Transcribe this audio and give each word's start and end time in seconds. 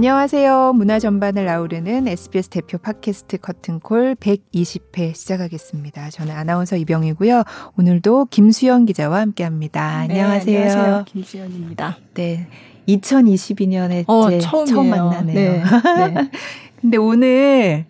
안녕하세요. 0.00 0.72
문화 0.76 0.98
전반을 0.98 1.46
아우르는 1.46 2.08
SBS 2.08 2.48
대표 2.48 2.78
팟캐스트 2.78 3.36
커튼콜 3.36 4.14
120회 4.14 5.14
시작하겠습니다. 5.14 6.08
저는 6.08 6.34
아나운서 6.34 6.76
이병이고요. 6.76 7.42
오늘도 7.76 8.28
김수영 8.30 8.86
기자와 8.86 9.20
함께합니다. 9.20 10.06
네, 10.06 10.14
안녕하세요. 10.22 10.58
네, 10.58 10.70
안녕하세요. 10.70 11.04
김수영입니다. 11.04 11.98
네. 12.14 12.48
2022년에 12.88 14.04
어, 14.08 14.38
처음 14.38 14.88
만나네요. 14.88 15.34
네, 15.34 15.64
네. 16.08 16.30
근데 16.80 16.96
오늘 16.96 17.84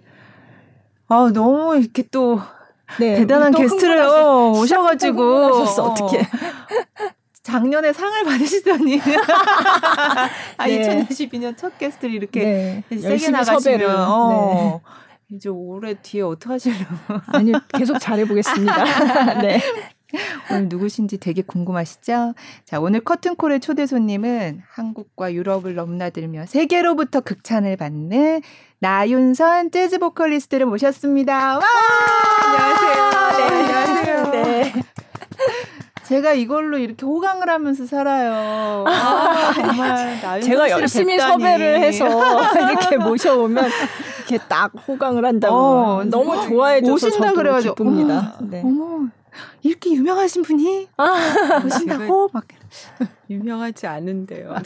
아, 1.07 1.31
너무 1.33 1.77
이렇게 1.77 2.03
또 2.11 2.41
네, 2.99 3.19
대단한 3.19 3.53
게스트를 3.53 4.01
어, 4.01 4.51
오셔가지고 4.51 5.23
어떻게? 5.79 6.27
작년에 7.43 7.93
상을 7.93 8.25
받으시더니 8.25 9.01
아, 10.59 10.67
네. 10.69 11.07
2022년 11.07 11.57
첫 11.57 11.79
게스트를 11.79 12.15
이렇게 12.15 12.45
네, 12.45 12.85
세게 12.91 13.03
열심히 13.09 13.33
나가시면. 13.33 13.97
어, 14.09 14.81
이제 15.31 15.49
올해 15.49 15.95
뒤에 15.95 16.23
어떻게 16.23 16.53
하시려고 16.53 16.85
아니 17.33 17.53
계속 17.69 17.99
잘해보겠습니다. 17.99 19.41
네. 19.43 19.61
오늘 20.51 20.69
누구신지 20.69 21.19
되게 21.19 21.41
궁금하시죠? 21.41 22.35
자, 22.65 22.81
오늘 22.81 22.99
커튼콜의 23.01 23.61
초대 23.61 23.87
손님은 23.87 24.61
한국과 24.69 25.33
유럽을 25.33 25.77
넘나들며 25.77 26.47
세계로부터 26.47 27.21
극찬을 27.21 27.77
받는 27.77 28.43
나윤선 28.81 29.71
재즈 29.71 29.99
보컬리스트를 30.01 30.67
모셨습니다. 30.67 31.59
와! 31.59 31.65
안녕하세요. 32.45 33.39
네, 33.39 33.45
안녕하세요. 33.55 34.31
네. 34.33 34.73
제가 36.11 36.33
이걸로 36.33 36.77
이렇게 36.77 37.07
호강을 37.07 37.49
하면서 37.49 37.87
살아요. 37.87 38.85
아, 38.85 39.53
정말 39.55 40.43
제가 40.43 40.69
열심히 40.71 41.17
뵙다니. 41.17 41.45
섭외를 41.45 41.81
해서 41.81 42.05
이렇게 42.69 42.97
모셔오면 42.97 43.71
이렇게 44.19 44.45
딱 44.49 44.73
호강을 44.89 45.25
한다고 45.25 45.55
어, 45.55 46.05
너무 46.05 46.33
어, 46.33 46.43
좋아해줘서 46.43 47.07
오신다 47.07 47.33
그래가지고 47.33 47.77
기쁩니다. 47.77 48.35
어머, 48.41 48.51
네. 48.51 48.63
어머, 48.65 49.09
이렇게 49.63 49.93
유명하신 49.93 50.43
분이 50.43 50.89
아, 50.97 51.63
오신다고 51.65 52.31
막 52.35 52.45
유명하지 53.31 53.87
않은데요. 53.87 54.57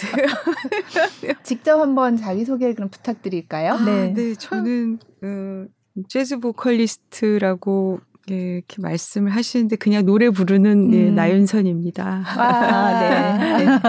직접 1.43 1.79
한번 1.79 2.17
자기 2.17 2.47
소개를 2.47 2.75
그럼 2.75 2.89
부탁드릴까요? 2.89 3.81
네. 3.81 4.15
네, 4.15 4.35
저는 4.35 4.99
어, 5.23 5.67
재즈 6.09 6.39
보컬리스트라고 6.39 8.01
예, 8.31 8.35
이렇게 8.35 8.81
말씀을 8.81 9.31
하시는데 9.33 9.77
그냥 9.77 10.05
노래 10.07 10.31
부르는 10.31 10.95
예, 10.95 11.09
음. 11.09 11.15
나윤선입니다. 11.15 12.23
아, 12.27 13.01
네. 13.59 13.65
네. 13.65 13.81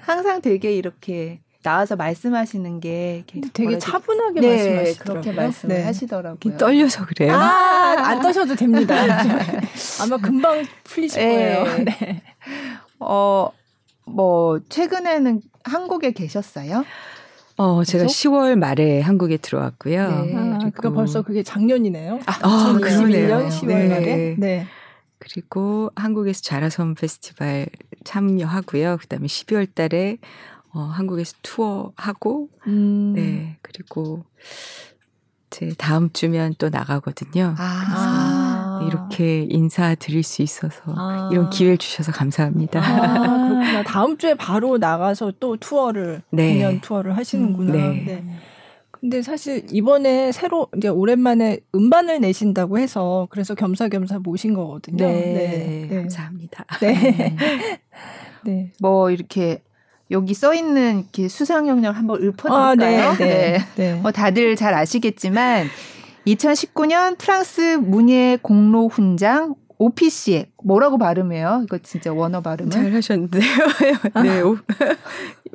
항상 0.00 0.40
되게 0.40 0.72
이렇게 0.72 1.40
나와서 1.62 1.96
말씀하시는 1.96 2.78
게 2.78 3.24
되게? 3.52 3.78
차분하게 3.78 4.40
네, 4.40 4.48
말씀하시더라고요. 4.48 5.20
그렇게 5.22 5.32
말씀을 5.32 5.76
네. 5.76 5.82
하시더라고요. 5.82 6.56
떨려서 6.56 7.06
그래요. 7.06 7.32
아, 7.34 7.96
안 7.98 8.22
떠셔도 8.22 8.54
됩니다. 8.54 8.94
아마 10.00 10.16
금방 10.16 10.64
풀리실 10.84 11.20
네. 11.20 11.34
거예요. 11.34 11.64
네. 11.84 12.22
어, 13.00 13.50
뭐 14.04 14.60
최근에는 14.68 15.42
한국에 15.64 16.12
계셨어요? 16.12 16.84
어, 17.58 17.84
제가 17.84 18.04
계속? 18.04 18.30
10월 18.30 18.56
말에 18.56 19.00
한국에 19.00 19.36
들어왔고요. 19.38 20.24
네. 20.24 20.34
아, 20.36 20.58
그리고- 20.58 20.70
그거 20.74 20.92
벌써 20.92 21.22
그게 21.22 21.42
작년이네요. 21.42 22.20
아, 22.26 22.32
2021년 22.32 22.80
그러네요. 22.80 23.48
10월 23.48 23.66
네. 23.68 23.88
말에. 23.88 24.34
네. 24.38 24.66
그리고 25.18 25.90
한국에서 25.96 26.42
자라섬 26.42 26.94
페스티벌 26.94 27.66
참여하고요. 28.04 28.98
그다음에 28.98 29.26
12월 29.26 29.66
달에 29.74 30.18
어, 30.72 30.80
한국에서 30.80 31.32
투어하고 31.42 32.50
음. 32.66 33.12
네. 33.14 33.56
그리고 33.62 34.24
제 35.48 35.70
다음 35.78 36.12
주면 36.12 36.54
또 36.58 36.68
나가거든요. 36.68 37.54
아, 37.56 37.62
아. 37.62 38.35
이렇게 38.86 39.46
인사드릴 39.48 40.22
수 40.22 40.42
있어서 40.42 40.80
아. 40.86 41.28
이런 41.32 41.50
기회를 41.50 41.78
주셔서 41.78 42.12
감사합니다. 42.12 42.80
아, 42.80 43.12
그렇구나. 43.12 43.82
다음 43.84 44.16
주에 44.16 44.34
바로 44.34 44.78
나가서 44.78 45.32
또 45.40 45.56
투어를 45.56 46.22
네. 46.30 46.54
공연 46.54 46.80
투어를 46.80 47.16
하시는구나. 47.16 47.72
음, 47.74 48.04
네. 48.06 48.24
근데 49.00 49.22
사실 49.22 49.66
이번에 49.70 50.32
새로 50.32 50.68
이제 50.76 50.88
오랜만에 50.88 51.58
음반을 51.74 52.20
내신다고 52.20 52.78
해서 52.78 53.28
그래서 53.30 53.54
겸사겸사 53.54 54.20
모신 54.20 54.54
거거든요. 54.54 55.06
네. 55.06 55.86
네. 55.88 55.96
감사합니다. 55.96 56.64
네. 56.80 57.36
네. 58.44 58.72
뭐 58.80 59.10
이렇게 59.10 59.62
여기 60.10 60.34
써 60.34 60.54
있는 60.54 61.00
이렇게 61.00 61.28
수상 61.28 61.68
영역 61.68 61.96
한번 61.96 62.22
읊어드릴까요? 62.22 62.54
아, 62.54 62.74
네. 62.74 63.16
네. 63.16 63.58
네. 63.76 63.94
뭐 63.94 64.12
다들 64.12 64.56
잘 64.56 64.72
아시겠지만 64.74 65.66
2019년 66.26 67.16
프랑스 67.18 67.60
문예 67.76 68.38
공로 68.42 68.88
훈장 68.88 69.54
Officier 69.78 70.46
뭐라고 70.64 70.98
발음해요? 70.98 71.62
이거 71.64 71.78
진짜 71.78 72.12
원어 72.12 72.40
발음은 72.40 72.70
잘 72.70 72.92
하셨는데요. 72.94 73.42
네. 74.22 74.40
오, 74.40 74.56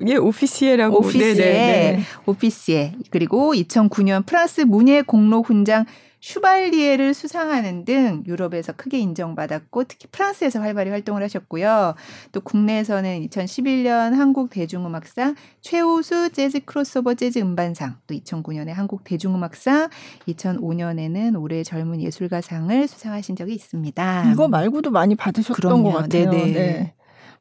예, 0.07 0.15
오피시에라고. 0.15 0.99
오피시에 0.99 1.33
네, 1.33 1.33
네, 1.33 1.91
네. 1.97 2.03
Officier 2.25 2.95
그리고 3.09 3.53
2009년 3.53 4.25
프랑스 4.25 4.61
문예 4.61 5.01
공로 5.01 5.41
훈장 5.41 5.85
Chevalier를 6.22 7.13
수상하는 7.13 7.83
등 7.83 8.23
유럽에서 8.27 8.73
크게 8.73 8.99
인정받았고 8.99 9.85
특히 9.85 10.07
프랑스에서 10.11 10.59
활발히 10.61 10.91
활동을 10.91 11.23
하셨고요. 11.23 11.95
또 12.31 12.41
국내에서는 12.41 13.27
2011년 13.27 14.13
한국 14.13 14.51
대중음악상 14.51 15.35
최우수 15.61 16.29
재즈 16.31 16.61
크로스오버 16.65 17.15
재즈 17.15 17.39
음반상, 17.39 17.97
또 18.07 18.13
2009년에 18.13 18.69
한국 18.69 19.03
대중음악상, 19.03 19.89
2005년에는 20.27 21.41
올해 21.41 21.63
젊은 21.63 21.99
예술가상을 22.01 22.88
수상하신 22.88 23.35
적이 23.35 23.55
있습니다. 23.55 24.31
이거 24.31 24.47
말고도 24.47 24.91
많이 24.91 25.15
받으셨던 25.15 25.55
그럼요. 25.55 25.91
것 25.91 25.91
같아요. 26.03 26.29
네네. 26.29 26.51
네. 26.53 26.93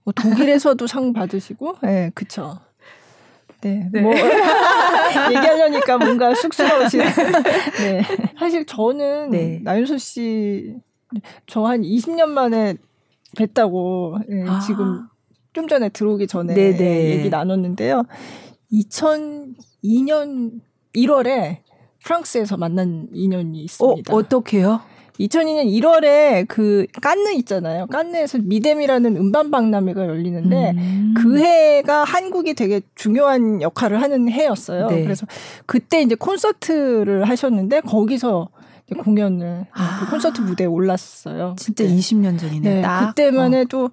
뭐 0.04 0.14
독일에서도 0.14 0.86
상 0.86 1.12
받으시고, 1.12 1.76
네, 1.82 2.10
그쵸. 2.14 2.58
네, 3.62 3.88
네. 3.92 4.00
뭐 4.00 4.12
얘기하려니까 5.30 5.98
뭔가 5.98 6.34
쑥스러우시네. 6.34 7.04
네, 7.80 8.02
사실 8.38 8.64
저는 8.66 9.30
네. 9.30 9.60
나윤서 9.62 9.98
씨 9.98 10.74
저 11.46 11.66
한 11.66 11.82
20년 11.82 12.28
만에 12.28 12.74
뵀다고 13.36 14.20
예, 14.30 14.48
아. 14.48 14.60
지금 14.60 15.06
좀 15.52 15.66
전에 15.66 15.88
들어오기 15.88 16.26
전에 16.26 16.54
네네. 16.54 17.10
얘기 17.10 17.30
나눴는데요. 17.30 18.04
2002년 18.72 20.60
1월에 20.94 21.58
프랑스에서 22.04 22.56
만난 22.56 23.08
인연이 23.12 23.60
어, 23.60 23.62
있습니다. 23.64 24.14
어떻게요? 24.14 24.80
2002년 25.20 25.66
1월에 25.66 26.46
그 26.48 26.86
깐느 27.02 27.32
있잖아요. 27.38 27.86
깐느에서 27.86 28.38
미뎀이라는 28.42 29.16
음반 29.16 29.50
박람회가 29.50 30.06
열리는데 30.06 30.72
음. 30.72 31.14
그 31.16 31.38
해가 31.38 32.04
한국이 32.04 32.54
되게 32.54 32.80
중요한 32.94 33.60
역할을 33.60 34.00
하는 34.00 34.30
해였어요. 34.30 34.88
네. 34.88 35.02
그래서 35.02 35.26
그때 35.66 36.00
이제 36.00 36.14
콘서트를 36.14 37.28
하셨는데 37.28 37.80
거기서 37.82 38.48
공연을 38.98 39.66
아. 39.72 40.00
그 40.00 40.10
콘서트 40.10 40.40
무대에 40.40 40.66
올랐어요. 40.66 41.54
진짜 41.56 41.84
그때. 41.84 41.96
20년 41.96 42.38
전이네. 42.38 42.74
네, 42.76 42.82
딱. 42.82 43.08
그때만 43.14 43.54
어. 43.54 43.56
해도 43.56 43.90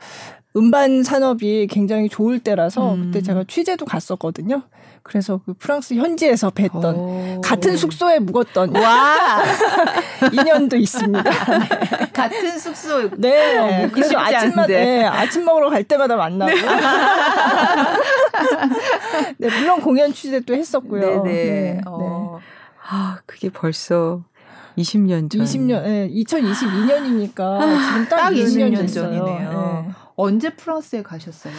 음반 0.57 1.03
산업이 1.03 1.68
굉장히 1.68 2.09
좋을 2.09 2.40
때라서 2.40 2.95
음. 2.95 3.06
그때 3.06 3.22
제가 3.22 3.44
취재도 3.47 3.85
갔었거든요. 3.85 4.63
그래서 5.07 5.40
그 5.45 5.53
프랑스 5.53 5.94
현지에서 5.94 6.50
뵀던 6.50 6.97
오. 6.97 7.41
같은 7.41 7.78
숙소에 7.78 8.19
묵었던 8.19 8.75
와 8.75 9.41
인연도 10.34 10.75
있습니다. 10.75 11.23
같은 12.11 12.59
숙소 12.59 13.09
네. 13.17 13.58
어, 13.58 13.90
그래서 13.93 14.17
아침마다. 14.17 14.67
네, 14.67 15.05
아침 15.05 15.46
먹으러 15.46 15.70
갈 15.70 15.85
때마다 15.85 16.17
만나고. 16.17 16.52
네, 19.37 19.47
물론 19.59 19.79
공연 19.79 20.14
취재도 20.14 20.53
했었고요. 20.53 21.23
네네. 21.23 21.81
어. 21.87 22.40
아, 22.90 23.20
그게 23.26 23.49
벌써 23.49 24.23
20년 24.78 25.31
전. 25.31 25.41
20년, 25.41 25.84
네, 25.84 26.09
2022년이니까 26.09 27.34
지금 27.34 28.08
딱, 28.09 28.17
딱 28.17 28.29
20년, 28.31 28.73
20년 28.73 28.78
됐어요. 28.81 29.03
전이네요. 29.05 29.85
네. 29.87 29.93
언제 30.17 30.49
프랑스에 30.49 31.03
가셨어요? 31.03 31.53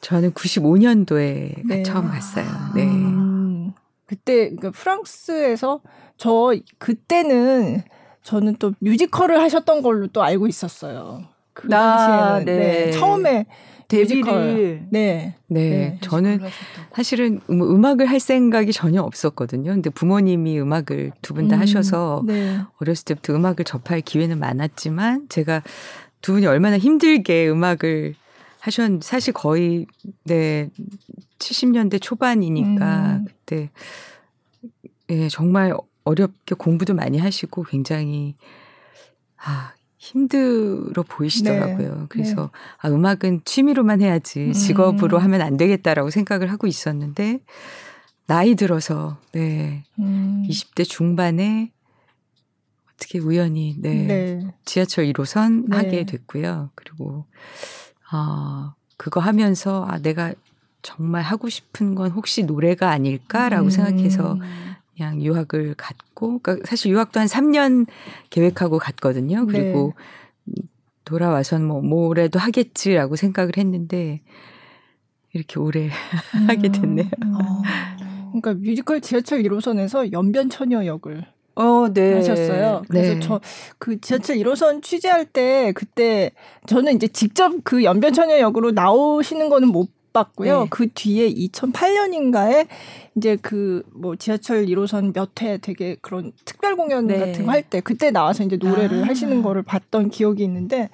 저는 0.00 0.32
95년도에 0.32 1.66
네. 1.66 1.82
처음 1.82 2.08
갔어요. 2.08 2.46
네. 2.74 2.84
음, 2.84 3.72
그때 4.06 4.48
그러니까 4.48 4.70
프랑스에서 4.70 5.80
저 6.16 6.54
그때는 6.78 7.82
저는 8.22 8.56
또 8.58 8.72
뮤지컬을 8.80 9.40
하셨던 9.40 9.82
걸로 9.82 10.06
또 10.08 10.22
알고 10.22 10.46
있었어요. 10.46 11.24
그 11.52 11.68
아, 11.74 12.38
당시에는 12.38 12.44
네. 12.46 12.86
네, 12.86 12.90
처음에 12.92 13.46
데뷔를 13.88 14.16
뮤지컬. 14.16 14.86
네. 14.90 15.34
네. 15.48 15.60
네, 15.70 15.98
저는 16.00 16.40
사실은 16.94 17.40
뭐 17.48 17.68
음악을 17.68 18.06
할 18.06 18.18
생각이 18.20 18.72
전혀 18.72 19.02
없었거든요. 19.02 19.72
근데 19.72 19.90
부모님이 19.90 20.58
음악을 20.60 21.12
두 21.20 21.34
분다 21.34 21.56
음, 21.56 21.60
하셔서 21.60 22.22
네. 22.24 22.60
어렸을 22.80 23.04
때부터 23.04 23.34
음악을 23.34 23.64
접할 23.64 24.00
기회는 24.00 24.38
많았지만 24.38 25.26
제가 25.28 25.62
두 26.20 26.32
분이 26.32 26.46
얼마나 26.46 26.78
힘들게 26.78 27.48
음악을 27.48 28.14
하셨 28.60 29.02
사실 29.02 29.32
거의 29.32 29.86
네 30.24 30.68
70년대 31.38 32.00
초반이니까 32.00 33.16
음. 33.16 33.24
그때 33.26 33.70
예 35.08 35.28
정말 35.28 35.74
어렵게 36.04 36.54
공부도 36.56 36.94
많이 36.94 37.18
하시고 37.18 37.64
굉장히 37.64 38.34
아 39.36 39.72
힘들어 39.96 41.02
보이시더라고요. 41.02 41.94
네. 41.94 42.06
그래서 42.08 42.50
아 42.78 42.88
음악은 42.88 43.42
취미로만 43.44 44.00
해야지 44.00 44.52
직업으로 44.52 45.18
음. 45.18 45.22
하면 45.24 45.40
안 45.42 45.56
되겠다라고 45.56 46.10
생각을 46.10 46.50
하고 46.50 46.66
있었는데 46.66 47.40
나이 48.26 48.54
들어서 48.54 49.18
네 49.32 49.84
음. 49.98 50.44
20대 50.48 50.88
중반에 50.88 51.72
어떻게 53.00 53.18
우연히 53.18 53.74
네, 53.78 53.94
네. 54.04 54.54
지하철 54.66 55.06
1호선 55.06 55.70
네. 55.70 55.76
하게 55.76 56.04
됐고요. 56.04 56.70
그리고 56.74 57.24
아 58.10 58.74
그거 58.98 59.20
하면서 59.20 59.86
아 59.88 59.98
내가 59.98 60.34
정말 60.82 61.22
하고 61.22 61.48
싶은 61.48 61.94
건 61.94 62.10
혹시 62.10 62.44
노래가 62.44 62.90
아닐까라고 62.90 63.66
음. 63.66 63.70
생각해서 63.70 64.38
그냥 64.94 65.22
유학을 65.22 65.74
갔고 65.76 66.40
그러니까 66.40 66.66
사실 66.68 66.92
유학도 66.92 67.20
한 67.20 67.26
3년 67.26 67.86
계획하고 68.28 68.78
갔거든요. 68.78 69.46
그리고 69.46 69.94
돌아와선 71.04 71.64
뭐 71.64 71.80
뭐라도 71.80 72.38
하겠지라고 72.38 73.16
생각을 73.16 73.56
했는데 73.56 74.20
이렇게 75.32 75.58
오래 75.58 75.88
하게 76.46 76.70
됐네요. 76.70 77.08
음. 77.24 77.40
그러니까 78.32 78.54
뮤지컬 78.54 79.00
지하철 79.00 79.42
1호선에서 79.42 80.12
연변 80.12 80.50
처녀 80.50 80.84
역을 80.84 81.26
어, 81.60 81.88
네. 81.92 82.14
하셨어요. 82.14 82.82
그래서 82.88 83.14
네. 83.14 83.20
저그 83.20 84.00
지하철 84.00 84.36
1호선 84.36 84.82
취재할 84.82 85.24
때 85.26 85.72
그때 85.74 86.30
저는 86.66 86.96
이제 86.96 87.06
직접 87.08 87.52
그 87.64 87.84
연변처녀 87.84 88.38
역으로 88.40 88.70
나오시는 88.72 89.48
거는 89.48 89.68
못 89.68 89.88
봤고요. 90.12 90.62
네. 90.62 90.66
그 90.70 90.88
뒤에 90.92 91.32
2008년인가에 91.32 92.66
이제 93.16 93.36
그 93.36 93.82
뭐 93.94 94.16
지하철 94.16 94.66
1호선 94.66 95.12
몇 95.14 95.30
회 95.42 95.58
되게 95.58 95.96
그런 96.00 96.32
특별 96.44 96.74
공연 96.76 97.06
네. 97.06 97.18
같은 97.18 97.44
거 97.46 97.52
할 97.52 97.62
때 97.62 97.80
그때 97.80 98.10
나와서 98.10 98.42
이제 98.44 98.56
노래를 98.56 99.04
아. 99.04 99.06
하시는 99.08 99.42
거를 99.42 99.62
봤던 99.62 100.10
기억이 100.10 100.42
있는데 100.44 100.88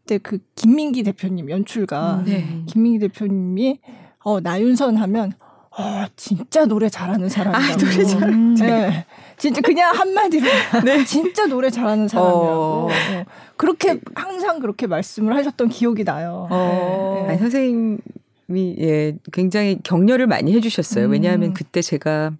그때 0.00 0.18
그 0.18 0.38
김민기 0.54 1.02
대표님 1.04 1.50
연출가 1.50 2.22
네. 2.26 2.44
김민기 2.66 2.98
대표님이 3.00 3.78
어 4.24 4.40
나윤선 4.40 4.96
하면 4.96 5.32
어 5.78 6.06
진짜 6.16 6.64
노래 6.64 6.88
잘하는 6.88 7.28
사람이라고. 7.28 7.72
아, 7.72 7.76
노래 7.76 8.04
잘- 8.04 8.28
음. 8.30 8.54
네. 8.54 9.04
진짜 9.38 9.60
그냥 9.60 9.94
한마디로 9.94 10.46
진짜 11.06 11.46
노래 11.46 11.70
잘하는 11.70 12.08
사람이라고. 12.08 12.46
어. 12.46 12.88
어. 12.88 13.24
그렇게 13.56 14.00
항상 14.14 14.60
그렇게 14.60 14.86
말씀을 14.86 15.34
하셨던 15.36 15.68
기억이 15.68 16.04
나요. 16.04 16.48
어. 16.50 17.22
네. 17.22 17.30
아니, 17.30 17.38
선생님이 17.38 18.76
예 18.80 19.16
굉장히 19.32 19.78
격려를 19.82 20.26
많이 20.26 20.52
해주셨어요. 20.54 21.06
음. 21.06 21.12
왜냐하면 21.12 21.54
그때 21.54 21.80
제가 21.80 22.32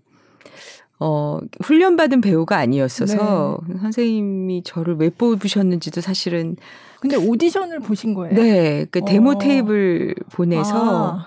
어 1.00 1.38
훈련받은 1.62 2.20
배우가 2.20 2.56
아니었어서 2.56 3.60
선생님이 3.80 4.62
저를 4.64 4.96
왜 4.96 5.10
뽑으셨는지도 5.10 6.00
사실은 6.00 6.56
근데 7.00 7.14
오디션을 7.14 7.80
보신 7.80 8.14
거예요? 8.14 8.34
네그 8.34 9.02
데모 9.06 9.30
어. 9.30 9.38
테이블 9.38 10.16
보내서 10.32 11.18
아, 11.18 11.26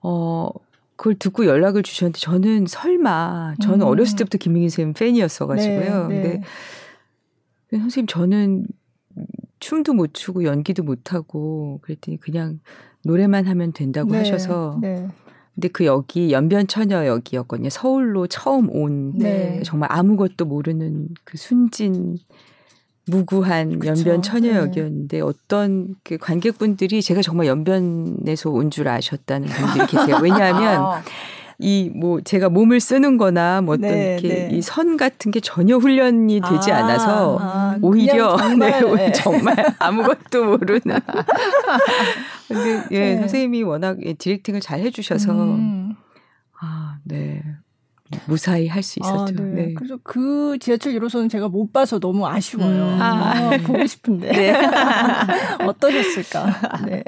어 0.00 0.50
그걸 0.96 1.14
듣고 1.16 1.46
연락을 1.46 1.82
주셨는데 1.82 2.18
저는 2.20 2.66
설마 2.66 3.54
저는 3.60 3.82
음. 3.82 3.86
어렸을 3.86 4.16
때부터 4.16 4.38
김민기 4.38 4.70
선생님 4.70 4.94
팬이었어가지고요. 4.94 6.08
네, 6.08 6.22
네. 6.22 6.42
근데 7.68 7.82
선생님 7.82 8.06
저는 8.06 8.66
춤도 9.60 9.94
못 9.94 10.14
추고 10.14 10.44
연기도 10.44 10.82
못 10.82 11.12
하고 11.12 11.78
그랬더니 11.82 12.18
그냥 12.18 12.60
노래만 13.04 13.46
하면 13.46 13.72
된다고 13.72 14.12
네, 14.12 14.18
하셔서 14.18 14.78
네. 14.80 15.08
근데 15.54 15.68
그 15.68 15.84
역이 15.84 16.32
연변 16.32 16.66
처녀 16.66 17.06
역이었거든요. 17.06 17.70
서울로 17.70 18.26
처음 18.26 18.68
온 18.70 19.16
네. 19.16 19.62
정말 19.64 19.88
아무것도 19.92 20.44
모르는 20.46 21.08
그 21.24 21.36
순진 21.38 22.18
무구한 23.06 23.78
그쵸. 23.78 23.90
연변 23.90 24.22
처녀 24.22 24.52
네. 24.52 24.58
역이었는데 24.58 25.20
어떤 25.20 25.94
그 26.02 26.16
관객분들이 26.18 27.02
제가 27.02 27.20
정말 27.22 27.46
연변에서 27.46 28.50
온 28.50 28.70
줄 28.70 28.88
아셨다는 28.88 29.48
분들이 29.48 29.86
계세요. 29.86 30.18
왜냐하면 30.22 30.80
아, 30.82 31.02
이뭐 31.58 32.20
제가 32.22 32.48
몸을 32.48 32.80
쓰는 32.80 33.16
거나 33.16 33.60
뭐 33.60 33.74
어떤 33.74 33.90
네, 33.90 34.18
이렇게 34.20 34.48
네. 34.48 34.56
이선 34.56 34.96
같은 34.96 35.30
게 35.30 35.38
전혀 35.40 35.76
훈련이 35.76 36.40
되지 36.40 36.72
아, 36.72 36.78
않아서 36.78 37.38
아, 37.40 37.78
오히려 37.82 38.34
그냥 38.36 38.58
네, 38.58 38.80
정말, 38.80 38.96
네. 38.96 39.12
정말 39.12 39.74
아무것도 39.78 40.44
모르는. 40.46 40.98
근데 42.48 42.84
예, 42.90 42.98
네. 42.98 43.16
선생님이 43.18 43.62
워낙 43.62 43.98
예, 44.04 44.14
디렉팅을 44.14 44.60
잘 44.60 44.80
해주셔서 44.80 45.32
음. 45.32 45.94
아, 46.60 46.96
네. 47.04 47.42
무사히 48.26 48.68
할수 48.68 49.00
아, 49.02 49.06
있었죠. 49.06 49.42
네. 49.42 49.66
네. 49.66 49.74
그래서 49.74 49.98
그 50.02 50.58
지하철 50.60 50.92
1호선은 50.94 51.30
제가 51.30 51.48
못 51.48 51.72
봐서 51.72 51.98
너무 51.98 52.26
아쉬워요. 52.26 52.68
음. 52.68 52.98
아, 53.00 53.56
보고 53.66 53.86
싶은데. 53.86 54.30
네. 54.32 54.54
어떠셨을까? 55.66 56.82
네. 56.86 57.02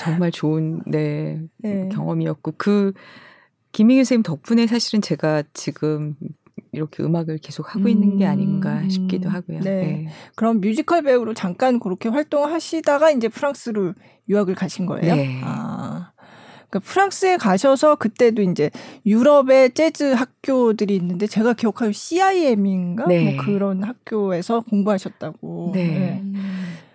정말 0.00 0.30
좋은 0.30 0.82
네, 0.86 1.40
네. 1.58 1.88
경험이었고 1.92 2.54
그 2.56 2.92
김민규 3.72 4.00
선생님 4.04 4.22
덕분에 4.22 4.66
사실은 4.66 5.02
제가 5.02 5.42
지금 5.52 6.16
이렇게 6.72 7.02
음악을 7.02 7.38
계속 7.38 7.74
하고 7.74 7.88
있는 7.88 8.16
게 8.16 8.26
아닌가 8.26 8.80
음, 8.80 8.88
싶기도 8.88 9.28
하고요. 9.28 9.60
네. 9.60 9.70
네. 9.70 10.08
그럼 10.34 10.60
뮤지컬 10.60 11.02
배우로 11.02 11.34
잠깐 11.34 11.78
그렇게 11.78 12.08
활동하시다가 12.08 13.10
이제 13.10 13.28
프랑스로 13.28 13.94
유학을 14.28 14.54
가신 14.54 14.86
거예요? 14.86 15.14
네. 15.14 15.40
아. 15.44 16.12
그러니까 16.70 16.90
프랑스에 16.90 17.36
가셔서 17.36 17.96
그때도 17.96 18.42
이제 18.42 18.70
유럽의 19.06 19.72
재즈 19.72 20.12
학교들이 20.12 20.94
있는데 20.96 21.26
제가 21.26 21.54
기억하기로 21.54 21.92
CIM인가 21.92 23.06
네. 23.06 23.34
뭐 23.34 23.44
그런 23.44 23.82
학교에서 23.82 24.60
공부하셨다고. 24.60 25.72
네. 25.74 26.22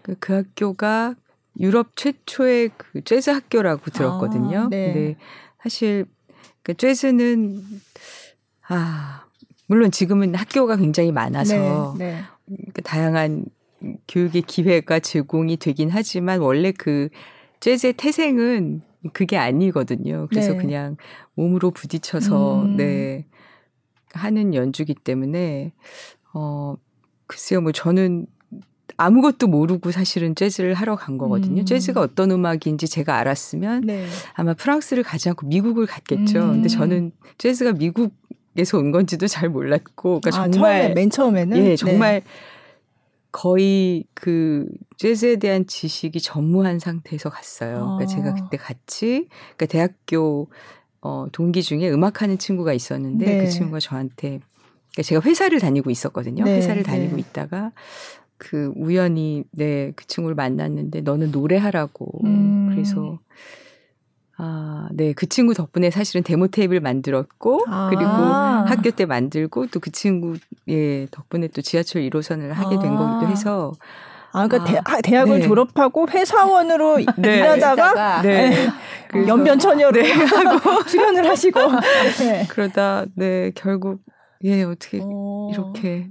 그, 0.04 0.16
그 0.20 0.34
학교가 0.34 1.16
유럽 1.60 1.96
최초의 1.96 2.72
그 2.78 3.04
재즈 3.04 3.30
학교라고 3.30 3.90
들었거든요. 3.92 4.60
아, 4.60 4.68
네. 4.70 4.94
근데 4.94 5.16
사실 5.62 6.06
그 6.62 6.74
재즈는 6.75 7.62
아 8.68 9.25
물론 9.68 9.92
지금은 9.92 10.36
학교가 10.36 10.78
굉장히 10.78 11.12
많아서 11.12 11.96
네. 11.98 12.22
네. 12.46 12.68
그 12.74 12.81
다양한 12.81 13.46
교육의 14.08 14.44
기회가 14.44 15.00
제공이 15.00 15.58
되긴 15.58 15.89
하지만 15.89 16.39
원래 16.39 16.72
그 16.72 17.10
재즈의 17.60 17.94
태생은 17.94 18.82
그게 19.12 19.38
아니거든요. 19.38 20.27
그래서 20.29 20.53
네. 20.53 20.57
그냥 20.60 20.98
몸으로 21.36 21.72
부딪혀서 21.72 22.62
음. 22.63 22.77
네 22.77 23.25
하는 24.13 24.53
연주기 24.53 24.93
때문에 24.93 25.74
어 26.33 26.75
글쎄요 27.27 27.62
뭐 27.62 27.72
저는 27.72 28.27
아무것도 28.98 29.48
모르고 29.48 29.91
사실은 29.91 30.36
재즈를 30.36 30.74
하러 30.75 30.95
간 30.95 31.17
거거든요. 31.17 31.62
음. 31.62 31.65
재즈가 31.65 32.01
어떤 32.01 32.31
음악인지 32.31 32.88
제가 32.88 33.17
알았으면 33.17 33.81
네. 33.81 34.05
아마 34.33 34.53
프랑스를 34.53 35.03
가지 35.03 35.29
않고 35.29 35.48
미국을 35.48 35.86
갔겠죠. 35.86 36.39
음. 36.39 36.51
근데 36.51 36.69
저는 36.69 37.12
재즈가 37.38 37.74
미국에서 37.74 38.77
온 38.77 38.91
건지도 38.91 39.27
잘 39.27 39.50
몰랐고 39.50 40.22
그러니까 40.22 40.43
아, 40.43 40.50
정말 40.50 40.81
처음에 40.81 40.93
맨 40.93 41.10
처음에는 41.10 41.57
예, 41.57 41.62
네. 41.69 41.75
정말 41.75 42.22
거의 43.34 44.06
그 44.13 44.68
재즈에 44.98 45.38
대한 45.38 45.66
지식이 45.66 46.22
전무한 46.22 46.78
상태에서 46.78 47.32
갔어요. 47.32 47.96
그러니까 47.98 48.04
아. 48.04 48.06
제가 48.06 48.34
그때 48.36 48.58
같이 48.58 49.28
그러니까 49.58 49.66
대학교 49.66 50.48
어 51.02 51.25
동기 51.34 51.63
중에 51.63 51.90
음악하는 51.90 52.38
친구가 52.38 52.74
있었는데 52.74 53.25
네. 53.25 53.38
그 53.38 53.48
친구가 53.48 53.80
저한테 53.80 54.40
그러니까 54.94 55.02
제가 55.04 55.22
회사를 55.22 55.60
다니고 55.60 55.90
있었거든요. 55.90 56.46
네, 56.46 56.58
회사를 56.58 56.84
다니고 56.84 57.16
네. 57.16 57.22
있다가 57.22 57.72
그 58.38 58.72
우연히 58.75 59.46
네그 59.52 60.06
친구를 60.06 60.36
만났는데 60.36 61.02
너는 61.02 61.32
노래하라고 61.32 62.22
음. 62.24 62.70
그래서 62.72 63.20
아, 64.38 64.88
네. 64.92 65.13
그 65.13 65.28
친구 65.28 65.54
덕분에 65.54 65.92
사실은 65.92 66.24
데모 66.24 66.48
테이블 66.48 66.80
만들었고 66.80 67.66
아. 67.68 67.88
그리고 67.90 68.04
학교 68.12 68.90
때 68.92 69.06
만들고 69.06 69.68
또 69.68 69.80
그 69.80 69.92
친구 69.92 70.38
예 70.70 71.08
덕분에 71.12 71.50
또 71.50 71.62
지하철 71.62 72.02
1호선을 72.04 72.50
하게 72.54 72.80
된 72.80 72.94
아. 72.94 72.98
거기도 72.98 73.32
해서 73.32 73.72
아, 74.32 74.48
그러니까 74.48 74.82
아, 74.86 74.96
대, 75.02 75.02
대학을 75.12 75.40
네. 75.40 75.48
졸업하고 75.48 76.08
회사원으로 76.10 76.98
네. 77.18 77.36
일하다가 77.38 78.22
네. 78.24 78.68
그래서- 79.10 79.28
연변처녀로 79.28 80.02
네. 80.02 80.12
하고 80.12 80.84
출연을 80.90 81.30
하시고 81.30 81.60
네. 82.20 82.48
그러다 82.50 83.06
네 83.16 83.52
결국 83.54 84.00
예 84.43 84.63
어떻게 84.63 85.00
어. 85.01 85.50
이렇게 85.53 86.09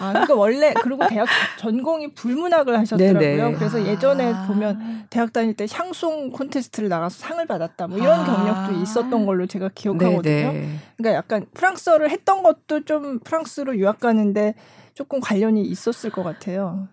아, 0.00 0.12
그러니까 0.12 0.34
원래 0.34 0.74
그리고 0.82 1.02
대학 1.08 1.26
전공이 1.58 2.14
불문학을 2.14 2.78
하셨더라고요. 2.78 3.20
네네. 3.20 3.52
그래서 3.54 3.78
아. 3.78 3.86
예전에 3.86 4.32
보면 4.46 5.06
대학 5.08 5.32
다닐 5.32 5.54
때 5.54 5.66
샹송 5.66 6.32
콘테스트를 6.32 6.88
나가서 6.88 7.18
상을 7.18 7.44
받았다 7.46 7.86
뭐 7.86 7.98
이런 7.98 8.20
아. 8.20 8.24
경력도 8.24 8.82
있었던 8.82 9.24
걸로 9.24 9.46
제가 9.46 9.70
기억하거든요. 9.74 10.22
네. 10.22 10.78
그러니까 10.96 11.16
약간 11.16 11.46
프랑스어를 11.54 12.10
했던 12.10 12.42
것도 12.42 12.84
좀 12.84 13.20
프랑스로 13.20 13.76
유학 13.78 14.00
가는데 14.00 14.54
조금 14.92 15.20
관련이 15.20 15.62
있었을 15.62 16.10
것 16.10 16.22
같아요. 16.22 16.88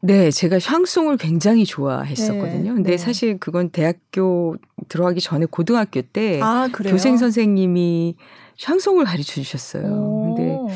네, 0.00 0.30
제가 0.30 0.58
샹송을 0.60 1.16
굉장히 1.16 1.64
좋아했었거든요. 1.64 2.70
네, 2.70 2.74
근데 2.74 2.90
네. 2.92 2.96
사실 2.98 3.38
그건 3.38 3.70
대학교 3.70 4.56
들어가기 4.88 5.20
전에 5.20 5.46
고등학교 5.46 6.02
때 6.02 6.38
아. 6.42 6.68
교생 6.72 7.16
선생님이 7.16 8.14
샹송을 8.58 9.04
가르쳐 9.04 9.34
주셨어요. 9.34 9.84
오. 9.84 10.34
근데 10.34 10.74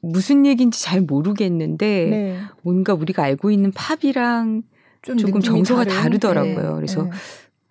무슨 0.00 0.46
얘기인지 0.46 0.82
잘 0.82 1.00
모르겠는데 1.00 2.06
네. 2.10 2.40
뭔가 2.62 2.94
우리가 2.94 3.22
알고 3.22 3.50
있는 3.50 3.72
팝이랑 3.72 4.62
좀 5.02 5.16
조금 5.18 5.40
정서가 5.40 5.84
다른? 5.84 6.00
다르더라고요. 6.00 6.68
네, 6.70 6.74
그래서 6.74 7.04
네. 7.04 7.10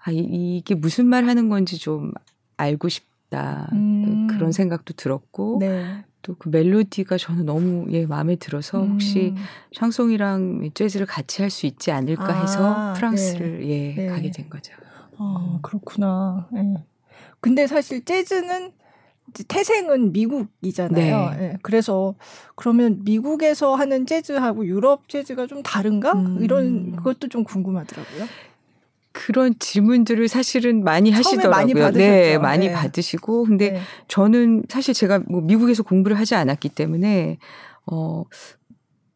아, 0.04 0.12
이, 0.12 0.18
이게 0.58 0.76
무슨 0.76 1.06
말 1.08 1.26
하는 1.28 1.50
건지 1.50 1.78
좀 1.78 2.12
알고 2.58 2.90
싶다. 2.90 3.70
음. 3.74 4.28
그런 4.28 4.52
생각도 4.52 4.94
들었고 4.94 5.58
네. 5.60 6.04
또그 6.22 6.50
멜로디가 6.50 7.18
저는 7.18 7.46
너무 7.46 7.88
예 7.92 8.06
마음에 8.06 8.36
들어서 8.36 8.84
혹시 8.84 9.34
음. 9.36 9.44
샹송이랑 9.76 10.70
재즈를 10.74 11.06
같이 11.08 11.42
할 11.42 11.50
수 11.50 11.66
있지 11.66 11.92
않을까 11.92 12.28
아, 12.28 12.42
해서 12.42 12.94
프랑스를 12.96 13.68
예 13.68 13.96
네. 13.96 14.06
가게 14.08 14.30
된 14.32 14.50
거죠. 14.50 14.74
아, 15.18 15.60
그렇구나. 15.62 16.48
예. 16.56 16.84
근데 17.40 17.66
사실 17.68 18.06
재즈는 18.06 18.72
태생은 19.48 20.12
미국이잖아요. 20.14 21.30
네. 21.38 21.44
예. 21.44 21.58
그래서 21.62 22.16
그러면 22.56 23.02
미국에서 23.04 23.76
하는 23.76 24.06
재즈하고 24.06 24.66
유럽 24.66 25.10
재즈가 25.10 25.48
좀 25.48 25.64
다른가? 25.64 26.14
음. 26.14 26.40
이런 26.42 26.96
그것도 26.96 27.28
좀 27.30 27.44
궁금하더라고요. 27.44 28.26
그런 29.14 29.54
질문들을 29.60 30.28
사실은 30.28 30.84
많이 30.84 31.12
하시더라고요. 31.12 31.50
많이 31.50 31.74
네, 31.74 31.82
받으셨죠. 31.82 32.42
많이 32.42 32.68
네. 32.68 32.74
받으시고 32.74 33.44
근데 33.46 33.72
네. 33.72 33.82
저는 34.08 34.64
사실 34.70 34.94
제가 34.94 35.20
뭐 35.28 35.42
미국에서 35.42 35.84
공부를 35.84 36.18
하지 36.18 36.36
않았기 36.36 36.70
때문에 36.70 37.38
어 37.86 38.24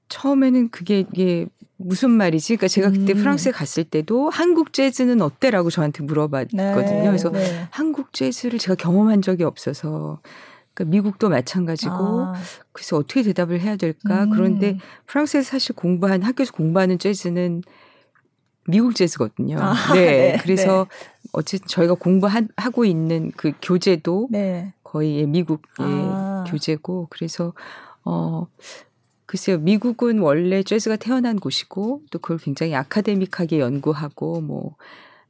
처음에는 0.09 0.69
그게 0.69 1.05
이게 1.11 1.47
무슨 1.77 2.11
말이지? 2.11 2.55
그러니까 2.55 2.67
제가 2.67 2.89
그때 2.89 3.13
음. 3.13 3.17
프랑스에 3.17 3.51
갔을 3.51 3.83
때도 3.83 4.29
한국 4.29 4.73
재즈는 4.73 5.21
어때라고 5.21 5.69
저한테 5.69 6.03
물어봤거든요. 6.03 6.61
네. 6.61 7.05
그래서 7.05 7.29
네. 7.31 7.67
한국 7.69 8.13
재즈를 8.13 8.59
제가 8.59 8.75
경험한 8.75 9.21
적이 9.21 9.43
없어서 9.43 10.21
그러니까 10.73 10.91
미국도 10.91 11.29
마찬가지고 11.29 11.93
아, 11.93 12.33
그래서 12.71 12.97
어떻게 12.97 13.23
대답을 13.23 13.61
해야 13.61 13.75
될까? 13.75 14.25
음. 14.25 14.29
그런데 14.29 14.77
프랑스에서 15.05 15.49
사실 15.49 15.75
공부한 15.75 16.21
학교에서 16.21 16.53
공부하는 16.53 16.99
재즈는 16.99 17.63
미국 18.67 18.95
재즈거든요. 18.95 19.57
아, 19.59 19.75
네. 19.93 20.05
네, 20.35 20.37
그래서 20.41 20.87
어쨌든 21.31 21.67
저희가 21.67 21.95
공부하고 21.95 22.85
있는 22.85 23.31
그 23.35 23.51
교재도 23.61 24.29
네. 24.31 24.73
거의 24.83 25.17
예, 25.19 25.25
미국의 25.25 25.59
아. 25.79 26.45
교재고 26.47 27.07
그래서 27.09 27.53
어 28.03 28.47
글쎄요 29.25 29.57
미국은 29.59 30.19
원래 30.19 30.61
재즈가 30.63 30.97
태어난 30.97 31.39
곳이고 31.39 32.01
또 32.11 32.19
그걸 32.19 32.37
굉장히 32.37 32.75
아카데믹하게 32.75 33.59
연구하고 33.59 34.41
뭐 34.41 34.75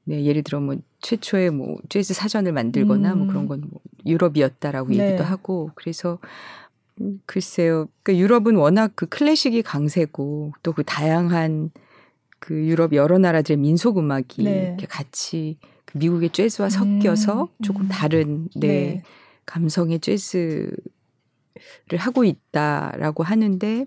네, 0.03 0.23
예를 0.25 0.43
들어 0.43 0.59
뭐 0.59 0.75
최초의 1.01 1.51
뭐 1.51 1.77
재즈 1.89 2.13
사전을 2.13 2.51
만들거나 2.51 3.13
음. 3.13 3.17
뭐 3.19 3.27
그런 3.27 3.47
건 3.47 3.61
뭐 3.61 3.81
유럽이었다라고 4.05 4.89
네. 4.89 5.07
얘기도 5.07 5.23
하고 5.23 5.71
그래서 5.75 6.19
음, 7.01 7.19
글쎄요 7.25 7.87
그 8.03 8.15
유럽은 8.15 8.55
워낙 8.55 8.91
그 8.95 9.07
클래식이 9.07 9.63
강세고 9.63 10.53
또 10.63 10.73
그 10.73 10.83
다양한 10.83 11.71
그 12.39 12.53
유럽 12.53 12.93
여러 12.93 13.17
나라들의 13.17 13.57
민속 13.57 13.97
음악이 13.97 14.43
네. 14.43 14.65
이렇게 14.67 14.85
같이 14.85 15.57
그 15.85 15.97
미국의 15.97 16.29
재즈와 16.29 16.69
섞여서 16.69 17.43
음, 17.43 17.63
조금 17.63 17.81
음. 17.83 17.87
다른 17.89 18.47
네, 18.55 18.67
네. 18.67 19.03
감성의 19.47 19.99
재즈를 20.01 20.71
하고 21.97 22.23
있다라고 22.23 23.23
하는데 23.23 23.85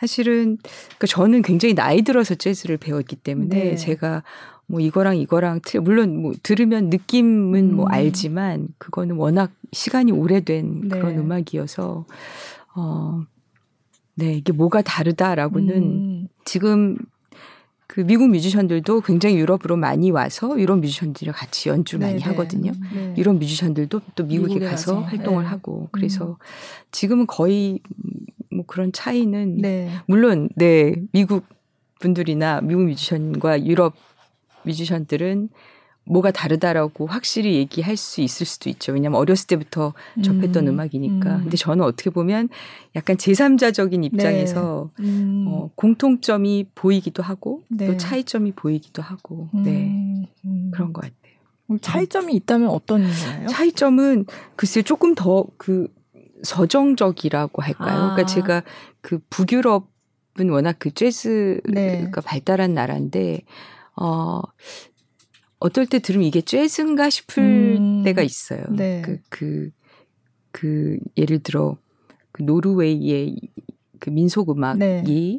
사실은 0.00 0.58
그러니까 0.62 1.06
저는 1.08 1.42
굉장히 1.42 1.74
나이 1.74 2.02
들어서 2.02 2.34
재즈를 2.34 2.76
배웠기 2.76 3.16
때문에 3.16 3.56
네. 3.56 3.76
제가 3.76 4.22
뭐 4.66 4.80
이거랑 4.80 5.16
이거랑 5.16 5.60
틀 5.64 5.80
물론 5.80 6.20
뭐 6.20 6.32
들으면 6.42 6.90
느낌은 6.90 7.74
뭐 7.74 7.86
음. 7.86 7.92
알지만 7.92 8.68
그거는 8.78 9.16
워낙 9.16 9.50
시간이 9.72 10.12
오래된 10.12 10.82
네. 10.82 10.88
그런 10.88 11.18
음악이어서 11.18 12.06
어 12.76 13.24
네, 14.14 14.34
이게 14.34 14.52
뭐가 14.52 14.82
다르다라고는 14.82 15.82
음. 15.82 16.28
지금 16.44 16.96
그 17.88 18.00
미국 18.02 18.28
뮤지션들도 18.28 19.00
굉장히 19.00 19.36
유럽으로 19.36 19.76
많이 19.76 20.10
와서 20.10 20.60
유럽 20.60 20.78
뮤지션들이랑 20.80 21.34
같이 21.34 21.70
연주를 21.70 22.06
많이 22.06 22.18
네, 22.18 22.20
네. 22.20 22.24
하거든요. 22.26 22.72
네. 22.94 23.14
유럽 23.16 23.36
뮤지션들도 23.36 24.00
또 24.14 24.24
미국에 24.24 24.54
미국에 24.54 24.66
가서 24.66 24.96
가서, 24.96 25.06
활동을 25.06 25.42
네. 25.44 25.48
하고 25.48 25.88
그래서 25.90 26.36
지금은 26.92 27.26
거의 27.26 27.80
뭐 28.52 28.66
그런 28.66 28.92
차이는 28.92 29.56
네. 29.56 29.90
물론 30.06 30.50
네 30.54 30.96
미국 31.12 31.46
분들이나 31.98 32.60
미국 32.60 32.84
뮤지션과 32.84 33.64
유럽 33.64 33.94
뮤지션들은 34.64 35.48
뭐가 36.08 36.30
다르다라고 36.30 37.06
확실히 37.06 37.54
얘기할 37.56 37.96
수 37.96 38.20
있을 38.20 38.46
수도 38.46 38.70
있죠. 38.70 38.92
왜냐하면 38.92 39.20
어렸을 39.20 39.46
때부터 39.46 39.94
접했던 40.22 40.68
음. 40.68 40.74
음. 40.74 40.80
악이니까 40.80 41.36
음. 41.36 41.40
근데 41.42 41.56
저는 41.56 41.84
어떻게 41.84 42.10
보면 42.10 42.48
약간 42.96 43.16
제3자적인 43.16 44.04
입장에서 44.04 44.90
음. 45.00 45.44
어, 45.48 45.70
공통점이 45.74 46.66
보이기도 46.74 47.22
하고 47.22 47.62
네. 47.68 47.86
또 47.86 47.96
차이점이 47.96 48.52
보이기도 48.52 49.02
하고 49.02 49.48
네 49.52 49.88
음. 49.88 50.26
음. 50.44 50.70
그런 50.72 50.92
것 50.92 51.02
같아요. 51.02 51.18
차이점이 51.82 52.32
있다면 52.34 52.68
어떤 52.68 53.02
거예요? 53.02 53.48
차이점은 53.48 54.24
글쎄 54.56 54.82
조금 54.82 55.14
더 55.14 55.46
그 55.58 55.88
서정적이라고 56.42 57.62
할까요? 57.62 57.96
아. 57.96 58.14
그러니까 58.14 58.26
제가 58.26 58.62
그 59.00 59.18
북유럽은 59.30 60.50
워낙 60.50 60.76
그 60.78 60.92
재즈가 60.92 61.60
네. 61.72 62.10
발달한 62.24 62.74
나라인데 62.74 63.42
어 63.96 64.40
어떨 65.60 65.86
때 65.86 65.98
들으면 65.98 66.26
이게 66.26 66.40
재즈인가 66.40 67.10
싶을 67.10 67.76
음. 67.80 68.02
때가 68.04 68.22
있어요. 68.22 68.64
네. 68.70 69.02
그, 69.04 69.18
그, 69.28 69.70
그, 70.52 70.98
예를 71.16 71.40
들어, 71.40 71.76
그 72.32 72.42
노르웨이의 72.42 73.36
그 73.98 74.10
민속 74.10 74.50
음악이, 74.50 74.78
네. 74.78 75.38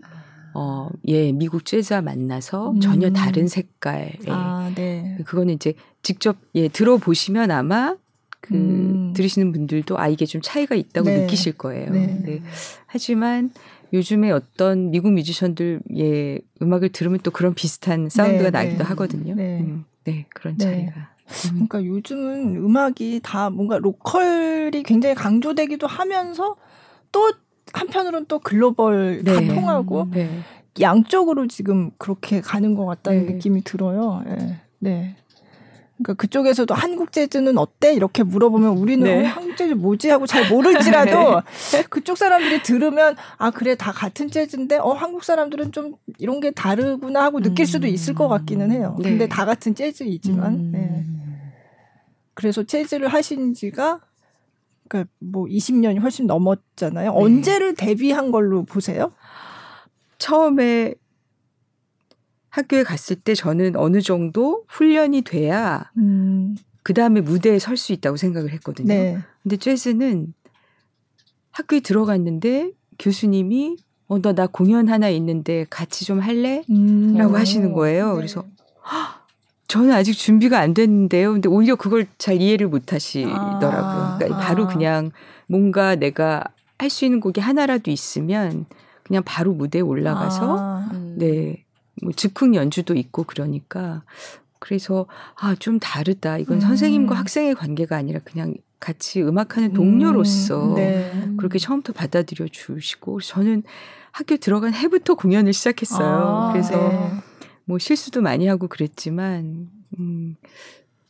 어, 0.53 0.89
예, 1.07 1.31
미국 1.31 1.65
재즈와 1.65 2.01
만나서 2.01 2.71
음. 2.71 2.79
전혀 2.79 3.09
다른 3.11 3.47
색깔의, 3.47 4.17
아, 4.27 4.71
네. 4.75 5.17
그거는 5.25 5.53
이제 5.53 5.73
직접, 6.01 6.37
예, 6.55 6.67
들어보시면 6.67 7.51
아마 7.51 7.95
그, 8.41 8.55
음. 8.55 9.13
들으시는 9.15 9.51
분들도 9.51 9.97
아, 9.97 10.07
이게 10.07 10.25
좀 10.25 10.41
차이가 10.41 10.75
있다고 10.75 11.09
네. 11.09 11.21
느끼실 11.21 11.53
거예요. 11.53 11.91
네. 11.91 12.19
네. 12.25 12.41
하지만 12.87 13.51
요즘에 13.91 14.31
어떤 14.31 14.91
미국 14.91 15.11
뮤지션들의 15.11 16.41
음악을 16.61 16.89
들으면 16.89 17.19
또 17.23 17.31
그런 17.31 17.53
비슷한 17.53 18.09
사운드가 18.09 18.51
네, 18.51 18.57
나기도 18.57 18.77
네. 18.79 18.83
하거든요. 18.83 19.35
네. 19.35 19.59
음, 19.61 19.85
네, 20.11 20.25
그런 20.29 20.57
네. 20.57 20.63
차이가. 20.65 21.09
그러니까 21.43 21.85
요즘은 21.85 22.55
음악이 22.55 23.21
다 23.23 23.49
뭔가 23.49 23.77
로컬이 23.77 24.83
굉장히 24.83 25.15
강조되기도 25.15 25.85
하면서 25.85 26.55
또 27.11 27.31
한편으로는 27.73 28.25
또 28.27 28.39
글로벌 28.39 29.23
다 29.23 29.39
네. 29.39 29.47
통하고 29.53 30.07
네. 30.11 30.27
양쪽으로 30.81 31.47
지금 31.47 31.91
그렇게 31.97 32.41
가는 32.41 32.73
것 32.73 32.85
같다는 32.85 33.25
네. 33.25 33.33
느낌이 33.33 33.63
들어요. 33.63 34.23
예. 34.27 34.57
네. 34.79 35.15
그러니까 36.01 36.13
그쪽에서도 36.13 36.73
한국 36.73 37.11
재즈는 37.11 37.57
어때? 37.57 37.93
이렇게 37.93 38.23
물어보면 38.23 38.77
우리는 38.77 39.03
네. 39.03 39.25
어, 39.25 39.29
한국 39.29 39.57
재즈 39.57 39.73
뭐지 39.73 40.09
하고 40.09 40.25
잘 40.25 40.49
모를지라도 40.49 41.41
그쪽 41.89 42.17
사람들이 42.17 42.63
들으면 42.63 43.17
아 43.37 43.51
그래 43.51 43.75
다 43.75 43.91
같은 43.91 44.29
재즈인데 44.29 44.77
어 44.77 44.91
한국 44.91 45.25
사람들은 45.25 45.73
좀 45.73 45.95
이런 46.17 46.39
게 46.39 46.51
다르구나 46.51 47.23
하고 47.23 47.41
느낄 47.41 47.67
수도 47.67 47.85
있을 47.87 48.15
것 48.15 48.29
같기는 48.29 48.71
해요. 48.71 48.95
네. 48.99 49.09
근데 49.09 49.27
다 49.27 49.45
같은 49.45 49.75
재즈이지만 49.75 50.53
음. 50.53 50.71
네. 50.71 51.03
그래서 52.33 52.63
재즈를 52.63 53.09
하신 53.09 53.53
지가 53.53 53.99
그러니까 54.87 55.11
뭐 55.19 55.45
20년이 55.45 56.01
훨씬 56.01 56.27
넘었잖아요. 56.27 57.11
네. 57.11 57.17
언제를 57.17 57.75
데뷔한 57.75 58.31
걸로 58.31 58.63
보세요? 58.63 59.11
처음에 60.17 60.95
학교에 62.49 62.83
갔을 62.83 63.15
때 63.15 63.35
저는 63.35 63.75
어느 63.75 64.01
정도 64.01 64.63
훈련이 64.67 65.21
돼야 65.21 65.91
음. 65.97 66.55
그 66.83 66.93
다음에 66.93 67.21
무대에 67.21 67.59
설 67.59 67.77
수 67.77 67.93
있다고 67.93 68.17
생각을 68.17 68.51
했거든요. 68.53 68.87
네. 68.87 69.17
근데 69.43 69.57
재즈는 69.57 70.33
학교에 71.51 71.79
들어갔는데 71.81 72.71
교수님이 72.97 73.77
어, 74.07 74.19
너 74.21 74.33
나 74.33 74.47
공연 74.47 74.89
하나 74.89 75.09
있는데 75.09 75.65
같이 75.69 76.05
좀 76.05 76.19
할래? 76.19 76.63
음. 76.69 77.13
라고 77.15 77.37
하시는 77.37 77.73
거예요. 77.73 78.09
네. 78.09 78.15
그래서 78.15 78.43
저는 79.67 79.91
아직 79.91 80.13
준비가 80.13 80.59
안 80.59 80.73
됐는데요. 80.73 81.33
근데 81.33 81.47
오히려 81.47 81.75
그걸 81.75 82.07
잘 82.17 82.41
이해를 82.41 82.67
못 82.69 82.91
하시더라고요. 82.91 83.69
아, 83.69 84.15
그러니까 84.17 84.37
아. 84.37 84.41
바로 84.41 84.67
그냥 84.67 85.11
뭔가 85.47 85.95
내가 85.95 86.43
할 86.79 86.89
수 86.89 87.05
있는 87.05 87.19
곡이 87.19 87.39
하나라도 87.41 87.91
있으면 87.91 88.65
그냥 89.03 89.21
바로 89.25 89.53
무대에 89.53 89.81
올라가서 89.81 90.57
아. 90.57 90.89
음. 90.93 91.15
네. 91.19 91.65
뭐 92.01 92.11
즉흥 92.13 92.55
연주도 92.55 92.95
있고 92.95 93.23
그러니까 93.23 94.03
그래서 94.59 95.05
아 95.35 95.55
좀 95.55 95.79
다르다. 95.79 96.37
이건 96.37 96.57
음. 96.57 96.61
선생님과 96.61 97.15
학생의 97.15 97.55
관계가 97.55 97.95
아니라 97.95 98.19
그냥 98.23 98.55
같이 98.79 99.21
음악하는 99.21 99.73
동료로서 99.73 100.69
음, 100.69 100.75
네. 100.75 101.11
그렇게 101.37 101.59
처음부터 101.59 101.93
받아들여 101.93 102.47
주시고 102.49 103.19
저는 103.21 103.63
학교 104.11 104.37
들어간 104.37 104.73
해부터 104.73 105.15
공연을 105.15 105.53
시작했어요. 105.53 106.47
아, 106.47 106.51
그래서 106.51 106.73
네. 106.77 107.11
뭐 107.65 107.77
실수도 107.77 108.21
많이 108.21 108.47
하고 108.47 108.67
그랬지만, 108.67 109.69
음, 109.99 110.35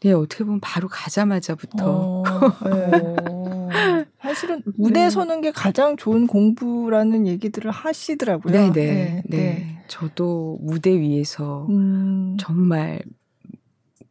네, 0.02 0.12
어떻게 0.12 0.44
보면 0.44 0.60
바로 0.60 0.88
가자마자부터. 0.88 1.86
어, 1.88 2.24
네. 2.66 4.06
사실은 4.30 4.62
무대에 4.78 5.06
네. 5.06 5.10
서는 5.10 5.42
게 5.42 5.52
가장 5.52 5.98
좋은 5.98 6.28
공부라는 6.28 7.26
얘기들을 7.28 7.72
하시더라고요. 7.72 8.54
네, 8.54 8.72
네, 8.72 9.24
네, 9.28 9.84
저도 9.88 10.60
무대 10.62 10.98
위에서 11.00 11.66
음, 11.70 12.38
정말 12.40 13.02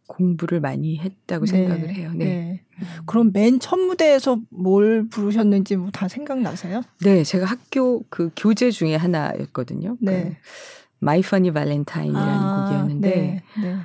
공부를 0.08 0.58
많이 0.60 0.98
했다고 0.98 1.44
네, 1.46 1.50
생각을 1.52 1.94
해요. 1.94 2.10
네. 2.14 2.24
네. 2.24 2.64
그럼 3.06 3.30
맨 3.32 3.58
첫 3.60 3.78
무대에서 3.78 4.40
뭘 4.50 5.06
부르셨는지 5.08 5.76
뭐 5.76 5.90
다 5.92 6.08
생각나세요? 6.08 6.82
네, 7.02 7.22
제가 7.22 7.44
학교 7.46 8.02
그 8.08 8.30
교재 8.36 8.70
중에 8.70 8.96
하나였거든요. 8.96 9.96
네. 10.00 10.36
My 11.00 11.22
Funny 11.22 11.52
Valentine이라는 11.52 12.32
아, 12.32 12.64
곡이었는데 12.64 13.08
네, 13.08 13.42
네. 13.62 13.76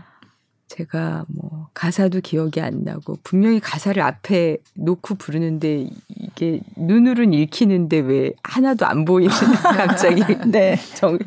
제가 0.73 1.25
뭐 1.27 1.67
가사도 1.75 2.21
기억이 2.21 2.59
안 2.59 2.83
나고 2.83 3.17
분명히 3.23 3.59
가사를 3.59 4.01
앞에 4.01 4.57
놓고 4.73 5.15
부르는데 5.15 5.87
이게 6.09 6.61
눈으로는 6.75 7.33
읽히는데 7.33 7.99
왜 7.99 8.33
하나도 8.41 8.85
안 8.87 9.05
보이는 9.05 9.29
갑자기 9.61 10.23
네. 10.47 10.75
정, 10.95 11.19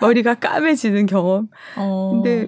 머리가 0.00 0.34
까매지는 0.34 1.06
경험. 1.06 1.48
어, 1.76 2.12
근데 2.12 2.46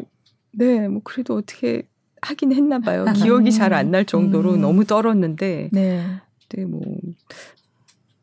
네, 0.52 0.86
뭐 0.86 1.00
그래도 1.02 1.34
어떻게 1.34 1.82
하긴 2.22 2.52
했나 2.52 2.78
봐요. 2.78 3.04
기억이 3.16 3.50
잘 3.50 3.72
안 3.72 3.90
날 3.90 4.04
정도로 4.04 4.54
음. 4.54 4.60
너무 4.60 4.84
떨었는데 4.84 5.70
네. 5.72 6.06
그때 6.48 6.64
뭐 6.64 6.80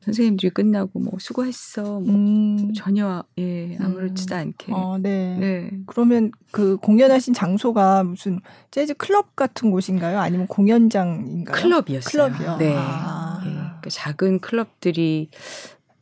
선생님들이 0.03 0.49
끝나고 0.49 0.99
뭐 0.99 1.13
수고했어. 1.19 1.99
뭐 2.01 2.13
음, 2.13 2.73
전혀 2.73 3.23
예 3.37 3.77
아무렇지도 3.79 4.35
않게. 4.35 4.73
어, 4.73 4.97
네. 4.99 5.37
네. 5.39 5.71
그러면 5.85 6.31
그 6.51 6.77
공연하신 6.77 7.33
장소가 7.33 8.03
무슨 8.03 8.39
재즈 8.71 8.95
클럽 8.95 9.35
같은 9.35 9.71
곳인가요? 9.71 10.19
아니면 10.19 10.47
공연장인가요? 10.47 11.55
클럽이었어요. 11.55 12.31
클럽이요? 12.33 12.57
네. 12.57 12.75
아. 12.77 13.41
예, 13.45 13.49
그러니까 13.49 13.89
작은 13.89 14.39
클럽들이 14.39 15.29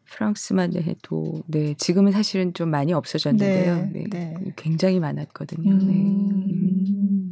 프랑스만 0.06 0.74
해도 0.76 1.44
네 1.48 1.74
지금은 1.76 2.12
사실은 2.12 2.54
좀 2.54 2.70
많이 2.70 2.94
없어졌는데요. 2.94 3.76
네, 3.92 3.92
네, 3.92 4.06
네. 4.10 4.54
굉장히 4.56 5.00
많았거든요. 5.00 5.72
음. 5.72 5.80
네. 5.80 5.94
음. 5.94 7.31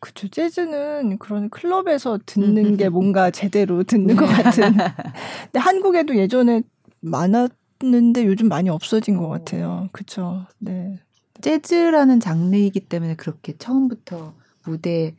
그쵸. 0.00 0.28
재즈는 0.28 1.18
그런 1.18 1.48
클럽에서 1.50 2.18
듣는 2.26 2.76
게 2.76 2.88
뭔가 2.88 3.30
제대로 3.32 3.82
듣는 3.82 4.16
것 4.16 4.26
같은. 4.26 4.72
근데 4.72 5.58
한국에도 5.58 6.16
예전에 6.16 6.62
많았는데 7.00 8.24
요즘 8.26 8.48
많이 8.48 8.68
없어진 8.68 9.16
것 9.16 9.28
같아요. 9.28 9.88
그쵸. 9.92 10.46
네. 10.58 10.98
재즈라는 11.40 12.20
장르이기 12.20 12.80
때문에 12.88 13.14
그렇게 13.16 13.56
처음부터 13.58 14.34
무대에 14.64 15.14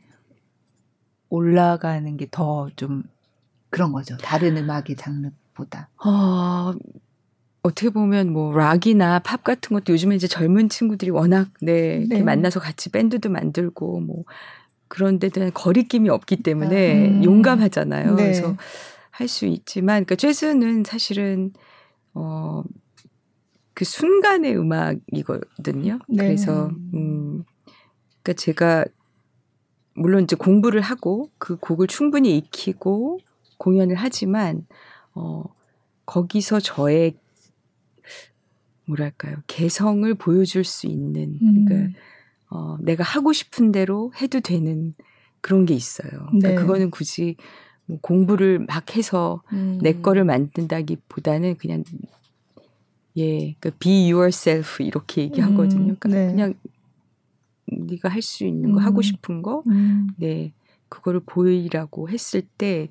올라가는 1.30 2.16
게 2.16 2.26
더 2.30 2.68
좀 2.76 3.02
그런 3.70 3.92
거죠. 3.92 4.16
다른 4.16 4.56
음악의 4.56 4.96
장르보다. 4.96 5.90
어, 6.04 6.72
어떻게 7.62 7.90
보면 7.90 8.32
뭐 8.32 8.56
락이나 8.56 9.18
팝 9.20 9.44
같은 9.44 9.74
것도 9.74 9.92
요즘에 9.92 10.14
이제 10.16 10.26
젊은 10.26 10.68
친구들이 10.68 11.10
워낙 11.10 11.48
네, 11.60 12.04
네. 12.08 12.22
만나서 12.22 12.60
같이 12.60 12.90
밴드도 12.90 13.30
만들고 13.30 14.00
뭐 14.00 14.24
그런 14.88 15.18
데 15.18 15.28
대한 15.28 15.52
거리낌이 15.52 16.08
없기 16.08 16.36
때문에 16.36 17.08
음. 17.08 17.24
용감하잖아요. 17.24 18.14
네. 18.14 18.22
그래서 18.22 18.56
할 19.10 19.28
수 19.28 19.46
있지만 19.46 20.04
그러니까 20.04 20.14
재즈는 20.14 20.84
사실은 20.84 21.52
어 22.14 22.62
그 23.78 23.84
순간의 23.84 24.58
음악이거든요. 24.58 26.00
네. 26.08 26.16
그래서 26.16 26.66
음 26.94 27.44
그러니까 28.24 28.32
제가 28.36 28.84
물론 29.94 30.24
이제 30.24 30.34
공부를 30.34 30.80
하고 30.80 31.30
그 31.38 31.56
곡을 31.58 31.86
충분히 31.86 32.36
익히고 32.38 33.20
공연을 33.56 33.94
하지만 33.94 34.66
어 35.14 35.44
거기서 36.06 36.58
저의 36.58 37.14
뭐랄까요 38.88 39.36
개성을 39.46 40.12
보여줄 40.14 40.64
수 40.64 40.86
있는 40.86 41.38
그러니까 41.38 41.74
음. 41.74 41.94
어 42.50 42.78
내가 42.80 43.04
하고 43.04 43.32
싶은 43.32 43.72
대로 43.72 44.12
해도 44.20 44.40
되는 44.40 44.94
그런 45.40 45.66
게 45.66 45.74
있어요. 45.74 46.10
그러니까 46.10 46.48
네. 46.48 46.54
그거는 46.54 46.90
굳이 46.90 47.36
뭐 47.86 47.98
공부를 48.00 48.60
막 48.60 48.96
해서 48.96 49.42
음. 49.52 49.78
내 49.82 49.92
거를 49.92 50.24
만든다기보다는 50.24 51.56
그냥 51.58 51.84
예, 53.16 53.54
그 53.60 53.70
be 53.78 54.12
yourself 54.12 54.82
이렇게 54.82 55.22
얘기하거든요. 55.22 55.92
음, 55.92 55.96
그러니까 55.98 56.08
네. 56.08 56.30
그냥 56.30 56.54
네가 57.66 58.08
할 58.08 58.22
수 58.22 58.44
있는 58.44 58.72
거 58.72 58.80
하고 58.80 59.00
음. 59.00 59.02
싶은 59.02 59.42
거, 59.42 59.62
음. 59.66 60.08
네, 60.16 60.52
그거를 60.88 61.20
보이라고 61.20 62.08
했을 62.08 62.42
때 62.56 62.88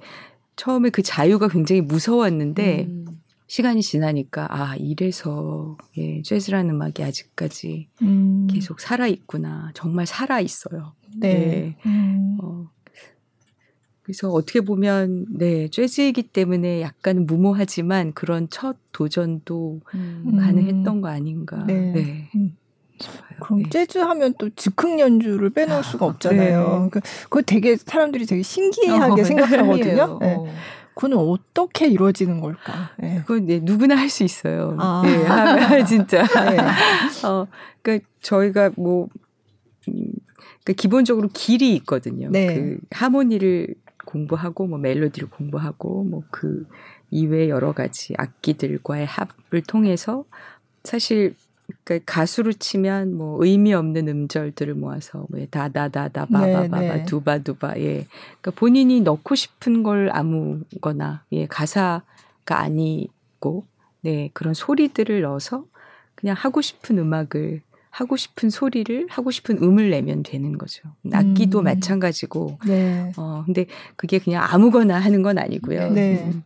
처음에 0.55 0.89
그 0.89 1.01
자유가 1.01 1.47
굉장히 1.47 1.81
무서웠는데 1.81 2.85
음. 2.85 3.16
시간이 3.47 3.81
지나니까 3.81 4.47
아 4.49 4.75
이래서 4.75 5.77
예, 5.97 6.21
재즈라는 6.21 6.75
음악이 6.75 7.01
아직까지 7.01 7.87
음. 8.01 8.47
계속 8.51 8.81
살아 8.81 9.07
있구나. 9.07 9.71
정말 9.73 10.05
살아 10.05 10.41
있어요. 10.41 10.93
네. 11.15 11.77
음. 11.85 12.37
어, 12.41 12.69
그래서 14.03 14.29
어떻게 14.29 14.61
보면 14.61 15.25
네 15.37 15.69
재즈이기 15.69 16.23
때문에 16.23 16.81
약간 16.81 17.25
무모하지만 17.25 18.13
그런 18.13 18.49
첫 18.49 18.77
도전도 18.91 19.81
음. 19.95 20.37
가능했던 20.39 21.01
거 21.01 21.07
아닌가. 21.07 21.63
네. 21.65 21.91
네. 21.93 22.29
음. 22.35 22.57
그럼 23.39 23.63
네. 23.63 23.69
재즈 23.69 23.99
하면 23.99 24.33
또 24.37 24.49
즉흥 24.49 24.99
연주를 24.99 25.51
빼놓을 25.51 25.83
수가 25.83 26.05
없잖아요. 26.05 26.83
네. 26.83 26.89
그 26.91 26.99
그거 27.23 27.41
되게 27.41 27.77
사람들이 27.77 28.25
되게 28.25 28.41
신기하게 28.41 29.23
생각하거든요. 29.23 29.75
신기해요. 29.75 30.17
네. 30.19 30.35
어. 30.35 30.45
그거는 30.97 31.17
어떻게 31.17 31.87
이루어지는 31.87 32.41
걸까? 32.41 32.89
네. 32.97 33.19
그건 33.21 33.45
네, 33.45 33.59
누구나 33.61 33.95
할 33.95 34.09
수 34.09 34.23
있어요. 34.23 34.75
아. 34.79 35.03
네, 35.05 35.23
하면 35.25 35.85
진짜. 35.85 36.23
네. 36.25 36.57
어, 37.27 37.47
그러니까 37.83 38.07
저희가 38.21 38.71
뭐 38.77 39.07
음, 39.87 39.93
그러니까 40.63 40.73
기본적으로 40.75 41.29
길이 41.31 41.75
있거든요. 41.75 42.29
네. 42.31 42.47
그 42.55 42.79
하모니를 42.91 43.75
공부하고 44.05 44.65
뭐 44.67 44.79
멜로디를 44.79 45.29
공부하고 45.29 46.03
뭐 46.03 46.23
그 46.31 46.65
이외 47.11 47.47
여러 47.47 47.71
가지 47.71 48.13
악기들과의 48.17 49.05
합을 49.05 49.61
통해서 49.65 50.25
사실 50.83 51.35
그러니까 51.83 52.11
가수로 52.11 52.53
치면 52.53 53.15
뭐 53.15 53.43
의미 53.43 53.73
없는 53.73 54.07
음절들을 54.07 54.73
모아서 54.75 55.25
뭐 55.29 55.45
다다다다 55.49 56.25
바바바바 56.25 56.79
네, 56.79 56.87
네. 56.97 57.05
두바두바 57.05 57.77
예 57.79 58.05
그러니까 58.41 58.51
본인이 58.51 59.01
넣고 59.01 59.35
싶은 59.35 59.83
걸 59.83 60.09
아무거나 60.13 61.23
예 61.33 61.45
가사가 61.45 62.03
아니고 62.47 63.65
네 64.01 64.29
그런 64.33 64.53
소리들을 64.53 65.21
넣어서 65.21 65.65
그냥 66.15 66.35
하고 66.37 66.61
싶은 66.61 66.97
음악을 66.97 67.61
하고 67.89 68.15
싶은 68.15 68.49
소리를 68.49 69.07
하고 69.09 69.31
싶은 69.31 69.57
음을 69.61 69.89
내면 69.89 70.23
되는 70.23 70.57
거죠 70.57 70.83
악기도 71.11 71.59
음. 71.59 71.63
마찬가지고 71.65 72.59
네. 72.65 73.11
어 73.17 73.43
근데 73.45 73.65
그게 73.95 74.19
그냥 74.19 74.45
아무거나 74.47 74.99
하는 74.99 75.21
건 75.21 75.37
아니고요 75.37 75.89
네. 75.89 76.23
음. 76.23 76.43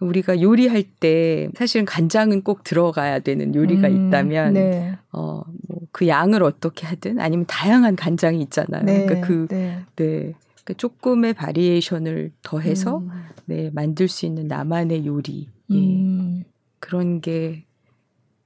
우리가 0.00 0.40
요리할 0.40 0.82
때 0.98 1.48
사실은 1.54 1.84
간장은 1.84 2.42
꼭 2.42 2.64
들어가야 2.64 3.20
되는 3.20 3.54
요리가 3.54 3.88
음, 3.88 4.08
있다면 4.08 4.54
네. 4.54 4.98
어 5.12 5.42
뭐 5.68 5.80
그 5.92 6.08
양을 6.08 6.42
어떻게 6.42 6.86
하든 6.86 7.20
아니면 7.20 7.46
다양한 7.46 7.96
간장이 7.96 8.40
있잖아요. 8.42 8.84
네. 8.84 9.04
그러니까 9.06 9.26
그 9.26 9.46
네. 9.48 9.78
네. 9.96 10.34
그러니까 10.62 10.74
조금의 10.76 11.34
바리에이션을 11.34 12.32
더해서 12.42 12.98
음. 12.98 13.10
네, 13.46 13.70
만들 13.72 14.08
수 14.08 14.26
있는 14.26 14.46
나만의 14.46 15.06
요리. 15.06 15.48
예. 15.70 15.74
음. 15.74 16.44
그런 16.78 17.20
게 17.20 17.64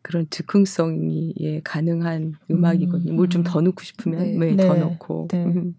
그런 0.03 0.27
즉흥성이 0.31 1.35
예, 1.41 1.61
가능한 1.61 2.35
음악이거든요. 2.51 3.13
음. 3.13 3.17
뭘좀 3.17 3.43
더 3.43 3.61
넣고 3.61 3.83
싶으면 3.83 4.39
네. 4.39 4.39
네, 4.39 4.57
네. 4.57 4.67
더 4.67 4.75
넣고. 4.75 5.29
네. 5.31 5.45
음. 5.45 5.75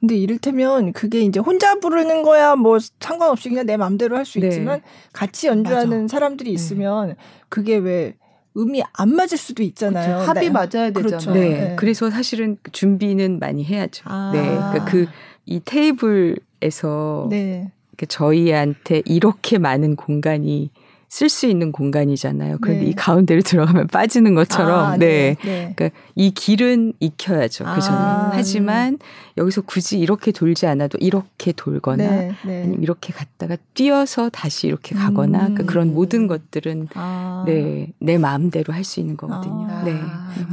근데 0.00 0.16
이를테면 0.16 0.92
그게 0.92 1.20
이제 1.20 1.40
혼자 1.40 1.78
부르는 1.78 2.22
거야 2.22 2.56
뭐 2.56 2.78
상관없이 3.00 3.48
그냥 3.48 3.66
내 3.66 3.76
마음대로 3.76 4.16
할수 4.16 4.40
네. 4.40 4.48
있지만 4.48 4.80
같이 5.12 5.46
연주하는 5.46 6.08
사람들이 6.08 6.50
있으면 6.52 7.16
그게 7.48 7.76
왜 7.76 8.14
음이 8.56 8.82
안 8.94 9.14
맞을 9.14 9.38
수도 9.38 9.62
있잖아요. 9.62 10.16
그렇죠. 10.16 10.28
합이 10.28 10.40
네. 10.40 10.50
맞아야 10.50 10.90
그렇죠. 10.90 11.18
되잖아요. 11.18 11.34
네. 11.40 11.48
네. 11.50 11.76
그래서 11.76 12.10
사실은 12.10 12.56
준비는 12.72 13.38
많이 13.38 13.64
해야죠. 13.64 14.02
아. 14.06 14.30
네. 14.34 14.42
그러니까 14.42 14.84
그 14.86 15.06
이 15.50 15.60
테이블에서 15.64 17.26
네. 17.28 17.72
저희한테 18.08 19.02
이렇게 19.04 19.58
많은 19.58 19.96
공간이 19.96 20.70
쓸 21.10 21.28
수 21.28 21.46
있는 21.46 21.72
공간이잖아요. 21.72 22.58
그런데 22.60 22.84
네. 22.84 22.90
이 22.90 22.94
가운데로 22.94 23.42
들어가면 23.42 23.88
빠지는 23.92 24.36
것처럼 24.36 24.92
아, 24.92 24.96
네. 24.96 25.36
네. 25.44 25.74
그러니까 25.74 25.90
이 26.14 26.30
길은 26.30 26.92
익혀야죠. 27.00 27.64
그 27.64 27.80
전에. 27.80 27.98
아. 27.98 28.30
하지만 28.32 28.96
여기서 29.36 29.62
굳이 29.62 29.98
이렇게 29.98 30.30
돌지 30.30 30.68
않아도 30.68 30.98
이렇게 31.00 31.50
돌거나 31.50 31.96
네, 32.04 32.32
네. 32.46 32.62
아니면 32.62 32.80
이렇게 32.80 33.12
갔다가 33.12 33.56
뛰어서 33.74 34.28
다시 34.28 34.68
이렇게 34.68 34.94
가거나 34.94 35.38
음. 35.38 35.54
그러니까 35.54 35.64
그런 35.64 35.92
모든 35.92 36.28
것들은 36.28 36.86
아. 36.94 37.42
네, 37.44 37.88
내 37.98 38.16
마음대로 38.16 38.72
할 38.72 38.84
수 38.84 39.00
있는 39.00 39.16
거거든요. 39.16 39.66
아. 39.68 39.82
네. 39.84 40.00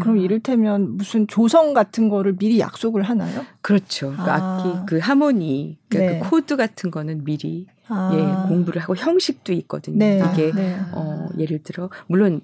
그럼 0.02 0.18
이를테면 0.18 0.98
무슨 0.98 1.28
조성 1.28 1.74
같은 1.74 2.10
거를 2.10 2.36
미리 2.36 2.60
약속을 2.60 3.04
하나요? 3.04 3.46
그렇죠. 3.62 4.12
그 4.16 4.24
아. 4.24 4.58
악기 4.58 4.86
그 4.88 4.98
하모니 4.98 5.78
그러니까 5.88 6.14
네. 6.14 6.20
그 6.20 6.30
코드 6.30 6.56
같은 6.58 6.90
거는 6.92 7.24
미리 7.24 7.68
아. 7.90 8.12
예, 8.14 8.48
공부를 8.48 8.82
하고 8.82 8.96
형식도 8.96 9.54
있거든요. 9.54 9.98
네. 9.98 10.22
이게 10.34 10.52
네. 10.52 10.78
어, 10.94 11.30
예를 11.38 11.64
들어 11.64 11.90
물론 12.08 12.42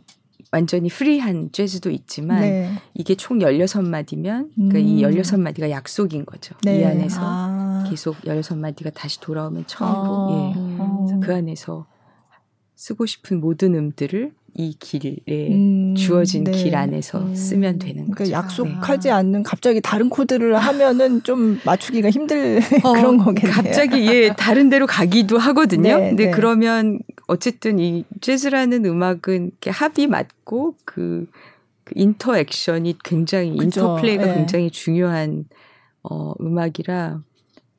완전히 0.52 0.90
프리한 0.90 1.52
재즈도 1.52 1.90
있지만 1.90 2.42
네. 2.42 2.72
이게 2.94 3.16
총 3.16 3.40
16마디면 3.40 4.52
그러니까 4.56 4.78
음. 4.78 4.80
이 4.80 5.02
16마디가 5.02 5.70
약속인 5.70 6.26
거죠. 6.26 6.56
네. 6.64 6.82
이 6.82 6.86
안에서 6.86 7.22
아. 7.24 7.84
계속 7.90 8.18
16마디가 8.22 8.94
다시 8.94 9.20
돌아오면 9.20 9.66
처음으로 9.66 10.14
아. 10.14 10.30
예. 10.32 10.54
어. 10.80 11.20
그 11.24 11.34
안에서 11.34 11.88
쓰고 12.76 13.06
싶은 13.06 13.40
모든 13.40 13.74
음들을 13.76 14.34
이 14.56 14.76
길에 14.80 15.18
음, 15.30 15.96
주어진 15.96 16.44
네. 16.44 16.52
길 16.52 16.76
안에서 16.76 17.20
음. 17.20 17.34
쓰면 17.34 17.80
되는 17.80 18.12
그러니까 18.12 18.18
거죠. 18.20 18.32
약속하지 18.32 19.08
네. 19.08 19.12
않는 19.12 19.44
갑자기 19.44 19.82
다른 19.82 20.10
코드를 20.10 20.56
하면은 20.58 21.24
좀 21.24 21.60
맞추기가 21.66 22.10
힘들 22.12 22.60
어, 22.86 22.94
그런 22.94 23.18
거겠네요. 23.18 23.52
갑자기 23.52 24.06
예 24.08 24.34
다른 24.38 24.70
데로 24.70 24.86
가기도 24.86 25.40
하거든요. 25.40 25.98
네, 25.98 26.10
근데 26.10 26.26
네. 26.26 26.32
그러면 26.32 27.00
어쨌든 27.28 27.80
이 27.80 28.06
재즈라는 28.22 28.86
음악은 28.86 29.48
이렇게 29.48 29.72
합이 29.72 30.06
맞고 30.08 30.76
그, 30.86 31.28
그 31.84 31.94
인터액션이 31.96 32.98
굉장히 33.04 33.58
그죠. 33.58 33.64
인터플레이가 33.64 34.26
네. 34.26 34.34
굉장히 34.36 34.70
중요한 34.70 35.46
어 36.04 36.34
음악이라 36.40 37.22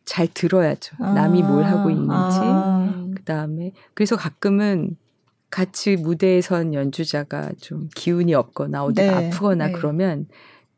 잘 0.04 0.26
들어야죠. 0.26 0.96
아. 0.98 1.12
남이 1.12 1.42
뭘 1.42 1.64
하고 1.64 1.90
있는지. 1.90 2.10
아. 2.10 3.06
그 3.14 3.22
다음에 3.22 3.72
그래서 3.94 4.16
가끔은 4.16 4.96
같이 5.54 5.94
무대에 5.94 6.40
선 6.40 6.74
연주자가 6.74 7.50
좀 7.60 7.88
기운이 7.94 8.34
없거나 8.34 8.82
어디 8.82 9.02
네, 9.02 9.06
가 9.06 9.18
아프거나 9.18 9.68
네. 9.68 9.72
그러면 9.72 10.26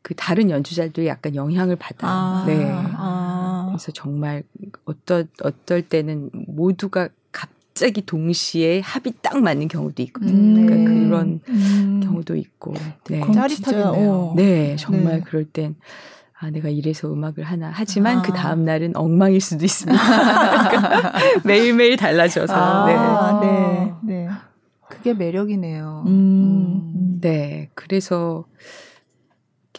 그 0.03 0.13
다른 0.13 0.51
연주자들이 0.51 1.07
약간 1.07 1.33
영향을 1.33 1.77
받아요. 1.77 2.11
아. 2.11 2.43
네. 2.45 2.63
아. 2.71 3.65
그래서 3.69 3.91
정말 3.91 4.43
어떨 4.85 5.25
어떨 5.41 5.81
때는 5.81 6.29
모두가 6.45 7.09
갑자기 7.31 8.05
동시에 8.05 8.81
합이 8.81 9.13
딱 9.23 9.41
맞는 9.41 9.67
경우도 9.67 10.03
있거든요. 10.03 10.31
음, 10.31 10.53
그러니까 10.67 10.75
네. 10.75 10.83
그런 10.83 11.39
음. 11.49 12.01
경우도 12.03 12.35
있고. 12.35 12.75
네. 13.09 13.21
짜릿하겠네요. 13.33 14.11
어. 14.11 14.33
네, 14.35 14.75
정말 14.75 15.21
네. 15.21 15.23
그럴 15.25 15.45
땐 15.45 15.75
아, 16.39 16.51
내가 16.51 16.69
이래서 16.69 17.11
음악을 17.11 17.43
하나. 17.43 17.71
하지만 17.73 18.19
아. 18.19 18.21
그 18.21 18.31
다음 18.31 18.63
날은 18.63 18.95
엉망일 18.95 19.41
수도 19.41 19.65
있습니다. 19.65 19.97
그러니까 20.69 21.13
매일매일 21.43 21.97
달라져서. 21.97 22.53
아, 22.53 23.39
네. 23.41 23.47
네. 23.47 23.93
네. 24.03 24.29
그게 25.07 25.13
매력이네요. 25.13 26.03
음. 26.07 26.11
음. 26.95 27.17
네, 27.21 27.69
그래서 27.75 28.45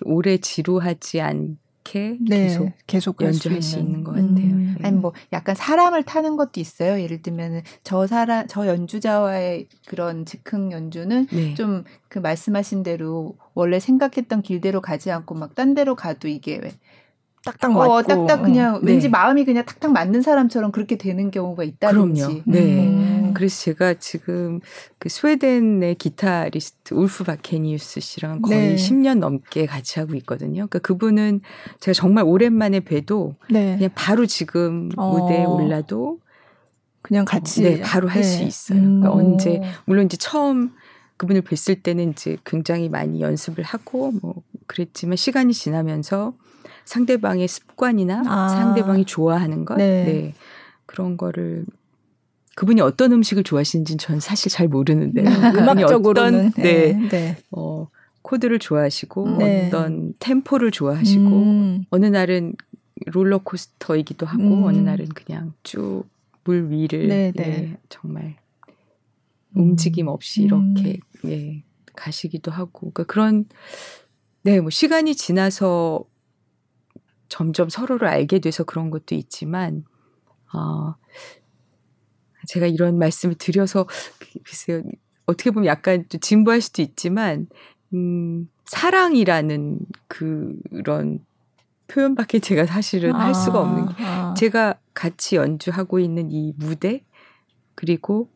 오래 0.04 0.38
지루하지 0.38 1.20
않게 1.20 2.18
네. 2.20 2.46
계속 2.46 2.72
계속 2.86 3.20
연주할 3.20 3.60
수 3.60 3.78
있는 3.78 4.04
것 4.04 4.12
같아요. 4.12 4.56
네. 4.56 4.74
아니 4.82 4.96
뭐 4.96 5.12
약간 5.32 5.54
사람을 5.54 6.04
타는 6.04 6.36
것도 6.36 6.60
있어요. 6.60 7.00
예를 7.00 7.20
들면은 7.20 7.62
저 7.82 8.06
사람 8.06 8.46
저 8.46 8.66
연주자와의 8.66 9.68
그런 9.86 10.24
즉흥 10.24 10.72
연주는 10.72 11.26
네. 11.26 11.54
좀그 11.54 12.20
말씀하신 12.22 12.84
대로 12.84 13.36
원래 13.54 13.80
생각했던 13.80 14.42
길대로 14.42 14.80
가지 14.80 15.10
않고 15.10 15.34
막 15.34 15.54
딴 15.54 15.74
데로 15.74 15.96
가도 15.96 16.28
이게 16.28 16.58
왜 16.62 16.70
딱딱 17.52 17.72
맞고. 17.72 17.92
어, 17.92 18.02
딱딱 18.02 18.42
그냥 18.42 18.80
네. 18.82 18.92
왠지 18.92 19.08
마음이 19.08 19.44
그냥 19.44 19.64
탁탁 19.64 19.92
맞는 19.92 20.22
사람처럼 20.22 20.72
그렇게 20.72 20.96
되는 20.96 21.30
경우가 21.30 21.64
있다든지. 21.64 22.22
그럼요. 22.22 22.42
네. 22.46 22.86
음. 22.86 23.30
그래서 23.34 23.62
제가 23.62 23.94
지금 23.94 24.60
그 24.98 25.08
스웨덴의 25.08 25.94
기타리스트 25.96 26.94
울프 26.94 27.24
바케니우스 27.24 28.00
씨랑 28.00 28.42
거의 28.42 28.70
네. 28.70 28.74
10년 28.76 29.18
넘게 29.18 29.66
같이 29.66 29.98
하고 29.98 30.14
있거든요. 30.16 30.66
그러니까 30.66 30.78
그분은 30.80 31.40
제가 31.80 31.94
정말 31.94 32.24
오랜만에 32.24 32.80
뵈도 32.80 33.34
네. 33.50 33.76
그냥 33.76 33.90
바로 33.94 34.26
지금 34.26 34.90
어. 34.96 35.10
무대에 35.12 35.44
올라도 35.44 36.18
그냥 37.02 37.24
같이 37.24 37.62
네, 37.62 37.80
바로 37.80 38.08
할수 38.08 38.40
네. 38.40 38.44
있어요. 38.44 38.78
음. 38.78 39.00
그러니까 39.00 39.12
언제 39.12 39.62
물론 39.84 40.06
이제 40.06 40.16
처음 40.16 40.72
그분을 41.16 41.42
뵀을 41.42 41.82
때는 41.82 42.10
이제 42.10 42.36
굉장히 42.44 42.88
많이 42.88 43.20
연습을 43.20 43.64
하고 43.64 44.12
뭐 44.22 44.42
그랬지만 44.66 45.16
시간이 45.16 45.52
지나면서 45.52 46.34
상대방의 46.88 47.46
습관이나 47.48 48.22
아. 48.26 48.48
상대방이 48.48 49.04
좋아하는 49.04 49.64
것, 49.64 49.76
네. 49.76 50.04
네. 50.04 50.34
그런 50.86 51.16
거를 51.16 51.66
그분이 52.56 52.80
어떤 52.80 53.12
음식을 53.12 53.44
좋아하시는지는 53.44 53.98
전 53.98 54.20
사실 54.20 54.50
잘 54.50 54.66
모르는데 54.68 55.22
음, 55.22 55.56
음악적으로는 55.56 56.48
어떤 56.48 56.62
네, 56.62 56.92
네. 56.94 57.08
네. 57.08 57.36
어, 57.50 57.86
코드를 58.22 58.58
좋아하시고 58.58 59.38
네. 59.38 59.66
어떤 59.68 60.14
템포를 60.18 60.70
좋아하시고 60.70 61.22
음. 61.24 61.84
어느 61.90 62.06
날은 62.06 62.54
롤러코스터이기도 63.06 64.26
하고 64.26 64.42
음. 64.42 64.64
어느 64.64 64.78
날은 64.78 65.08
그냥 65.10 65.52
쭉 65.62 66.04
물 66.44 66.70
위를 66.70 67.08
네, 67.08 67.32
예, 67.36 67.42
네. 67.42 67.76
정말 67.90 68.36
음. 69.56 69.60
움직임 69.62 70.08
없이 70.08 70.42
이렇게 70.42 70.98
예, 71.26 71.62
가시기도 71.94 72.50
하고 72.50 72.90
그러니까 72.90 73.04
그런 73.04 73.44
네 74.42 74.58
뭐 74.60 74.70
시간이 74.70 75.14
지나서 75.14 76.04
점점 77.28 77.68
서로를 77.68 78.08
알게 78.08 78.38
돼서 78.38 78.64
그런 78.64 78.90
것도 78.90 79.14
있지만 79.14 79.84
어, 80.54 80.94
제가 82.46 82.66
이런 82.66 82.98
말씀을 82.98 83.34
드려서 83.34 83.86
글쎄요 84.44 84.82
어떻게 85.26 85.50
보면 85.50 85.66
약간 85.66 86.04
또 86.08 86.18
진부할 86.18 86.60
수도 86.60 86.82
있지만 86.82 87.46
음, 87.94 88.48
사랑이라는 88.64 89.78
그런 90.08 91.20
표현밖에 91.86 92.38
제가 92.38 92.66
사실은 92.66 93.12
할 93.14 93.34
수가 93.34 93.60
없는 93.60 93.88
게 93.88 93.94
아. 94.04 94.34
제가 94.34 94.78
같이 94.94 95.36
연주하고 95.36 95.98
있는 95.98 96.30
이 96.30 96.52
무대 96.56 97.02
그리고 97.74 98.30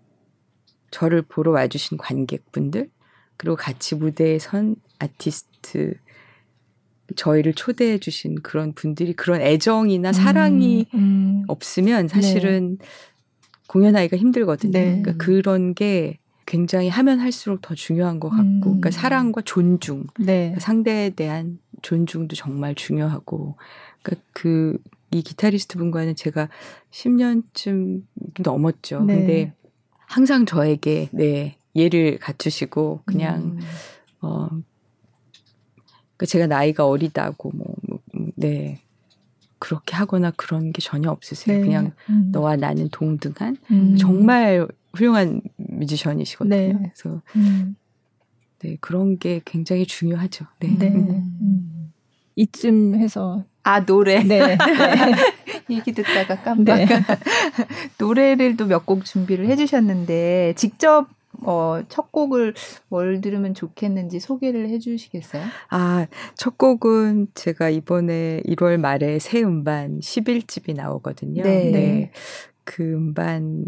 저를 0.90 1.22
보러 1.22 1.52
와주신 1.52 1.98
관객분들 1.98 2.90
그리고 3.36 3.56
같이 3.56 3.94
무대에 3.94 4.38
선 4.38 4.76
아티스트 4.98 5.94
저희를 7.16 7.54
초대해 7.54 7.98
주신 7.98 8.36
그런 8.42 8.72
분들이 8.72 9.12
그런 9.12 9.40
애정이나 9.40 10.12
사랑이 10.12 10.86
음, 10.94 10.98
음. 10.98 11.44
없으면 11.48 12.08
사실은 12.08 12.78
공연하기가 13.68 14.16
힘들거든요. 14.16 14.72
네. 14.72 15.00
그러니까 15.02 15.24
그런 15.24 15.74
게 15.74 16.18
굉장히 16.46 16.88
하면 16.88 17.20
할수록 17.20 17.62
더 17.62 17.74
중요한 17.74 18.20
것 18.20 18.28
같고, 18.28 18.42
음. 18.44 18.60
그러니까 18.60 18.90
사랑과 18.90 19.40
존중, 19.42 20.06
네. 20.18 20.54
상대에 20.58 21.10
대한 21.10 21.58
존중도 21.82 22.36
정말 22.36 22.74
중요하고, 22.74 23.56
그러니까 24.02 24.24
그 24.32 24.78
이 25.12 25.22
기타리스트 25.22 25.78
분과는 25.78 26.16
제가 26.16 26.48
10년쯤 26.90 28.02
넘었죠. 28.42 29.04
네. 29.04 29.14
근데 29.14 29.52
항상 30.06 30.46
저에게 30.46 31.10
네 31.12 31.56
예를 31.76 32.18
갖추시고 32.18 33.02
그냥 33.04 33.42
음. 33.42 33.60
어 34.22 34.48
그러니까 36.22 36.26
제가 36.26 36.46
나이가 36.46 36.86
어리다고 36.86 37.50
뭐, 37.54 37.66
뭐, 37.88 37.98
음, 38.14 38.30
네 38.36 38.80
그렇게 39.58 39.94
하거나 39.96 40.32
그런 40.36 40.72
게 40.72 40.80
전혀 40.80 41.10
없으세요. 41.10 41.58
네. 41.58 41.64
그냥 41.64 41.92
음. 42.10 42.28
너와 42.32 42.56
나는 42.56 42.88
동등한 42.90 43.56
음. 43.70 43.96
정말 43.96 44.66
훌륭한 44.94 45.40
뮤지션이시거든요. 45.56 46.56
네. 46.56 46.92
그래서 46.94 47.22
음. 47.36 47.76
네 48.60 48.76
그런 48.80 49.18
게 49.18 49.40
굉장히 49.44 49.84
중요하죠. 49.86 50.46
네. 50.60 50.76
네. 50.78 50.88
음. 50.88 51.38
음. 51.40 51.92
이쯤 52.36 52.94
해서 52.96 53.44
아 53.64 53.84
노래 53.84 54.22
네. 54.22 54.38
네. 54.56 54.58
얘기 55.70 55.92
듣다가 55.92 56.42
깜빡 56.42 56.76
네. 56.78 56.86
노래를 57.98 58.56
또 58.56 58.66
몇 58.66 58.84
곡 58.86 59.04
준비를 59.04 59.46
해주셨는데 59.46 60.54
직접 60.56 61.08
어, 61.40 61.80
첫 61.88 62.12
곡을 62.12 62.54
뭘 62.88 63.20
들으면 63.20 63.54
좋겠는지 63.54 64.20
소개를 64.20 64.68
해주시겠어요? 64.68 65.44
아, 65.70 66.06
첫 66.36 66.58
곡은 66.58 67.28
제가 67.34 67.70
이번에 67.70 68.42
1월 68.46 68.78
말에 68.78 69.18
새 69.18 69.42
음반 69.42 69.98
11집이 69.98 70.74
나오거든요. 70.74 71.42
네. 71.42 72.12
그 72.64 72.82
음반, 72.82 73.64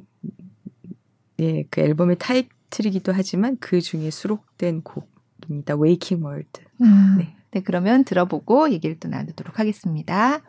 예, 1.41 1.65
그 1.71 1.81
앨범의 1.81 2.17
타이틀이기도 2.19 3.13
하지만 3.13 3.57
그 3.59 3.81
중에 3.81 4.11
수록된 4.11 4.83
곡입니다. 4.83 5.75
Waking 5.75 6.25
World. 6.25 6.61
음. 6.83 7.17
네. 7.19 7.35
네, 7.51 7.61
그러면 7.63 8.05
들어보고 8.05 8.71
얘기를 8.71 8.99
또 8.99 9.09
나누도록 9.09 9.61
하겠습니다. 9.61 10.41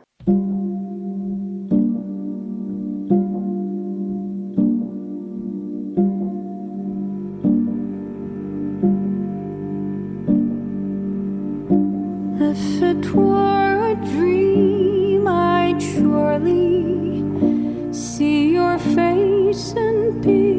peace 19.56 19.72
and 19.78 20.22
peace. 20.22 20.55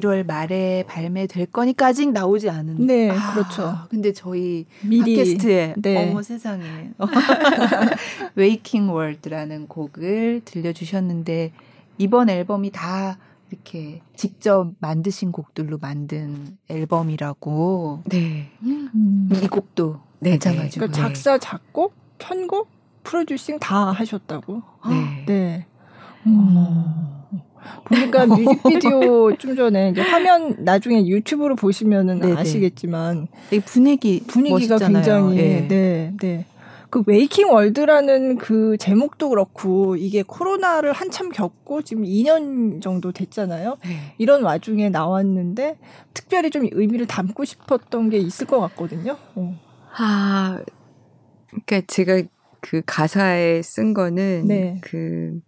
1월 0.00 0.26
말에 0.26 0.84
발매될 0.86 1.46
거니까 1.46 1.86
아직 1.86 2.12
나오지 2.12 2.50
않은. 2.50 2.86
네, 2.86 3.10
아, 3.10 3.32
그렇죠. 3.34 3.74
근데 3.90 4.12
저희 4.12 4.66
미리 4.82 5.16
팟캐스트에 5.16 5.74
네. 5.78 6.10
어머 6.10 6.22
세상에 6.22 6.90
Waking 8.34 8.90
World라는 8.90 9.68
곡을 9.68 10.42
들려주셨는데 10.44 11.52
이번 11.98 12.28
앨범이 12.30 12.70
다 12.70 13.18
이렇게 13.50 14.02
직접 14.14 14.72
만드신 14.80 15.32
곡들로 15.32 15.78
만든 15.78 16.58
앨범이라고 16.68 18.02
네. 18.06 18.50
음. 18.62 19.30
이 19.32 19.46
곡도 19.46 20.00
네, 20.18 20.32
마찬가지고 20.32 20.86
그러니까 20.86 21.08
작사, 21.08 21.38
작곡, 21.38 21.94
편곡, 22.18 22.68
프로듀싱 23.04 23.58
다 23.58 23.92
하셨다고. 23.92 24.62
네. 24.88 25.24
네. 25.26 25.66
어머. 26.26 27.15
보니까 27.84 28.26
뮤직비디오 28.26 29.36
좀 29.36 29.56
전에 29.56 29.90
이제 29.90 30.00
화면 30.00 30.56
나중에 30.58 31.06
유튜브로 31.06 31.56
보시면은 31.56 32.20
네네. 32.20 32.40
아시겠지만 32.40 33.28
이 33.50 33.60
분위기 33.60 34.22
분위기가 34.26 34.74
멋있잖아요. 34.74 34.92
굉장히 34.92 35.38
예. 35.38 35.68
네, 35.68 36.12
네. 36.20 36.46
그 36.90 37.02
웨이킹 37.06 37.50
월드라는 37.52 38.38
그 38.38 38.76
제목도 38.78 39.30
그렇고 39.30 39.96
이게 39.96 40.22
코로나를 40.22 40.92
한참 40.92 41.30
겪고 41.30 41.82
지금 41.82 42.04
2년 42.04 42.80
정도 42.80 43.12
됐잖아요. 43.12 43.76
네. 43.84 44.14
이런 44.18 44.42
와중에 44.42 44.88
나왔는데 44.88 45.78
특별히 46.14 46.50
좀 46.50 46.66
의미를 46.70 47.06
담고 47.06 47.44
싶었던 47.44 48.08
게 48.08 48.18
있을 48.18 48.46
것 48.46 48.60
같거든요. 48.60 49.16
어. 49.34 49.58
아, 49.96 50.60
그러니까 51.48 51.82
제가 51.86 52.22
그 52.60 52.82
가사에 52.84 53.62
쓴 53.62 53.94
거는 53.94 54.44
네. 54.46 54.78
그 54.82 55.40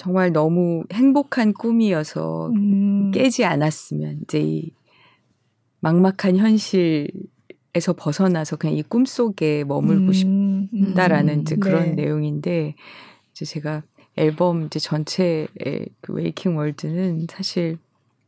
정말 0.00 0.32
너무 0.32 0.82
행복한 0.94 1.52
꿈이어서 1.52 2.48
음. 2.56 3.10
깨지 3.10 3.44
않았으면 3.44 4.20
이제 4.22 4.40
이 4.40 4.70
막막한 5.80 6.38
현실에서 6.38 7.92
벗어나서 7.98 8.56
그냥 8.56 8.76
이 8.78 8.82
꿈 8.82 9.04
속에 9.04 9.62
머물고 9.64 10.12
음, 10.24 10.68
음. 10.72 10.86
싶다라는 10.86 11.42
이제 11.42 11.56
그런 11.56 11.96
네. 11.96 12.04
내용인데 12.04 12.76
이제 13.32 13.44
제가 13.44 13.82
앨범 14.16 14.64
이제 14.64 14.78
전체의 14.78 15.48
그 16.00 16.14
Waking 16.14 16.56
World는 16.56 17.26
사실 17.30 17.76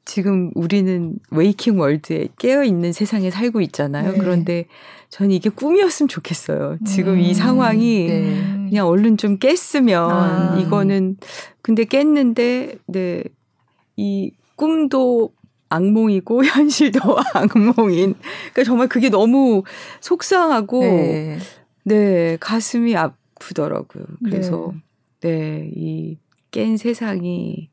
지금 0.04 0.50
우리는 0.54 1.18
Waking 1.30 1.80
World에 1.80 2.28
깨어 2.38 2.64
있는 2.64 2.92
세상에 2.92 3.30
살고 3.30 3.62
있잖아요. 3.62 4.12
네. 4.12 4.18
그런데 4.18 4.66
저는 5.12 5.30
이게 5.30 5.50
꿈이었으면 5.50 6.08
좋겠어요. 6.08 6.78
지금 6.86 7.14
음, 7.14 7.18
이 7.20 7.34
상황이 7.34 8.06
네. 8.06 8.66
그냥 8.68 8.86
얼른 8.86 9.18
좀 9.18 9.38
깼으면 9.38 10.10
아. 10.10 10.58
이거는 10.58 11.18
근데 11.60 11.84
깼는데 11.84 12.76
네. 12.86 13.22
이 13.96 14.32
꿈도 14.56 15.32
악몽이고 15.68 16.44
현실도 16.44 17.00
악몽인 17.34 18.14
그러니까 18.52 18.64
정말 18.64 18.88
그게 18.88 19.10
너무 19.10 19.64
속상하고 20.00 20.80
네, 20.80 21.38
네. 21.84 22.36
가슴이 22.40 22.96
아프더라고요. 22.96 24.04
그래서 24.24 24.72
네, 25.20 25.70
이 25.76 26.16
깬 26.52 26.76
세상이 26.76 27.70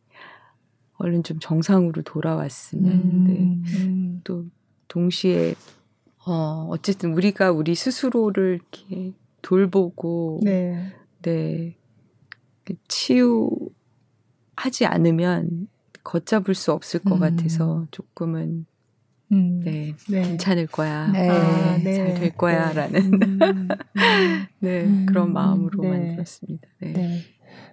얼른 0.99 1.23
좀 1.23 1.38
정상으로 1.39 2.02
돌아왔으면 2.04 3.25
네. 3.28 3.34
음. 3.78 4.21
또 4.23 4.45
동시에 4.88 5.54
어 6.29 6.67
어쨌든 6.69 7.13
우리가 7.13 7.51
우리 7.51 7.73
스스로를 7.73 8.59
이렇게 8.61 9.13
돌보고 9.41 10.41
네. 10.43 10.93
네. 11.23 11.75
그 12.63 12.75
치유하지 12.87 13.71
않으면 14.85 15.67
걷잡을 16.03 16.53
수 16.53 16.71
없을 16.71 16.99
것 16.99 17.15
음. 17.15 17.19
같아서 17.19 17.87
조금은 17.89 18.67
음. 19.31 19.61
네, 19.63 19.95
네. 20.07 20.21
괜찮을 20.21 20.67
거야. 20.67 21.07
네. 21.11 21.29
아, 21.29 21.77
네. 21.77 21.95
잘될 21.95 22.37
거야 22.37 22.73
라는 22.73 23.01
음. 23.13 23.39
음. 23.41 23.67
네, 24.59 24.83
음. 24.83 25.07
그런 25.07 25.33
마음으로 25.33 25.81
네. 25.81 25.89
만들었습니다. 25.89 26.67
네. 26.79 27.23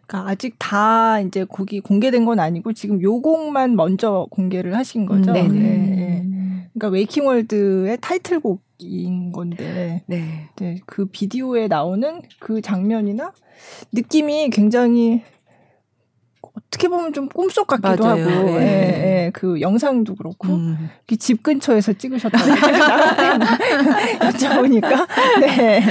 네. 0.06 0.08
그러니까 0.08 0.30
아직 0.30 0.54
다 0.58 1.20
이제 1.20 1.44
곡이 1.44 1.80
공개된 1.80 2.24
건 2.24 2.38
아니고 2.38 2.72
지금 2.72 3.02
요 3.02 3.20
곡만 3.20 3.76
먼저 3.76 4.26
공개를 4.30 4.76
하신 4.76 5.06
거죠. 5.06 5.30
음, 5.30 5.34
네네. 5.34 5.48
네. 5.48 6.26
그러니까 6.74 6.88
웨이킹 6.88 7.26
월드의 7.26 7.98
타이틀곡인 8.00 9.32
건데 9.32 10.02
네. 10.06 10.48
네, 10.56 10.80
그 10.86 11.06
비디오에 11.06 11.68
나오는 11.68 12.22
그 12.38 12.60
장면이나 12.60 13.32
느낌이 13.92 14.50
굉장히 14.50 15.22
어떻게 16.56 16.88
보면 16.88 17.12
좀 17.12 17.28
꿈속 17.28 17.66
같기도 17.66 18.04
맞아요. 18.04 18.24
하고, 18.24 18.46
네. 18.46 18.60
예, 18.60 19.26
예, 19.26 19.30
그 19.32 19.60
영상도 19.60 20.14
그렇고, 20.14 20.48
음. 20.48 20.90
이집 21.10 21.42
근처에서 21.42 21.92
찍으셨다고 21.92 22.44
여쭤보니까, 24.20 25.06
네. 25.40 25.82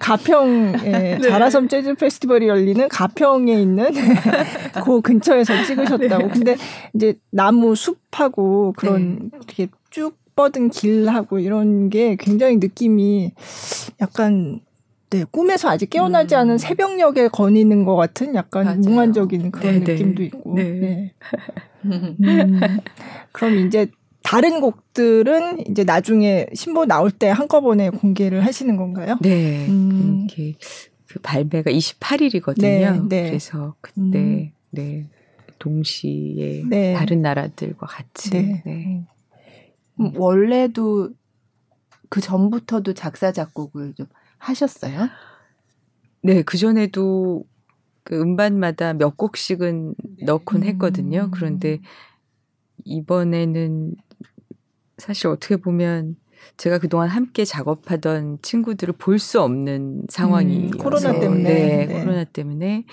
가평, 0.00 0.74
예, 0.84 1.18
자라섬 1.22 1.68
재즈 1.68 1.94
페스티벌이 1.94 2.48
열리는 2.48 2.88
가평에 2.88 3.52
있는 3.52 3.90
그 4.84 5.00
근처에서 5.00 5.64
찍으셨다고. 5.64 6.28
근데 6.28 6.56
이제 6.94 7.14
나무 7.30 7.74
숲하고 7.76 8.74
그런 8.76 9.30
되게 9.46 9.68
쭉 9.90 10.16
뻗은 10.34 10.70
길하고 10.70 11.38
이런 11.38 11.90
게 11.90 12.16
굉장히 12.16 12.56
느낌이 12.56 13.32
약간 14.00 14.60
네, 15.12 15.24
꿈에서 15.30 15.68
아직 15.68 15.90
깨어나지 15.90 16.34
음. 16.34 16.40
않은 16.40 16.58
새벽녘에 16.58 17.28
거니는 17.28 17.84
것 17.84 17.96
같은 17.96 18.34
약간 18.34 18.64
맞아요. 18.64 18.80
몽환적인 18.80 19.50
그런 19.50 19.74
네, 19.74 19.84
네. 19.84 19.92
느낌도 19.92 20.22
있고. 20.22 20.54
네. 20.54 20.70
네. 20.72 21.14
음, 21.84 22.58
그럼 23.30 23.66
이제 23.66 23.88
다른 24.22 24.62
곡들은 24.62 25.66
이제 25.68 25.84
나중에 25.84 26.46
신보 26.54 26.86
나올 26.86 27.10
때 27.10 27.28
한꺼번에 27.28 27.90
공개를 27.90 28.46
하시는 28.46 28.74
건가요? 28.76 29.18
네. 29.20 29.66
음. 29.68 30.26
이렇게 30.30 30.56
그 31.08 31.18
발매가 31.20 31.70
28일이거든요. 31.70 32.62
네, 32.62 33.00
네. 33.08 33.28
그래서 33.28 33.74
그때 33.82 34.00
음. 34.00 34.50
네. 34.70 35.10
동시에 35.58 36.64
네. 36.70 36.94
다른 36.94 37.20
나라들과 37.20 37.86
같이 37.86 38.30
네. 38.30 38.62
네. 38.64 39.04
음, 40.00 40.12
원래도 40.16 41.10
그 42.08 42.22
전부터도 42.22 42.94
작사 42.94 43.30
작곡을 43.30 43.92
좀 43.94 44.06
하셨어요? 44.42 45.08
네, 46.22 46.42
그전에도 46.42 47.44
그 48.04 48.20
음반마다 48.20 48.92
몇 48.94 49.16
곡씩은 49.16 49.94
넣곤 50.24 50.64
했거든요. 50.64 51.24
음. 51.26 51.30
그런데 51.30 51.80
이번에는 52.84 53.94
사실 54.98 55.28
어떻게 55.28 55.56
보면 55.56 56.16
제가 56.56 56.78
그동안 56.78 57.08
함께 57.08 57.44
작업하던 57.44 58.38
친구들을 58.42 58.94
볼 58.98 59.18
수 59.18 59.40
없는 59.40 60.02
상황이 60.08 60.66
음, 60.66 60.70
코로나 60.70 61.18
때문에. 61.18 61.42
네, 61.42 61.86
네. 61.86 62.00
코로나 62.00 62.24
때문에 62.24 62.84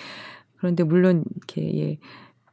그런데 0.58 0.84
물론 0.84 1.24
이렇게 1.36 1.80
예, 1.80 2.00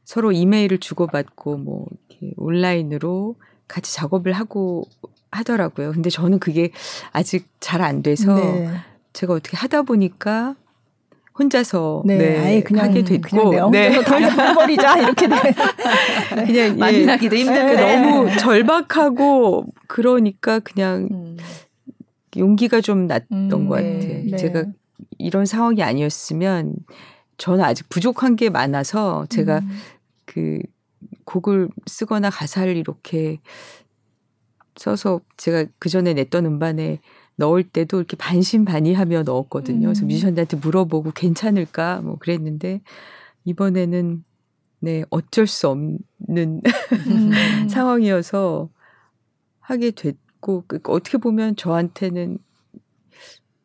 서로 0.04 0.32
이메일을 0.32 0.78
주고받고 0.78 1.58
뭐 1.58 1.86
이렇게 2.08 2.32
온라인으로 2.36 3.36
같이 3.68 3.94
작업을 3.94 4.32
하고 4.32 4.84
하더라고요. 5.30 5.92
근데 5.92 6.10
저는 6.10 6.38
그게 6.38 6.70
아직 7.12 7.46
잘 7.60 7.82
안 7.82 8.02
돼서 8.02 8.34
네. 8.34 8.68
제가 9.12 9.34
어떻게 9.34 9.56
하다 9.56 9.82
보니까 9.82 10.54
혼자서 11.38 12.02
네, 12.06 12.16
네, 12.16 12.38
아예 12.38 12.62
그냥 12.62 12.86
하게 12.86 13.04
됐고 13.04 13.50
그냥 13.50 13.70
내가 13.70 13.96
혼자서 13.96 14.36
다 14.36 14.48
해버리자 14.48 14.98
이렇게 15.00 15.28
돼. 15.28 15.36
그냥 16.46 16.54
예, 16.56 16.70
만나기도 16.72 17.36
힘들 17.36 17.66
그때 17.66 17.96
너무 18.00 18.36
절박하고 18.38 19.66
그러니까 19.86 20.60
그냥 20.60 21.08
음. 21.10 21.36
용기가 22.36 22.80
좀 22.80 23.06
났던 23.06 23.52
음, 23.52 23.68
것 23.68 23.80
네, 23.80 23.98
같아요. 23.98 24.22
네. 24.30 24.36
제가 24.36 24.64
이런 25.18 25.44
상황이 25.46 25.82
아니었으면 25.82 26.74
저는 27.38 27.64
아직 27.64 27.88
부족한 27.88 28.36
게 28.36 28.48
많아서 28.48 29.26
제가 29.28 29.58
음. 29.58 29.78
그 30.24 30.60
곡을 31.26 31.68
쓰거나 31.86 32.30
가사를 32.30 32.74
이렇게 32.74 33.40
써서 34.76 35.20
제가 35.36 35.66
그 35.78 35.88
전에 35.90 36.14
냈던 36.14 36.46
음반에 36.46 37.00
넣을 37.36 37.64
때도 37.64 37.98
이렇게 37.98 38.16
반신반의하며 38.16 39.24
넣었거든요. 39.24 39.88
그래서 39.88 40.06
음. 40.06 40.08
뮤지션들한테 40.08 40.56
물어보고 40.56 41.10
괜찮을까 41.12 42.00
뭐 42.00 42.16
그랬는데 42.16 42.80
이번에는 43.44 44.24
네 44.80 45.04
어쩔 45.10 45.46
수 45.46 45.68
없는 45.68 46.00
음. 46.28 46.60
상황이어서 47.68 48.70
하게 49.60 49.90
됐고 49.90 50.64
그 50.66 50.80
어떻게 50.84 51.18
보면 51.18 51.56
저한테는 51.56 52.38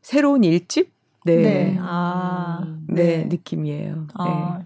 새로운 0.02 0.44
일집 0.44 0.92
네 1.24 1.36
네. 1.36 1.44
네, 1.44 1.78
아, 1.80 2.78
네, 2.88 3.26
느낌이에요. 3.26 4.08
아, 4.16 4.64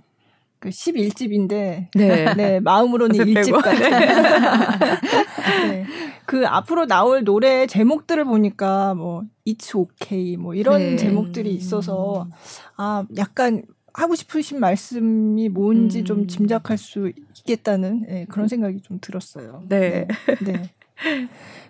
그 0.65 0.69
11집인데 0.69 1.89
네. 1.93 2.33
네, 2.35 2.59
마음으로는 2.59 3.17
가사 3.17 3.29
일집 3.29 3.53
빼고. 3.53 3.61
같은. 3.61 3.91
네. 5.69 5.85
그 6.25 6.47
앞으로 6.47 6.87
나올 6.87 7.23
노래 7.23 7.67
제목들을 7.67 8.25
보니까 8.25 8.95
뭐 8.95 9.23
It's 9.45 9.75
Okay 9.75 10.37
뭐 10.37 10.55
이런 10.55 10.79
네. 10.79 10.95
제목들이 10.95 11.53
있어서 11.53 12.27
아 12.77 13.05
약간 13.15 13.61
하고 13.93 14.15
싶으신 14.15 14.59
말씀이 14.59 15.49
뭔지 15.49 15.99
음. 15.99 16.05
좀 16.05 16.27
짐작할 16.27 16.79
수 16.79 17.11
있겠다는 17.37 18.07
예, 18.09 18.25
그런 18.27 18.47
생각이 18.47 18.81
좀 18.81 18.97
들었어요. 18.99 19.63
네. 19.69 20.07
네. 20.43 20.51
네. 20.51 20.71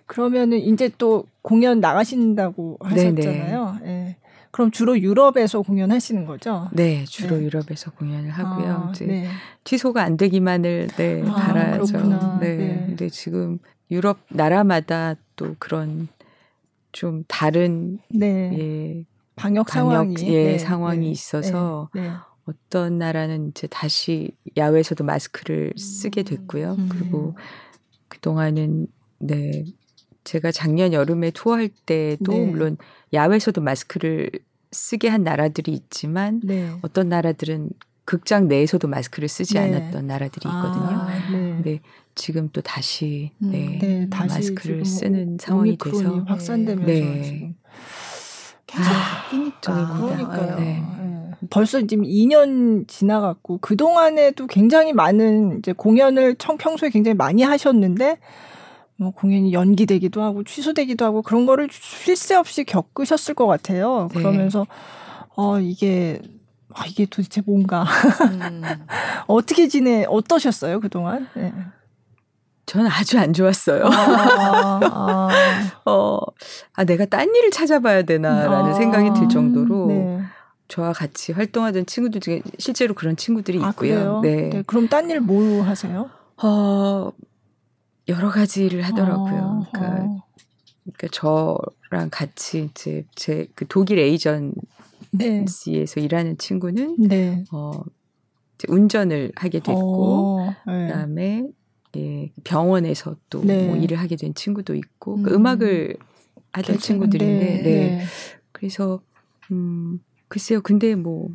그러면은 0.06 0.58
이제 0.60 0.90
또 0.98 1.26
공연 1.42 1.82
나가신다고 1.82 2.80
네, 2.82 2.90
하셨잖아요. 2.90 3.80
예. 3.84 4.16
그럼 4.56 4.72
주로 4.72 4.98
유럽에서 4.98 5.62
공연하시는 5.64 6.26
거죠? 6.26 6.70
네, 6.72 7.04
주로 7.04 7.36
네. 7.36 7.44
유럽에서 7.44 7.92
공연을 7.92 8.30
하고요. 8.30 8.86
아, 8.88 8.92
이제 8.92 9.06
네. 9.06 9.28
취소가 9.66 10.02
안 10.02 10.16
되기만을 10.16 10.88
네, 10.96 11.24
아, 11.28 11.36
바라죠. 11.36 11.92
그렇구나. 11.92 12.40
네. 12.40 12.56
네. 12.56 12.84
근데 12.88 13.10
지금 13.10 13.60
유럽 13.92 14.20
나라마다 14.30 15.16
또 15.36 15.58
그런 15.60 16.08
좀 16.94 17.26
다른 17.28 18.00
네. 18.08 18.58
예, 18.58 19.06
방역 19.36 19.68
방역 19.68 19.70
상황이 19.70 20.16
예, 20.22 20.44
네, 20.54 20.58
상황이 20.58 21.08
네, 21.08 21.12
있어서 21.12 21.90
네, 21.94 22.04
네. 22.04 22.12
어떤 22.46 22.98
나라는 22.98 23.50
이제 23.50 23.68
다시 23.68 24.32
야외에서도 24.56 25.04
마스크를 25.04 25.74
쓰게 25.76 26.24
됐고요. 26.24 26.78
음. 26.80 26.88
그리고 26.90 27.36
그동안은 28.08 28.88
네 29.20 29.66
제가 30.26 30.52
작년 30.52 30.92
여름에 30.92 31.32
투어할 31.32 31.70
때도 31.86 32.32
네. 32.34 32.46
물론 32.46 32.78
야외에서도 33.14 33.62
마스크를 33.62 34.30
쓰게 34.72 35.08
한 35.08 35.24
나라들이 35.24 35.72
있지만 35.72 36.42
네. 36.44 36.70
어떤 36.82 37.08
나라들은 37.08 37.70
극장 38.04 38.48
내에서도 38.48 38.88
마스크를 38.88 39.30
쓰지 39.30 39.54
네. 39.54 39.62
않았던 39.62 40.06
나라들이 40.06 40.50
있거든요. 40.50 40.86
아, 40.86 41.08
네. 41.32 41.38
근데 41.38 41.80
지금 42.14 42.50
또 42.52 42.62
다시 42.62 43.32
음. 43.42 43.52
네, 43.52 43.80
네, 43.82 44.10
다시 44.10 44.36
마스크를 44.36 44.86
쓰는 44.86 45.36
오- 45.36 45.38
상황이 45.40 45.78
돼서 45.78 46.24
확산되면서 46.28 46.86
네. 46.86 47.22
지금 47.22 47.56
계속 48.68 48.90
아, 48.92 49.24
바뀌니까. 49.24 49.98
그러니까요. 50.02 50.60
네. 50.60 50.84
네. 51.00 51.32
벌써 51.50 51.86
지금 51.86 52.04
2년 52.04 52.88
지나갔고 52.88 53.60
그 53.60 53.76
동안에도 53.76 54.48
굉장히 54.48 54.94
많은 54.94 55.60
이제 55.60 55.74
공연을 55.74 56.36
청 56.36 56.58
평소에 56.58 56.90
굉장히 56.90 57.16
많이 57.16 57.44
하셨는데 57.44 58.18
뭐 58.98 59.12
공연이 59.12 59.52
연기되기도 59.54 60.22
하고 60.24 60.44
취소되기도 60.44 61.04
하고 61.06 61.22
그런 61.22 61.46
거를 61.46 61.68
쉴 61.72 62.16
새 62.16 62.36
없이 62.36 62.64
겪으셨을 62.64 63.34
것 63.34 63.46
같아요. 63.48 64.08
네. 64.14 64.20
그러면서 64.20 64.66
어 65.36 65.60
이게 65.60 66.22
아, 66.74 66.86
이게 66.86 67.06
도대체 67.06 67.42
뭔가 67.46 67.84
음. 68.32 68.62
어떻게 69.28 69.68
지내 69.68 70.06
어떠셨어요 70.08 70.80
그 70.80 70.90
동안? 70.90 71.28
네. 71.36 71.54
저는 72.68 72.90
아주 72.90 73.20
안 73.20 73.32
좋았어요. 73.32 73.86
아, 73.86 74.80
아, 74.92 75.30
어, 75.86 76.18
아, 76.74 76.84
내가 76.84 77.06
딴 77.06 77.28
일을 77.36 77.52
찾아봐야 77.52 78.02
되나라는 78.04 78.72
아, 78.72 78.74
생각이 78.74 79.14
들 79.20 79.30
정도로 79.30 79.88
네. 79.88 80.20
저와 80.68 80.94
같이 80.94 81.32
활동하던 81.32 81.86
친구들 81.86 82.22
중에 82.22 82.42
실제로 82.58 82.96
그런 82.96 83.16
친구들이 83.18 83.60
아, 83.64 83.70
있고요. 83.70 84.20
그래요? 84.24 84.50
네. 84.52 84.64
그럼 84.66 84.88
딴 84.88 85.12
일 85.12 85.20
뭐 85.22 85.62
하세요? 85.64 86.10
어, 86.42 87.12
여러 88.08 88.30
가지 88.30 88.66
일을 88.66 88.82
하더라고요. 88.84 89.66
어, 89.68 89.72
그러니까, 89.72 90.04
어. 90.06 90.24
그러니까 90.84 91.08
저랑 91.12 92.10
같이 92.12 92.66
이제 92.72 93.06
제 93.16 93.48
그 93.56 93.66
독일 93.68 93.98
에이전시에서 94.00 94.56
네. 95.12 96.02
일하는 96.04 96.38
친구는 96.38 96.98
네. 97.00 97.44
어, 97.52 97.72
이제 98.56 98.68
운전을 98.70 99.32
하게 99.36 99.60
됐고 99.60 100.38
어, 100.38 100.56
네. 100.68 100.88
그다음에 100.88 101.48
예, 101.98 102.32
병원에서 102.44 103.16
또 103.30 103.42
네. 103.42 103.66
뭐 103.66 103.78
일을 103.78 103.98
하게 103.98 104.16
된 104.18 104.34
친구도 104.36 104.76
있고 104.76 105.16
그 105.24 105.30
음. 105.32 105.36
음악을 105.36 105.96
하던 106.52 106.78
친구들인데 106.78 107.58
네, 107.58 107.62
네. 107.64 108.00
그래서 108.52 109.02
음 109.52 110.00
글쎄요 110.28 110.62
근데 110.62 110.96
뭐 110.96 111.30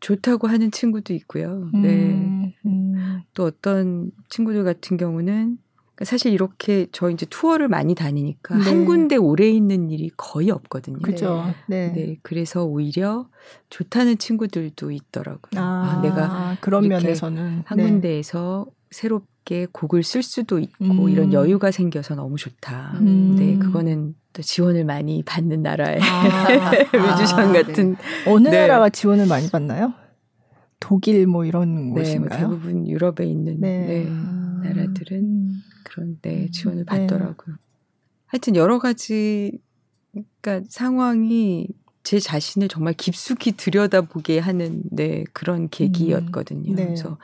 좋다고 0.00 0.46
하는 0.48 0.70
친구도 0.70 1.12
있고요. 1.14 1.70
네. 1.74 1.88
음, 1.88 2.52
음. 2.64 3.22
또 3.34 3.44
어떤 3.44 4.10
친구들 4.30 4.64
같은 4.64 4.96
경우는 4.96 5.58
사실 6.04 6.32
이렇게 6.32 6.86
저 6.92 7.08
이제 7.10 7.24
투어를 7.28 7.68
많이 7.68 7.94
다니니까 7.94 8.56
네. 8.56 8.62
한 8.64 8.84
군데 8.84 9.16
오래 9.16 9.48
있는 9.48 9.90
일이 9.90 10.10
거의 10.16 10.50
없거든요. 10.50 10.98
그죠. 10.98 11.44
네. 11.66 11.92
네, 11.92 12.18
그래서 12.22 12.64
오히려 12.64 13.28
좋다는 13.70 14.18
친구들도 14.18 14.90
있더라고요. 14.90 15.62
아, 15.62 15.96
아, 15.96 16.00
내가 16.02 16.56
그런 16.60 16.88
면에서는 16.88 17.62
한 17.64 17.78
네. 17.78 17.84
군데에서 17.84 18.66
새롭게 18.90 19.66
곡을 19.72 20.02
쓸 20.02 20.22
수도 20.22 20.58
있고 20.58 20.84
음. 20.84 21.08
이런 21.08 21.32
여유가 21.32 21.70
생겨서 21.70 22.14
너무 22.14 22.36
좋다. 22.36 22.98
음. 23.00 23.36
네, 23.38 23.56
그거는 23.58 24.14
또 24.34 24.42
지원을 24.42 24.84
많이 24.84 25.22
받는 25.22 25.62
나라의 25.62 25.98
아, 26.02 26.70
뮤지션 26.92 27.40
아, 27.40 27.52
같은 27.52 27.96
어느 28.26 28.48
네. 28.48 28.60
나라가 28.60 28.90
지원을 28.90 29.26
많이 29.26 29.48
받나요? 29.50 29.94
독일 30.78 31.26
뭐 31.26 31.46
이런 31.46 31.74
네, 31.74 31.82
뭐 31.84 31.94
곳인가요? 31.94 32.40
대부분 32.40 32.86
유럽에 32.86 33.24
있는 33.24 33.60
네. 33.60 33.86
네, 33.86 34.04
음. 34.04 34.60
나라들은 34.62 35.18
음. 35.22 35.62
그런 35.96 36.18
네, 36.20 36.42
음, 36.42 36.52
지원을 36.52 36.84
네. 36.84 37.06
받더라고요. 37.06 37.56
하여튼 38.26 38.54
여러 38.54 38.78
가지 38.78 39.58
그러니까 40.12 40.68
상황이 40.68 41.68
제 42.02 42.20
자신을 42.20 42.68
정말 42.68 42.92
깊숙이 42.92 43.52
들여다보게 43.52 44.38
하는 44.38 44.82
네, 44.90 45.24
그런 45.32 45.70
계기였거든요. 45.70 46.74
네. 46.74 46.84
그래서 46.84 47.16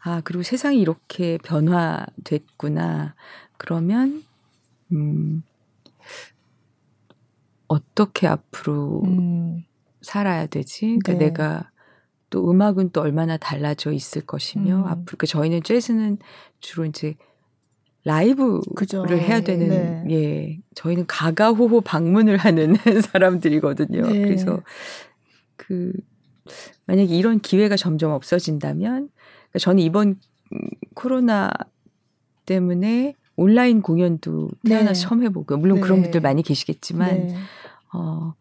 아 0.00 0.22
그리고 0.24 0.42
세상이 0.42 0.80
이렇게 0.80 1.36
변화됐구나. 1.38 3.14
그러면 3.58 4.24
음 4.92 5.42
어떻게 7.68 8.26
앞으로 8.26 9.02
음. 9.04 9.64
살아야 10.00 10.46
되지? 10.46 10.98
그러니까 11.02 11.12
네. 11.12 11.18
내가 11.26 11.70
또 12.30 12.50
음악은 12.50 12.90
또 12.92 13.02
얼마나 13.02 13.36
달라져 13.36 13.92
있을 13.92 14.22
것이며 14.22 14.76
음. 14.78 14.84
앞으로 14.84 15.18
그 15.18 15.26
저희는 15.26 15.62
재즈는 15.62 16.18
주로 16.60 16.86
이제 16.86 17.16
라이브를 18.04 18.60
그죠. 18.76 19.06
해야 19.08 19.40
되는 19.40 19.68
네. 19.68 20.04
예 20.10 20.58
저희는 20.74 21.06
가가호호 21.06 21.80
방문을 21.80 22.36
하는 22.36 22.74
사람들이거든요. 23.12 24.02
네. 24.02 24.22
그래서 24.22 24.62
그 25.56 25.92
만약에 26.86 27.14
이런 27.14 27.40
기회가 27.40 27.76
점점 27.76 28.12
없어진다면 28.12 29.08
그러니까 29.08 29.58
저는 29.58 29.82
이번 29.82 30.20
음, 30.52 30.58
코로나 30.94 31.50
때문에 32.44 33.14
온라인 33.36 33.80
공연도 33.82 34.50
태어나 34.66 34.88
네. 34.90 34.94
서 34.94 35.08
처음 35.08 35.22
해보고 35.22 35.56
물론 35.56 35.80
그런 35.80 35.98
네. 35.98 36.02
분들 36.04 36.20
많이 36.20 36.42
계시겠지만 36.42 37.26
네. 37.26 37.36
어, 37.92 38.34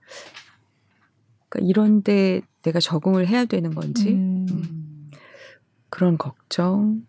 그러니까 1.50 1.70
이런데 1.70 2.42
내가 2.64 2.80
적응을 2.80 3.28
해야 3.28 3.46
되는 3.46 3.74
건지 3.74 4.12
음. 4.12 4.46
음, 4.52 5.12
그런 5.90 6.18
걱정, 6.18 7.06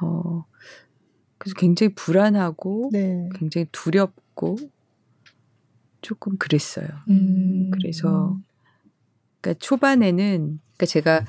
어, 0.00 0.44
그래서 1.44 1.54
굉장히 1.58 1.94
불안하고 1.94 2.88
네. 2.90 3.28
굉장히 3.34 3.66
두렵고 3.70 4.56
조금 6.00 6.38
그랬어요. 6.38 6.88
음. 7.10 7.70
그래서 7.70 8.38
그러니까 9.40 9.58
초반에는 9.60 10.58
그러니까 10.74 10.86
제가 10.86 11.24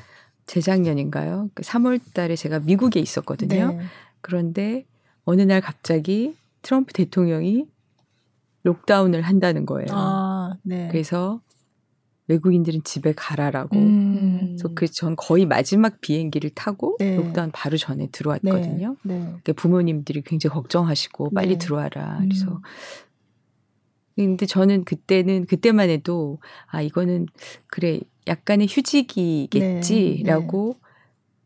재작년인가요? 0.48 1.50
3월 1.56 2.00
달에 2.14 2.38
제가 2.38 2.60
미국에 2.60 3.02
있었거든요. 3.02 3.74
네. 3.74 3.80
그런데 4.22 4.86
어느 5.26 5.42
날 5.42 5.60
갑자기 5.60 6.36
트럼프 6.62 6.94
대통령이 6.94 7.68
록다운을 8.64 9.22
한다는 9.22 9.66
거예요. 9.66 9.88
아, 9.92 10.56
네. 10.64 10.88
그래서 10.92 11.42
외국인들은 12.28 12.84
집에 12.84 13.14
가라라고. 13.14 13.78
음. 13.78 14.56
그래서 14.58 14.70
그 14.74 14.88
전 14.88 15.16
거의 15.16 15.46
마지막 15.46 16.02
비행기를 16.02 16.50
타고 16.52 16.96
네. 17.00 17.16
록다운 17.18 17.52
바로 17.52 17.78
전에 17.78 18.08
들어왔거든요. 18.12 18.96
네. 19.04 19.14
네. 19.14 19.20
그러니까 19.26 19.54
부모님들이 19.54 20.22
굉장히 20.24 20.54
걱정하시고 20.54 21.32
빨리 21.32 21.50
네. 21.50 21.58
들어와라. 21.58 22.20
음. 22.20 22.30
그래서 22.30 22.62
근데 24.16 24.46
저는 24.46 24.86
그때는 24.86 25.46
그때만 25.46 25.90
해도 25.90 26.40
아 26.68 26.82
이거는 26.82 27.28
그래 27.68 28.00
약간의 28.28 28.68
휴직이겠지라고 28.70 30.80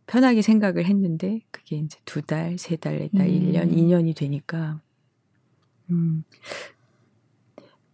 편하게 0.05 0.41
생각을 0.41 0.85
했는데 0.85 1.41
그게 1.51 1.77
이제 1.77 1.97
두 2.05 2.21
달, 2.21 2.57
세 2.57 2.75
달, 2.75 2.99
네 2.99 3.09
달, 3.15 3.27
음. 3.27 3.33
일 3.33 3.51
년, 3.51 3.71
이 3.71 3.83
년이 3.83 4.13
되니까 4.13 4.81
음 5.89 6.23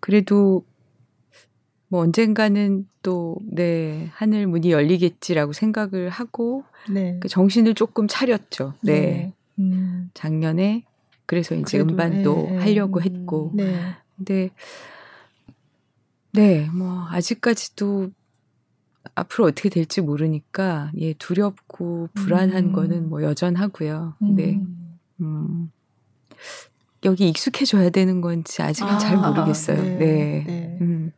그래도 0.02 0.66
뭐 1.88 2.02
언젠가는 2.02 2.88
또 3.02 3.38
네 3.52 4.10
하늘 4.14 4.48
문이 4.48 4.72
열리겠지라고 4.72 5.54
생각을 5.54 6.10
하고 6.10 6.64
네. 6.90 7.18
그 7.20 7.28
정신을 7.28 7.74
조금 7.76 8.08
차렸죠. 8.08 8.74
네. 8.82 9.34
음. 9.60 10.10
작년에 10.14 10.84
그래서 11.26 11.56
이제 11.56 11.78
그래도, 11.78 11.92
음반도 11.92 12.48
예, 12.50 12.56
예. 12.56 12.58
하려고 12.60 13.00
음. 13.00 13.04
했고 13.04 13.52
네. 13.54 13.80
근데 14.18 14.50
네, 16.32 16.70
뭐 16.72 17.06
아직까지도 17.10 18.10
앞으로 19.16 19.46
어떻게 19.46 19.70
될지 19.70 20.02
모르니까 20.02 20.92
예 20.98 21.14
두렵고 21.14 22.10
불안한 22.14 22.66
음. 22.66 22.72
거는 22.74 23.10
뭐 23.10 23.24
여전하고요. 23.24 24.16
음. 24.22 24.36
네, 24.36 24.62
음, 25.22 25.72
여기 27.06 27.30
익숙해져야 27.30 27.92
되는 27.92 28.20
건지 28.20 28.62
아직은 28.62 29.00
잘 29.00 29.16
아, 29.18 29.30
모르겠어요. 29.30 29.82
네. 29.82 29.96
네, 29.98 30.44
네. 30.46 30.78
음, 30.82 31.12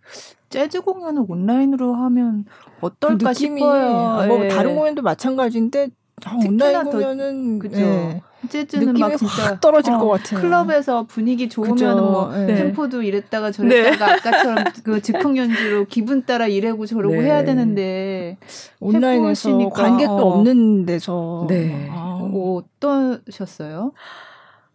재즈 0.50 0.82
공연을 0.82 1.26
온라인으로 1.28 1.93
하면 1.95 2.45
어떨까 2.82 3.18
그 3.18 3.24
느낌이 3.39 3.60
싶어요. 3.60 4.28
뭐 4.28 4.45
예. 4.45 4.48
다른 4.48 4.76
공연도 4.76 5.02
마찬가지인데 5.02 5.89
아, 6.26 6.36
온라인 6.45 6.84
더- 6.84 6.89
공연은 6.91 7.60
그죠. 7.60 7.78
예, 7.80 8.22
재즈는 8.50 8.88
느낌이 8.88 9.00
막 9.00 9.18
진짜 9.18 9.43
확 9.52 9.62
떨어질 9.62 9.93
어, 9.93 9.98
것 10.00 10.08
같아요. 10.08 10.41
클럽에서 10.41 11.04
분위기 11.06 11.48
좋으면. 11.50 11.98
뭐 11.98 12.32
예. 12.36 12.48
템포도 12.56 13.04
이랬다가 13.04 13.52
저랬다가 13.52 14.14
아까처럼 14.14 14.56
그 14.84 15.02
즉흥 15.02 15.38
연주로 15.38 15.86
기분 15.86 16.26
따라 16.26 16.48
이래고 16.48 16.86
저러고 16.86 17.16
네. 17.16 17.22
해야 17.24 17.43
되는데 17.43 18.38
온라인에서 18.80 19.50
해보시니까, 19.50 19.70
관객도 19.84 20.14
어. 20.14 20.34
없는 20.38 20.86
데서 20.86 21.45
네. 21.50 21.88
아, 21.91 22.20
어, 22.22 22.62
어떠셨어요? 22.80 23.91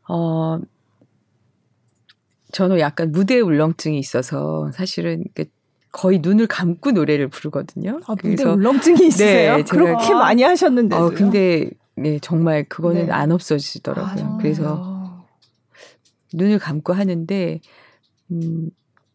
어, 0.08 0.58
저는 2.52 2.78
약간 2.80 3.10
무대 3.10 3.40
울렁증이 3.40 3.98
있어서 3.98 4.70
사실은 4.74 5.24
그 5.34 5.46
거의 5.92 6.20
눈을 6.20 6.46
감고 6.46 6.92
노래를 6.92 7.28
부르거든요. 7.28 8.00
아, 8.06 8.14
무대 8.22 8.44
울렁증이 8.44 9.06
있으세요? 9.06 9.58
네, 9.58 9.62
그렇게 9.62 10.14
많이 10.14 10.42
하셨는데. 10.42 10.96
어, 10.96 11.10
근데 11.10 11.70
네, 11.94 12.18
정말 12.20 12.64
그거는 12.64 13.06
네. 13.06 13.12
안 13.12 13.30
없어지더라고요. 13.30 14.24
아, 14.24 14.38
그래서 14.38 15.26
눈을 16.32 16.58
감고 16.58 16.94
하는데 16.94 17.60
음 18.30 18.70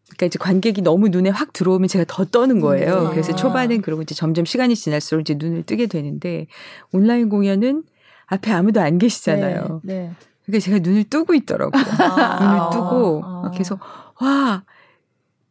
그러니까 0.06 0.26
이제 0.26 0.38
관객이 0.38 0.82
너무 0.82 1.08
눈에 1.08 1.30
확 1.30 1.52
들어오면 1.52 1.88
제가 1.88 2.04
더 2.08 2.24
떠는 2.24 2.60
거예요. 2.60 3.08
네. 3.08 3.10
그래서 3.10 3.32
아. 3.32 3.36
초반엔 3.36 3.82
그러고 3.82 4.02
이제 4.02 4.14
점점 4.14 4.44
시간이 4.44 4.74
지날수록 4.76 5.22
이제 5.22 5.34
눈을 5.36 5.64
뜨게 5.64 5.86
되는데 5.86 6.46
온라인 6.92 7.28
공연은 7.28 7.82
앞에 8.26 8.52
아무도 8.52 8.80
안 8.80 8.98
계시잖아요. 8.98 9.80
네. 9.82 10.12
그러니까 10.46 10.64
제가 10.64 10.78
눈을 10.78 11.04
뜨고 11.04 11.34
있더라고요. 11.34 11.82
아. 11.98 12.38
눈을 12.40 12.70
뜨고 12.72 13.22
아. 13.24 13.50
계속 13.50 13.80
와 14.20 14.64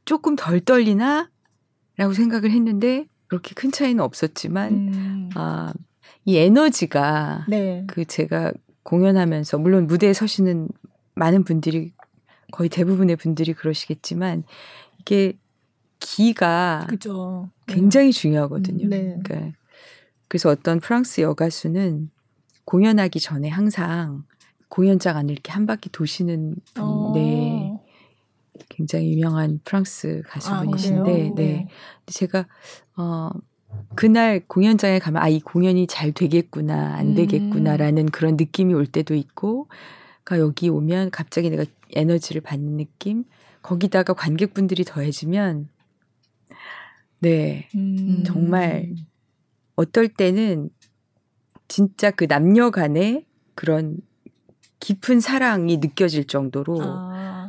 조금 0.07 0.35
덜 0.35 0.59
떨리나 0.59 1.29
라고 1.97 2.13
생각을 2.13 2.49
했는데 2.49 3.05
그렇게 3.27 3.53
큰 3.53 3.71
차이는 3.71 4.03
없었지만 4.03 4.73
음. 4.73 5.29
아 5.35 5.73
이 6.27 6.37
에너지가 6.37 7.45
네. 7.47 7.85
그 7.87 8.03
제가 8.03 8.51
공연하면서 8.83 9.59
물론 9.59 9.87
무대에 9.87 10.11
서시는 10.11 10.67
많은 11.15 11.45
분들이 11.45 11.93
거의 12.51 12.69
대부분의 12.69 13.15
분들이 13.15 13.53
그러시겠지만 13.53 14.43
이게 14.99 15.37
기가 15.99 16.85
그죠. 16.89 17.49
굉장히 17.65 18.11
중요하거든요. 18.11 18.87
음, 18.87 18.89
네. 18.89 19.17
그러니까 19.23 19.57
그래서 20.27 20.49
어떤 20.49 20.81
프랑스 20.81 21.21
여가수는 21.21 22.09
공연하기 22.65 23.21
전에 23.21 23.47
항상 23.47 24.25
공연장 24.67 25.15
안을 25.15 25.31
이렇게 25.31 25.53
한 25.53 25.65
바퀴 25.65 25.89
도시는 25.89 26.55
분, 26.73 26.83
어. 26.83 27.13
네 27.15 27.66
굉장히 28.69 29.11
유명한 29.13 29.59
프랑스 29.63 30.21
아, 30.25 30.29
가수분이신데 30.29 31.01
그래요? 31.03 31.33
네. 31.35 31.57
근데 31.57 31.67
제가 32.07 32.47
어 32.95 33.29
그날 33.95 34.41
공연장에 34.47 34.99
가면 34.99 35.21
아 35.21 35.29
이 35.29 35.39
공연이 35.39 35.87
잘 35.87 36.11
되겠구나 36.11 36.95
안 36.95 37.09
음. 37.09 37.15
되겠구나라는 37.15 38.07
그런 38.07 38.37
느낌이 38.37 38.73
올 38.73 38.85
때도 38.85 39.13
있고 39.15 39.67
가 40.25 40.39
여기 40.39 40.69
오면 40.69 41.11
갑자기 41.11 41.49
내가 41.49 41.65
에너지를 41.95 42.41
받는 42.41 42.77
느낌 42.77 43.23
거기다가 43.61 44.13
관객분들이 44.13 44.83
더해지면 44.83 45.69
네 47.19 47.67
음. 47.75 48.23
정말 48.25 48.93
어떨 49.75 50.07
때는 50.09 50.69
진짜 51.67 52.11
그 52.11 52.27
남녀 52.27 52.71
간의 52.71 53.25
그런 53.55 53.97
깊은 54.79 55.19
사랑이 55.19 55.77
느껴질 55.77 56.25
정도로 56.25 56.81
아. 56.81 57.06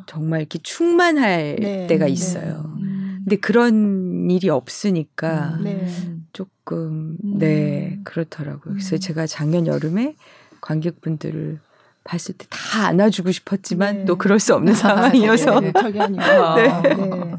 정말 0.09 0.41
이렇게 0.41 0.59
충만할 0.59 1.57
네, 1.61 1.87
때가 1.87 2.07
네. 2.07 2.11
있어요. 2.11 2.73
음. 2.81 3.21
근데 3.25 3.37
그런 3.37 4.31
일이 4.31 4.49
없으니까 4.49 5.57
음. 5.59 5.65
네. 5.65 5.89
조금 6.33 7.17
음. 7.23 7.39
네 7.39 7.99
그렇더라고요. 8.05 8.75
그래서 8.75 8.97
음. 8.97 9.01
제가 9.01 9.27
작년 9.27 9.67
여름에 9.67 10.17
관객분들을 10.61 11.61
봤을 12.05 12.35
때 12.37 12.47
다 12.69 12.87
안아주고 12.89 13.33
싶었지만 13.33 13.99
네. 13.99 14.05
또 14.05 14.17
그럴 14.17 14.39
수 14.39 14.55
없는 14.55 14.75
상황이어서 14.75 15.61
네, 15.61 15.73
저기 15.73 16.01
아니고. 16.01 16.23
네. 16.57 16.95
네. 16.95 17.37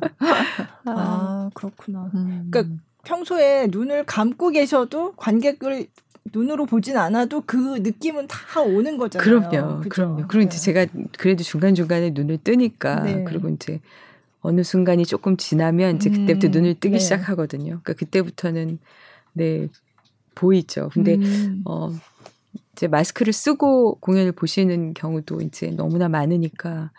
아, 0.85 1.49
그렇구나. 1.53 2.09
음. 2.13 2.47
그러니까 2.51 2.75
평소에 3.03 3.67
눈을 3.71 4.05
감고 4.05 4.49
계셔도 4.49 5.13
관객을 5.13 5.87
눈으로 6.31 6.65
보진 6.65 6.97
않아도 6.97 7.43
그 7.45 7.77
느낌은 7.79 8.27
다 8.27 8.61
오는 8.61 8.97
거잖아요. 8.97 9.49
그럼요, 9.49 9.79
그죠? 9.81 9.89
그럼요. 9.89 10.27
그리고 10.27 10.47
이제 10.47 10.57
네. 10.57 10.63
제가 10.63 10.85
그래도 11.17 11.43
중간 11.43 11.75
중간에 11.75 12.11
눈을 12.11 12.39
뜨니까 12.43 13.03
네. 13.03 13.23
그리고 13.25 13.49
이제 13.49 13.79
어느 14.41 14.63
순간이 14.63 15.05
조금 15.05 15.37
지나면 15.37 15.97
이제 15.97 16.09
그때부터 16.09 16.47
음, 16.47 16.51
눈을 16.51 16.75
뜨기 16.75 16.93
네. 16.93 16.99
시작하거든요. 16.99 17.65
그러니까 17.65 17.93
그때부터는 17.93 18.79
네 19.33 19.67
보이죠. 20.35 20.89
근데 20.93 21.15
음. 21.15 21.61
어 21.65 21.91
이제 22.73 22.87
마스크를 22.87 23.33
쓰고 23.33 23.95
공연을 23.99 24.31
보시는 24.31 24.93
경우도 24.93 25.41
이제 25.41 25.67
너무나 25.67 26.07
많으니까 26.07 26.91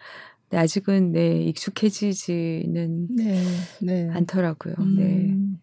아직은 0.52 1.12
네 1.12 1.42
익숙해지지는 1.44 3.06
네, 3.16 3.42
네. 3.80 4.08
않더라고요. 4.12 4.74
네. 4.96 5.02
음. 5.04 5.58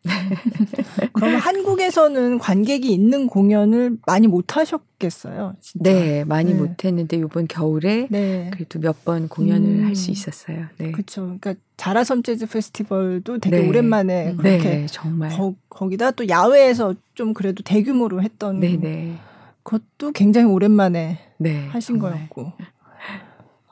그러면 1.13 1.39
한국에서는 1.39 2.38
관객이 2.39 2.91
있는 2.91 3.27
공연을 3.27 3.97
많이 4.05 4.27
못 4.27 4.55
하셨겠어요. 4.55 5.55
진짜. 5.61 5.91
네, 5.91 6.23
많이 6.23 6.53
네. 6.53 6.59
못 6.59 6.85
했는데 6.85 7.17
이번 7.17 7.47
겨울에 7.47 8.07
네. 8.09 8.49
그래도 8.53 8.79
몇 8.79 8.97
번 9.03 9.27
공연을 9.29 9.67
음. 9.81 9.85
할수 9.85 10.11
있었어요. 10.11 10.65
네, 10.77 10.91
그렇죠. 10.91 11.21
그러니까 11.39 11.55
자라섬 11.77 12.23
재즈 12.23 12.47
페스티벌도 12.47 13.39
되게 13.39 13.59
네. 13.61 13.67
오랜만에 13.67 14.31
음. 14.31 14.38
그렇게 14.38 14.63
네, 14.69 14.85
정말. 14.89 15.29
거, 15.29 15.53
거기다 15.69 16.11
또 16.11 16.27
야외에서 16.27 16.95
좀 17.13 17.33
그래도 17.33 17.61
대규모로 17.63 18.21
했던 18.23 18.59
네, 18.59 18.75
네, 18.77 19.15
것도 19.63 20.11
굉장히 20.13 20.47
오랜만에 20.47 21.19
네. 21.38 21.67
하신 21.67 21.99
정말. 21.99 22.13
거였고. 22.29 22.53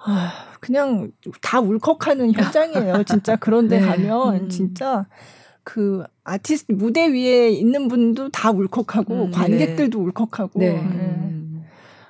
아, 0.08 0.32
그냥 0.60 1.12
다 1.42 1.60
울컥하는 1.60 2.34
현장이에요. 2.34 3.04
진짜 3.08 3.36
그런데 3.36 3.80
네. 3.80 3.86
가면 3.86 4.36
음. 4.36 4.50
진짜 4.50 5.06
그 5.64 6.04
아티스트 6.24 6.74
무대 6.74 7.08
위에 7.08 7.50
있는 7.50 7.88
분도 7.88 8.30
다 8.30 8.52
울컥하고 8.52 9.26
음, 9.26 9.32
관객들도 9.32 10.00
울컥하고. 10.00 10.60
네. 10.60 10.68
예. 10.68 10.72
음. 10.80 11.36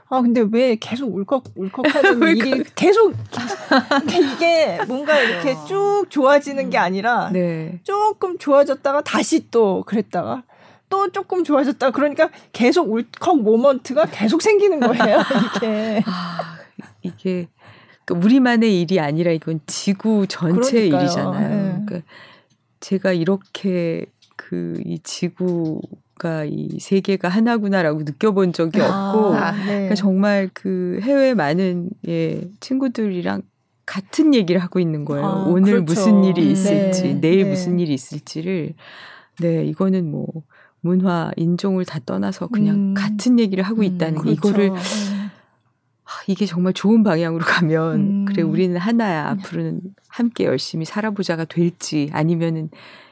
아 0.07 0.21
근데 0.21 0.45
왜 0.51 0.75
계속 0.75 1.15
울컥 1.15 1.45
울컥하는 1.55 2.21
일이 2.37 2.63
계속 2.75 3.15
그러니까 3.89 4.17
이게 4.17 4.79
뭔가 4.87 5.19
이렇게 5.19 5.55
쭉 5.67 6.05
좋아지는 6.09 6.69
게 6.69 6.77
아니라 6.77 7.31
네. 7.31 7.79
조금 7.83 8.37
좋아졌다가 8.37 9.01
다시 9.01 9.49
또 9.49 9.83
그랬다가 9.83 10.43
또 10.89 11.09
조금 11.11 11.43
좋아졌다가 11.43 11.91
그러니까 11.91 12.29
계속 12.53 12.91
울컥 12.91 13.41
모먼트가 13.41 14.05
계속 14.05 14.43
생기는 14.43 14.79
거예요 14.79 15.21
이게 15.55 16.03
아, 16.05 16.57
이게 17.01 17.47
그 18.05 18.13
우리만의 18.13 18.79
일이 18.81 18.99
아니라 18.99 19.31
이건 19.31 19.59
지구 19.65 20.25
전체의 20.27 20.89
그러니까요. 20.89 21.01
일이잖아요. 21.01 21.49
네. 21.49 21.85
그러니까 21.85 22.07
제가 22.79 23.11
이렇게 23.13 24.05
그 24.35 24.81
이 24.85 24.99
지구가 24.99 26.45
이 26.45 26.77
세계가 26.79 27.29
하나구나라고 27.29 28.03
느껴본 28.03 28.53
적이 28.53 28.81
없고 28.81 29.33
아, 29.35 29.51
네. 29.51 29.65
그러니까 29.65 29.95
정말 29.95 30.49
그 30.53 30.99
해외 31.01 31.33
많은 31.33 31.89
예 32.07 32.41
친구들이랑 32.59 33.41
같은 33.85 34.33
얘기를 34.33 34.61
하고 34.61 34.79
있는 34.79 35.05
거예요. 35.05 35.25
아, 35.25 35.45
오늘 35.45 35.83
그렇죠. 35.83 35.83
무슨 35.83 36.23
일이 36.23 36.51
있을지, 36.51 37.03
네, 37.03 37.13
내일 37.21 37.43
네. 37.43 37.49
무슨 37.51 37.79
일이 37.79 37.93
있을지를 37.93 38.73
네 39.39 39.65
이거는 39.65 40.09
뭐 40.09 40.27
문화 40.81 41.31
인종을 41.35 41.85
다 41.85 41.99
떠나서 42.05 42.47
그냥 42.47 42.75
음. 42.75 42.93
같은 42.93 43.39
얘기를 43.39 43.63
하고 43.63 43.81
음, 43.81 43.83
있다는 43.83 44.21
게 44.23 44.35
그렇죠. 44.35 44.49
이거를 44.49 44.69
네. 44.69 44.75
아, 44.75 44.79
이게 46.27 46.45
정말 46.45 46.73
좋은 46.73 47.03
방향으로 47.03 47.43
가면 47.45 47.95
음. 47.95 48.25
그래 48.25 48.41
우리는 48.43 48.77
하나야 48.77 49.29
앞으로는 49.29 49.81
함께 50.07 50.45
열심히 50.45 50.85
살아보자가 50.85 51.45
될지 51.45 52.09
아니면은 52.13 52.69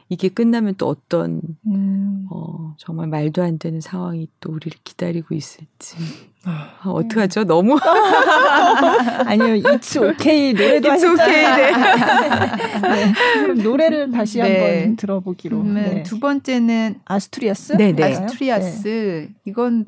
이게 0.08 0.28
끝나면 0.28 0.74
또 0.76 0.88
어떤 0.88 1.40
음. 1.66 2.26
어, 2.30 2.74
정말 2.78 3.08
말도 3.08 3.42
안 3.42 3.58
되는 3.58 3.80
상황이 3.80 4.28
또 4.38 4.52
우리를 4.52 4.78
기다리고 4.84 5.34
있을지 5.34 5.96
아, 6.44 6.74
아, 6.82 6.90
어떡하죠 6.90 7.44
너무 7.44 7.78
아니요 9.24 9.54
It's 9.62 9.96
Okay 9.96 10.52
노래도 10.52 10.90
It's 10.90 11.04
okay, 11.04 11.44
하셨잖아요. 11.44 12.84
네. 12.94 13.12
그럼 13.40 13.58
노래를 13.62 14.10
다시 14.10 14.38
네. 14.38 14.76
한번 14.76 14.96
들어보기로 14.96 15.62
네. 15.64 16.02
두 16.02 16.20
번째는 16.20 17.00
아스투리아스 17.06 17.72
네, 17.72 17.92
네. 17.92 18.02
맞아요? 18.02 18.26
아스트리아스. 18.26 19.28
이건 19.46 19.86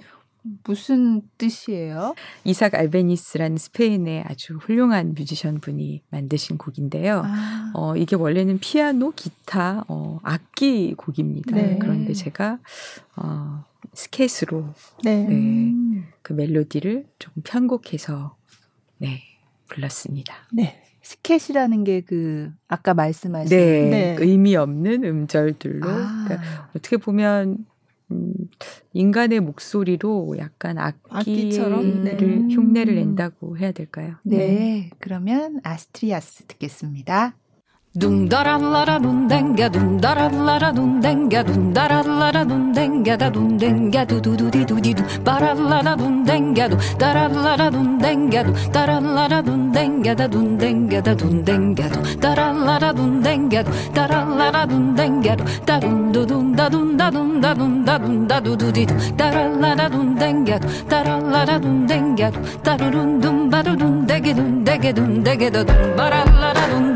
무슨 0.65 1.23
뜻이에요? 1.39 2.15
이삭 2.45 2.75
알베니스라는 2.75 3.57
스페인의 3.57 4.25
아주 4.27 4.57
훌륭한 4.57 5.15
뮤지션 5.15 5.61
분이 5.61 6.03
만드신 6.11 6.59
곡인데요. 6.59 7.23
아, 7.25 7.73
어, 7.75 7.97
이게 7.97 8.17
원래는 8.17 8.59
피아노, 8.59 9.13
기타, 9.13 9.85
어, 9.89 10.19
악기 10.23 10.95
곡입니다. 10.95 11.55
네. 11.55 11.79
그런데 11.81 12.13
제가 12.13 12.59
어, 13.17 13.65
스캣으로 13.93 14.75
네. 15.05 15.25
네. 15.25 15.35
음. 15.35 16.07
그 16.23 16.33
멜로디를 16.33 17.07
조금 17.19 17.43
편곡해서 17.43 18.37
네 18.99 19.23
불렀습니다. 19.69 20.35
네. 20.53 20.83
스켓이라는 21.03 21.85
게 21.85 22.01
그 22.01 22.51
아까 22.69 22.95
말씀하신 22.95 23.57
네, 23.57 23.89
네. 23.89 24.17
의미 24.19 24.57
없는 24.57 25.05
음절들로 25.05 25.89
아, 25.89 26.25
그러니까 26.25 26.69
어떻게 26.75 26.97
보면 26.97 27.65
음, 28.13 28.35
인간의 28.93 29.41
목소리로 29.41 30.37
약간 30.39 30.79
악기처럼? 30.79 32.05
네. 32.05 32.17
흉내를 32.55 32.95
낸다고 32.95 33.59
해야 33.59 33.73
될까요? 33.73 34.17
네. 34.23 34.91
그러면 34.99 35.61
아스트리아스 35.65 36.45
듣겠습니다. 36.47 37.35
Dum 37.97 38.29
daradlara 38.29 38.99
dum 39.03 39.27
denge 39.27 39.73
dum 39.73 39.99
daradlara 39.99 40.71
dum 40.77 41.01
denge 41.01 41.41
dum 41.47 41.73
daradlara 41.73 42.45
dum 42.45 42.75
denge 42.75 43.17
da 43.19 43.31
dum 43.31 43.57
denge 43.59 44.05
du 44.09 44.21
du 44.21 44.37
du 44.37 44.51
di 44.51 44.65
du 44.67 44.77
di 44.85 44.93
du 44.93 45.03
baradlara 45.25 45.97
dum 45.97 46.23
denge 46.27 46.69
du 46.69 46.77
daradlara 47.01 47.71
dum 47.71 47.99
denge 47.99 48.43
du 48.45 48.53
daradlara 48.75 49.41
dum 49.47 49.73
denge 49.73 50.15
da 50.15 50.27
dum 50.29 50.59
denge 50.59 51.01
da 51.07 51.15
dum 51.15 51.43
denge 51.49 51.89
du 51.95 52.01
daradlara 52.21 52.93
dum 52.93 53.23
denge 53.23 53.63
du 53.65 53.73
daradlara 53.97 54.67
dum 54.67 54.85
denge 54.99 55.33
du 55.39 55.45
darum 55.69 56.13
du 56.13 56.27
dum 56.27 56.55
da 56.55 56.69
dum 56.69 56.97
da 56.99 57.09
dum 57.11 57.41
da 57.41 57.55
dum 57.55 57.85
da 57.87 57.97
dum 57.99 58.27
da 58.29 58.41
du 58.41 58.57
du 58.57 58.71
di 58.73 58.85
du 58.85 58.95
daradlara 59.17 59.89
dum 59.89 60.09
denge 60.21 60.59
du 60.61 60.69
daradlara 60.91 61.59
dum 61.65 61.87
denge 61.87 62.29
du 62.35 62.41
darurun 62.63 63.21
dum 63.23 63.49
barudum 63.51 64.05
dege 64.07 64.35
dum 64.39 64.53
dege 64.69 64.93
dum 64.93 65.25
dege 65.25 65.49
da 65.51 65.65
dum 65.65 65.97
baradlara 65.97 66.65
dum 66.75 66.96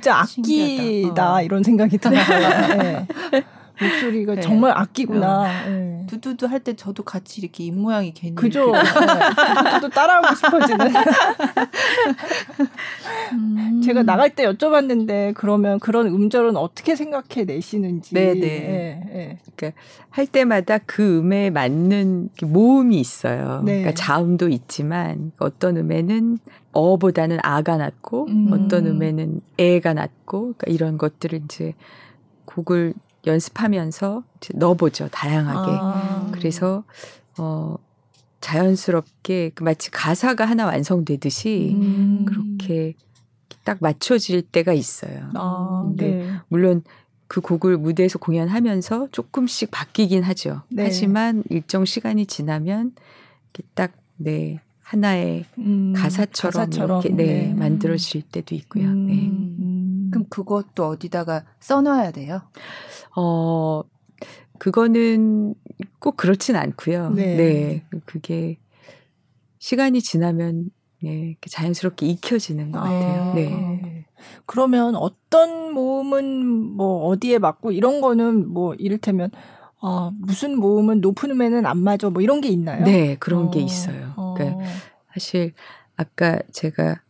진짜 0.00 0.24
신기하다. 0.24 0.82
악기다 0.82 1.34
어. 1.34 1.42
이런 1.42 1.62
생각이 1.62 1.98
들어요. 1.98 2.20
네. 2.82 3.06
정말 4.60 4.76
악기구나. 4.76 5.66
네. 5.68 6.06
두두두 6.08 6.46
할 6.46 6.60
때 6.60 6.74
저도 6.74 7.02
같이 7.04 7.40
이렇게 7.40 7.64
입 7.64 7.74
모양이 7.74 8.12
괜히 8.12 8.34
그죠? 8.34 8.70
네. 8.72 8.82
저도 9.70 9.88
따라하고 9.88 10.34
싶어지는. 10.34 10.86
음. 13.32 13.80
제가 13.82 14.02
나갈 14.02 14.34
때 14.34 14.44
여쭤봤는데 14.44 15.32
그러면 15.34 15.78
그런 15.80 16.06
음절은 16.08 16.56
어떻게 16.56 16.94
생각해 16.96 17.44
내시는지. 17.46 18.14
네, 18.14 18.34
네. 18.34 18.40
네, 18.40 19.38
네. 19.56 19.72
할 20.10 20.26
때마다 20.26 20.78
그 20.78 21.18
음에 21.18 21.48
맞는 21.50 22.30
이렇게 22.36 22.46
모음이 22.46 22.98
있어요. 23.00 23.62
네. 23.64 23.80
그러니까 23.80 23.94
자음도 23.94 24.48
있지만 24.48 25.32
어떤 25.38 25.76
음에는 25.78 26.38
어보다는 26.72 27.38
아가 27.42 27.76
낮고 27.78 28.26
음. 28.28 28.50
어떤 28.52 28.86
음에는 28.86 29.40
애가 29.58 29.94
낮고 29.94 30.54
그러니까 30.56 30.66
이런 30.68 30.98
것들을 30.98 31.40
이제 31.44 31.72
곡을 32.44 32.94
연습하면서 33.26 34.22
넣어보죠 34.54 35.08
다양하게. 35.08 35.70
아. 35.82 36.30
그래서 36.32 36.84
어 37.38 37.76
자연스럽게 38.40 39.52
그 39.54 39.62
마치 39.62 39.90
가사가 39.90 40.44
하나 40.44 40.66
완성되듯이 40.66 41.72
음. 41.74 42.24
그렇게 42.26 42.94
딱 43.64 43.78
맞춰질 43.80 44.42
때가 44.42 44.72
있어요. 44.72 45.30
아, 45.34 45.92
네. 45.96 46.12
네. 46.12 46.34
물론 46.48 46.82
그 47.26 47.40
곡을 47.40 47.76
무대에서 47.76 48.18
공연하면서 48.18 49.08
조금씩 49.12 49.70
바뀌긴 49.70 50.22
하죠. 50.24 50.62
네. 50.68 50.84
하지만 50.84 51.44
일정 51.50 51.84
시간이 51.84 52.26
지나면 52.26 52.94
딱 53.74 53.92
네, 54.16 54.60
하나의 54.80 55.44
음, 55.58 55.92
가사처럼, 55.96 56.70
가사처럼, 56.70 57.00
이렇게 57.02 57.14
네, 57.14 57.24
네. 57.48 57.54
만들어질 57.54 58.22
때도 58.22 58.54
있고요. 58.56 58.88
음, 58.88 59.06
네. 59.06 59.69
음. 60.10 60.12
그럼 60.12 60.26
그것도 60.28 60.86
어디다가 60.86 61.44
써놔야 61.60 62.10
돼요? 62.12 62.42
어 63.16 63.82
그거는 64.58 65.54
꼭 65.98 66.16
그렇진 66.16 66.56
않고요. 66.56 67.10
네. 67.10 67.36
네. 67.36 67.84
그게 68.04 68.58
시간이 69.58 70.00
지나면 70.02 70.70
네, 71.02 71.36
자연스럽게 71.48 72.06
익혀지는 72.06 72.72
것 72.72 72.80
같아요. 72.80 73.22
아, 73.22 73.32
네. 73.34 74.06
그러면 74.44 74.94
어떤 74.96 75.72
모음은 75.72 76.76
뭐 76.76 77.06
어디에 77.06 77.38
맞고 77.38 77.72
이런 77.72 78.02
거는 78.02 78.48
뭐 78.52 78.74
이를테면 78.74 79.30
아, 79.80 80.10
무슨 80.18 80.58
모음은 80.58 81.00
높은 81.00 81.30
음에는 81.30 81.64
안 81.64 81.78
맞아 81.78 82.10
뭐 82.10 82.20
이런 82.20 82.42
게 82.42 82.48
있나요? 82.48 82.84
네, 82.84 83.16
그런 83.18 83.50
게 83.50 83.60
어, 83.60 83.62
있어요. 83.62 84.12
어. 84.16 84.34
그러니까 84.36 84.62
사실 85.14 85.54
아까 85.96 86.38
제가 86.52 87.00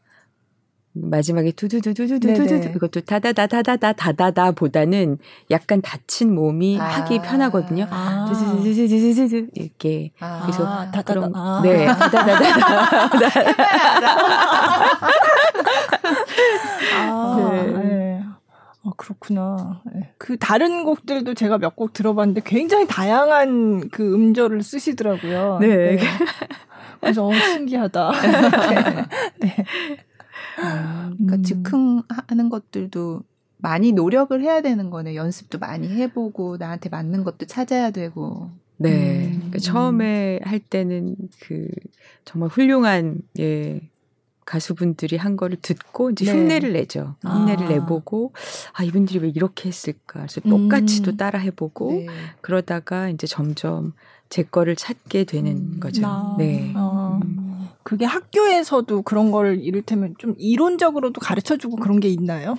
마지막에 0.92 1.52
두두두두두두두 1.52 2.44
네네. 2.46 2.72
그것도 2.72 3.02
다다다다다다 3.02 3.92
다다다 3.92 4.50
보다는 4.52 5.18
약간 5.50 5.80
닫힌 5.82 6.34
몸이 6.34 6.78
아. 6.80 6.84
하기 6.84 7.20
편하거든요. 7.20 7.86
아. 7.90 8.26
두두두두두두두 8.28 9.46
이렇게 9.54 10.10
아, 10.18 10.40
그래서 10.42 10.66
아, 10.66 10.90
다다다. 10.90 11.14
그런 11.14 11.32
아. 11.36 11.60
네 11.62 11.86
다다다다다 11.86 13.20
아, 16.96 17.50
네. 17.52 17.62
네. 17.72 18.22
아, 18.82 18.90
그렇구나. 18.96 19.82
네. 19.94 20.12
그 20.18 20.36
다른 20.38 20.84
곡들도 20.84 21.34
제가 21.34 21.58
몇 21.58 21.76
곡 21.76 21.92
들어봤는데 21.92 22.42
굉장히 22.44 22.86
다양한 22.86 23.90
그 23.90 24.14
음절을 24.14 24.62
쓰시더라고요. 24.62 25.58
네. 25.60 25.98
그래서 27.00 27.26
어, 27.26 27.32
신기하다. 27.32 28.10
네. 29.40 29.56
그러니까 30.60 31.36
음. 31.36 31.42
즉흥하는 31.42 32.48
것들도 32.50 33.22
많이 33.58 33.92
노력을 33.92 34.40
해야 34.40 34.62
되는 34.62 34.90
거네. 34.90 35.14
연습도 35.14 35.58
많이 35.58 35.88
해보고 35.88 36.56
나한테 36.56 36.88
맞는 36.88 37.24
것도 37.24 37.46
찾아야 37.46 37.90
되고. 37.90 38.50
네. 38.76 39.26
음. 39.26 39.32
그러니까 39.34 39.58
처음에 39.58 40.40
할 40.42 40.58
때는 40.58 41.16
그 41.40 41.68
정말 42.24 42.48
훌륭한 42.48 43.20
예 43.38 43.80
가수분들이 44.46 45.16
한 45.16 45.36
거를 45.36 45.58
듣고 45.60 46.10
이제 46.10 46.24
네. 46.24 46.32
흉내를 46.32 46.72
내죠. 46.72 47.14
흉내를 47.22 47.66
아. 47.66 47.68
내보고 47.68 48.32
아 48.72 48.82
이분들이 48.82 49.20
왜 49.20 49.28
이렇게 49.28 49.68
했을까? 49.68 50.20
그래서 50.26 50.40
똑같이 50.40 51.00
음. 51.00 51.04
또 51.04 51.16
따라 51.16 51.38
해보고 51.38 51.92
네. 51.92 52.06
그러다가 52.40 53.10
이제 53.10 53.26
점점 53.26 53.92
제 54.28 54.42
거를 54.42 54.74
찾게 54.74 55.24
되는 55.24 55.56
음. 55.56 55.80
거죠. 55.80 56.06
아. 56.06 56.34
네. 56.38 56.72
어. 56.74 57.20
음. 57.80 57.84
그게 57.84 58.04
학교에서도 58.04 59.02
그런 59.02 59.30
걸 59.30 59.60
이를테면 59.60 60.14
좀 60.18 60.34
이론적으로도 60.38 61.20
가르쳐 61.20 61.56
주고 61.56 61.76
그런 61.76 62.00
게 62.00 62.08
있나요? 62.08 62.56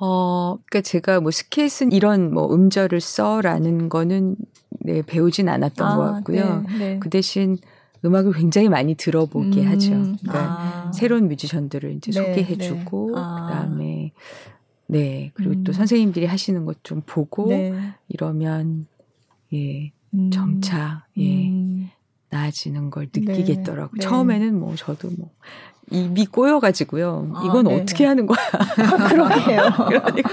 어, 0.00 0.56
그러니까 0.66 0.80
제가 0.80 1.20
뭐 1.20 1.30
스케이트는 1.30 1.92
이런 1.92 2.32
뭐 2.32 2.52
음절을 2.52 3.00
써라는 3.00 3.88
거는 3.88 4.36
네, 4.80 5.02
배우진 5.02 5.48
않았던 5.48 5.96
것 5.96 6.12
같고요. 6.14 6.64
네, 6.68 6.78
네. 6.78 6.98
그 6.98 7.08
대신 7.10 7.56
음악을 8.04 8.32
굉장히 8.32 8.68
많이 8.68 8.96
들어보게 8.96 9.60
음, 9.60 9.68
하죠. 9.68 9.90
그러니까 9.90 10.56
아. 10.88 10.92
새로운 10.92 11.28
뮤지션들을 11.28 11.92
이제 11.92 12.10
네, 12.10 12.20
소개해주고 12.20 13.12
네. 13.14 13.20
아. 13.20 13.46
그다음에 13.46 14.12
네 14.88 15.30
그리고 15.34 15.62
또 15.62 15.70
음. 15.70 15.72
선생님들이 15.72 16.26
하시는 16.26 16.64
것 16.64 16.82
좀 16.82 17.02
보고 17.06 17.48
네. 17.48 17.72
이러면 18.08 18.86
예 19.52 19.92
음. 20.14 20.30
점차 20.30 21.06
예 21.16 21.48
음. 21.48 21.90
나아지는 22.32 22.90
걸 22.90 23.08
네, 23.12 23.20
느끼겠더라고요. 23.20 23.98
네. 23.98 24.02
처음에는 24.02 24.58
뭐 24.58 24.74
저도 24.74 25.10
뭐 25.18 25.30
입이 25.90 26.24
꼬여가지고요. 26.26 27.32
아, 27.34 27.42
이건 27.44 27.64
네네. 27.66 27.82
어떻게 27.82 28.06
하는 28.06 28.26
거야? 28.26 28.38
그러게요. 29.08 29.70
그러니까 29.86 30.30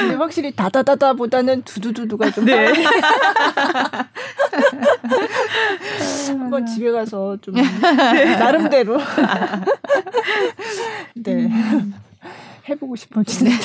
근데 0.00 0.14
확실히 0.14 0.56
다다다다보다는 0.56 1.62
두두두두가 1.64 2.30
좀 2.30 2.46
네. 2.46 2.72
한번 6.28 6.64
집에 6.64 6.90
가서 6.90 7.36
좀 7.42 7.54
나름대로 8.38 8.96
네 11.16 11.50
해보고 12.68 12.96
싶어지네요. 12.96 13.56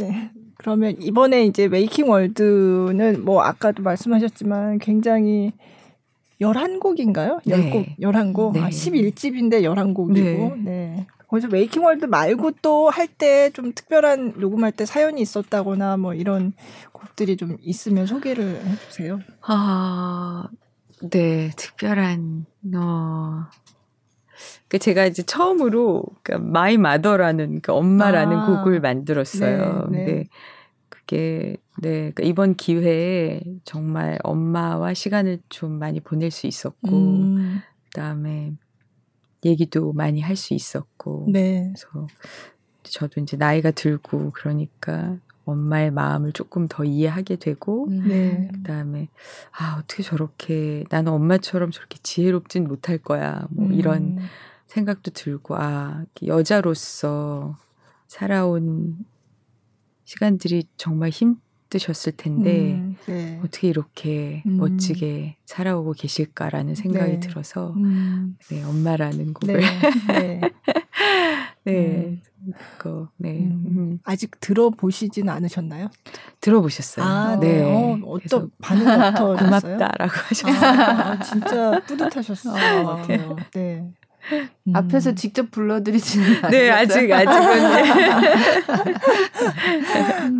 네. 0.00 0.30
그러면 0.64 0.96
이번에 0.98 1.44
이제 1.44 1.68
Waking 1.68 2.08
World는 2.08 3.22
뭐 3.22 3.42
아까도 3.42 3.82
말씀하셨지만 3.82 4.78
굉장히 4.78 5.52
11곡인가요? 6.40 7.40
네. 7.44 7.70
10곡, 7.70 7.98
11곡. 8.00 8.52
네. 8.54 8.60
아, 8.62 8.68
11집인데 8.70 9.60
11곡이고. 9.62 10.62
네. 10.64 11.06
거기서 11.28 11.48
Waking 11.48 11.84
World 11.84 12.06
말고 12.06 12.52
또 12.62 12.88
할 12.88 13.08
때 13.18 13.50
좀 13.52 13.72
특별한 13.74 14.34
녹음할 14.38 14.72
때 14.72 14.86
사연이 14.86 15.20
있었다거나 15.20 15.98
뭐 15.98 16.14
이런 16.14 16.54
곡들이 16.92 17.36
좀 17.36 17.58
있으면 17.60 18.06
소개를 18.06 18.64
해 18.64 18.74
주세요. 18.88 19.20
아, 19.42 20.48
네, 21.10 21.50
특별한, 21.56 22.46
어. 22.74 23.44
그 24.68 24.78
제가 24.78 25.04
이제 25.04 25.22
처음으로 25.22 26.04
그 26.22 26.32
My 26.32 26.78
Mother라는 26.78 27.60
그 27.60 27.72
엄마라는 27.72 28.36
아, 28.38 28.46
곡을 28.46 28.80
만들었어요. 28.80 29.88
네, 29.90 29.98
네. 29.98 30.04
근데 30.06 30.24
그게 31.06 31.56
네, 31.80 31.90
그러니까 32.12 32.22
이번 32.24 32.54
기회에 32.54 33.42
정말 33.64 34.18
엄마와 34.22 34.94
시간을 34.94 35.40
좀 35.48 35.78
많이 35.78 36.00
보낼 36.00 36.30
수 36.30 36.46
있었고 36.46 36.88
음, 36.88 37.60
그다음에 37.86 38.52
얘기도 39.44 39.92
많이 39.92 40.20
할 40.20 40.36
수 40.36 40.54
있었고. 40.54 41.26
네. 41.30 41.72
그래서 41.74 42.06
저도 42.82 43.20
이제 43.20 43.36
나이가 43.36 43.70
들고 43.70 44.30
그러니까 44.32 45.16
엄마의 45.44 45.90
마음을 45.90 46.32
조금 46.32 46.68
더 46.68 46.84
이해하게 46.84 47.36
되고 47.36 47.86
네. 47.90 48.48
그다음에 48.52 49.08
아 49.58 49.78
어떻게 49.78 50.02
저렇게 50.02 50.84
나는 50.90 51.12
엄마처럼 51.12 51.70
저렇게 51.70 51.98
지혜롭진 52.02 52.66
못할 52.66 52.98
거야. 52.98 53.46
뭐 53.50 53.66
음, 53.66 53.74
이런 53.74 54.16
생각도 54.66 55.10
들고 55.10 55.56
아 55.56 56.04
여자로서 56.26 57.56
살아온 58.06 59.04
시간들이 60.04 60.64
정말 60.76 61.10
힘드셨을 61.10 62.12
텐데 62.16 62.74
음, 62.74 62.96
네. 63.06 63.40
어떻게 63.44 63.68
이렇게 63.68 64.42
음. 64.46 64.58
멋지게 64.58 65.36
살아오고 65.46 65.92
계실까라는 65.92 66.74
생각이 66.74 67.12
네. 67.12 67.20
들어서 67.20 67.72
음, 67.76 68.36
네 68.50 68.62
엄마라는 68.62 69.26
네. 69.26 69.32
곡을 69.32 69.60
네. 70.08 70.40
네, 71.66 72.20
그거 72.76 73.08
네 73.16 73.38
음. 73.38 73.64
음, 73.66 73.98
아직 74.04 74.38
들어보시진 74.40 75.30
않으셨나요? 75.30 75.88
들어보셨어요. 76.40 77.04
아, 77.04 77.36
네. 77.40 77.62
어, 77.62 77.96
그래서 78.18 78.36
어떤 78.36 78.50
반응이 78.60 78.84
어떠셨어요? 79.16 79.36
고맙다라고 79.36 80.12
하셨어요. 80.12 80.70
아, 80.70 81.18
진짜 81.20 81.80
뿌듯하셨을 81.86 82.52
것 82.52 82.84
같아요. 82.84 83.36
네. 83.54 83.90
음. 84.66 84.76
앞에서 84.76 85.14
직접 85.14 85.50
불러드리지는 85.50 86.26
않았어요. 86.36 86.50
네, 86.50 86.70
아직 86.70 87.12
아직은 87.12 87.70
네. 87.70 87.90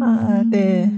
아, 0.04 0.42
네. 0.50 0.90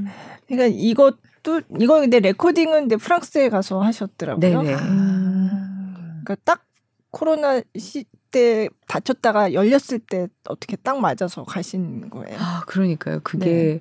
그러니까 0.46 0.66
이것도 0.78 1.62
이거 1.80 2.00
근데 2.00 2.20
레코딩은 2.20 2.72
근데 2.80 2.96
프랑스에 2.96 3.48
가서 3.48 3.80
하셨더라고요. 3.80 4.62
네네. 4.62 4.74
음, 4.74 6.20
그러니까 6.24 6.36
딱 6.44 6.64
코로나 7.10 7.60
시때 7.76 8.68
다쳤다가 8.86 9.52
열렸을 9.52 9.98
때 10.08 10.28
어떻게 10.48 10.76
딱 10.76 11.00
맞아서 11.00 11.44
가신 11.44 12.10
거예요. 12.10 12.36
아, 12.38 12.62
그러니까요. 12.66 13.20
그게 13.22 13.80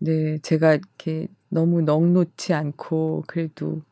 네. 0.00 0.38
제가 0.42 0.74
이렇게 0.74 1.28
너무 1.48 1.80
넉놓지 1.82 2.52
않고 2.52 3.24
그래도 3.26 3.82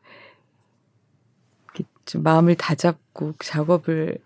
좀 2.07 2.23
마음을 2.23 2.55
다잡고 2.55 3.33
작업을 3.43 4.17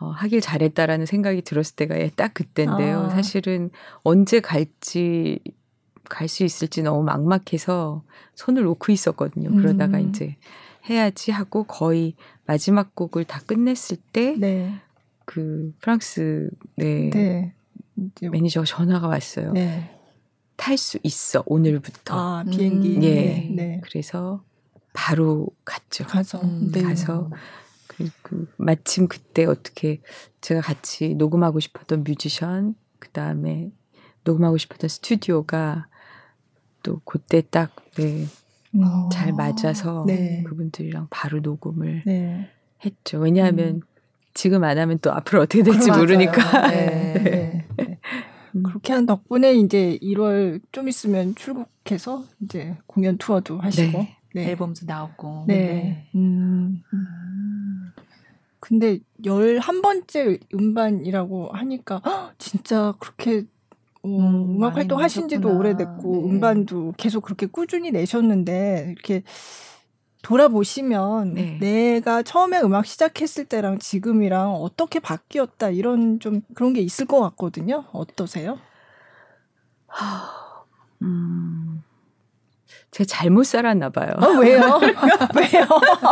어, 0.00 0.06
하길 0.06 0.40
잘했다라는 0.40 1.04
생각이 1.06 1.42
들었을 1.42 1.76
때가 1.76 1.98
예, 2.00 2.10
딱 2.16 2.32
그때인데요. 2.32 3.00
아. 3.02 3.10
사실은 3.10 3.70
언제 4.02 4.40
갈지 4.40 5.40
갈 6.08 6.28
수 6.28 6.44
있을지 6.44 6.82
너무 6.82 7.02
막막해서 7.04 8.02
손을 8.34 8.64
놓고 8.64 8.92
있었거든요. 8.92 9.50
그러다가 9.50 9.98
음. 9.98 10.08
이제 10.08 10.36
해야지 10.88 11.30
하고 11.30 11.64
거의 11.64 12.14
마지막 12.44 12.94
곡을 12.94 13.24
다 13.24 13.40
끝냈을 13.46 13.96
때 14.12 14.34
네. 14.36 14.74
그 15.24 15.72
프랑스 15.80 16.50
네, 16.76 17.10
네. 17.10 17.54
매니저가 18.20 18.66
전화가 18.66 19.06
왔어요. 19.06 19.52
네. 19.52 19.96
탈 20.56 20.81
수 20.81 20.98
있어 21.02 21.42
오늘부터. 21.46 22.14
아, 22.14 22.44
비행기. 22.44 22.96
음, 22.96 23.02
예. 23.04 23.14
네. 23.14 23.50
네. 23.54 23.80
그래서 23.84 24.42
바로 24.92 25.48
갔죠. 25.64 26.04
가서 26.06 26.40
음, 26.42 26.70
네. 26.72 26.82
가서 26.82 27.30
그리고 27.86 28.46
마침 28.56 29.08
그때 29.08 29.44
어떻게 29.44 30.00
제가 30.40 30.60
같이 30.60 31.14
녹음하고 31.14 31.60
싶었던 31.60 32.04
뮤지션 32.04 32.74
그 32.98 33.08
다음에 33.10 33.70
녹음하고 34.24 34.58
싶었던 34.58 34.88
스튜디오가 34.88 35.86
또 36.82 37.00
그때 37.04 37.42
딱 37.42 37.74
네, 37.96 38.26
음. 38.74 38.82
잘 39.10 39.32
맞아서 39.32 40.04
네. 40.06 40.42
그분들이랑 40.46 41.08
바로 41.10 41.40
녹음을 41.40 42.02
네. 42.06 42.48
했죠. 42.84 43.18
왜냐하면 43.18 43.76
음. 43.76 43.80
지금 44.34 44.64
안 44.64 44.78
하면 44.78 44.98
또 45.00 45.12
앞으로 45.12 45.42
어떻게 45.42 45.62
될지. 45.62 45.90
모르니까. 45.90 46.68
네. 46.68 47.12
네. 47.22 47.66
네. 47.76 47.98
음. 48.54 48.62
그렇게 48.62 48.92
한 48.92 49.06
덕분에 49.06 49.54
이제 49.54 49.98
1월 50.02 50.60
좀 50.72 50.88
있으면 50.88 51.34
출국해서 51.34 52.24
이제 52.40 52.76
공연 52.86 53.18
투어도 53.18 53.58
하시고. 53.58 53.98
네. 53.98 54.16
네. 54.34 54.48
앨범도 54.50 54.86
나오고. 54.86 55.44
네. 55.48 56.08
음. 56.14 56.82
근데 58.60 59.00
11번째 59.24 60.38
음반이라고 60.54 61.50
하니까 61.52 62.00
헉, 62.04 62.34
진짜 62.38 62.94
그렇게 63.00 63.44
어, 64.02 64.08
음, 64.08 64.56
음악 64.56 64.68
많이 64.68 64.74
활동 64.76 65.00
하신 65.00 65.28
지도 65.28 65.48
내셨구나. 65.48 65.58
오래됐고 65.58 66.12
네. 66.12 66.28
음반도 66.28 66.94
계속 66.96 67.22
그렇게 67.22 67.46
꾸준히 67.46 67.90
내셨는데 67.90 68.88
이렇게 68.92 69.22
돌아보시면 70.22 71.34
네. 71.34 71.58
내가 71.60 72.22
처음에 72.22 72.60
음악 72.60 72.86
시작했을 72.86 73.44
때랑 73.46 73.78
지금이랑 73.80 74.54
어떻게 74.54 75.00
바뀌었다 75.00 75.70
이런 75.70 76.20
좀 76.20 76.42
그런 76.54 76.72
게 76.72 76.80
있을 76.80 77.06
것 77.06 77.20
같거든요. 77.20 77.84
어떠세요? 77.92 78.58
음, 81.02 81.82
제가 82.92 83.06
잘못 83.08 83.44
살았나 83.44 83.88
봐요. 83.88 84.10
어, 84.20 84.26
왜요? 84.38 84.60
왜요? 85.34 85.66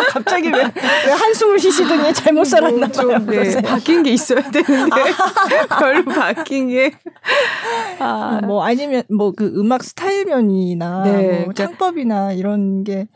갑자기 0.08 0.48
왜, 0.48 0.62
왜 0.64 1.12
한숨을 1.12 1.58
쉬시더니 1.58 2.12
잘못 2.14 2.44
살았나 2.44 2.88
봐요. 2.88 2.92
좀, 3.18 3.26
네, 3.26 3.36
그러세요? 3.36 3.60
바뀐 3.62 4.02
게 4.02 4.12
있어야 4.12 4.40
되는데 4.50 4.96
별로 5.78 6.04
바뀐 6.06 6.68
게 6.70 6.92
아, 7.98 8.40
뭐 8.46 8.64
아니면 8.64 9.02
뭐 9.14 9.32
그 9.36 9.52
음악 9.56 9.84
스타일면이나 9.84 11.02
네, 11.04 11.12
뭐 11.12 11.30
그러니까- 11.52 11.52
창법이나 11.54 12.32
이런 12.32 12.82
게 12.82 13.06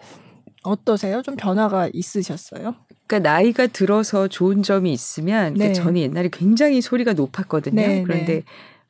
어떠세요? 0.62 1.22
좀 1.22 1.34
변화가 1.36 1.88
있으셨어요? 1.92 2.74
그러니까 3.06 3.30
나이가 3.30 3.66
들어서 3.66 4.28
좋은 4.28 4.62
점이 4.62 4.92
있으면 4.92 5.54
그러니까 5.54 5.66
네. 5.68 5.72
저는 5.72 5.96
옛날에 6.02 6.28
굉장히 6.30 6.82
소리가 6.82 7.14
높았거든요. 7.14 7.76
네, 7.80 8.02
그런데 8.02 8.34
네. 8.34 8.42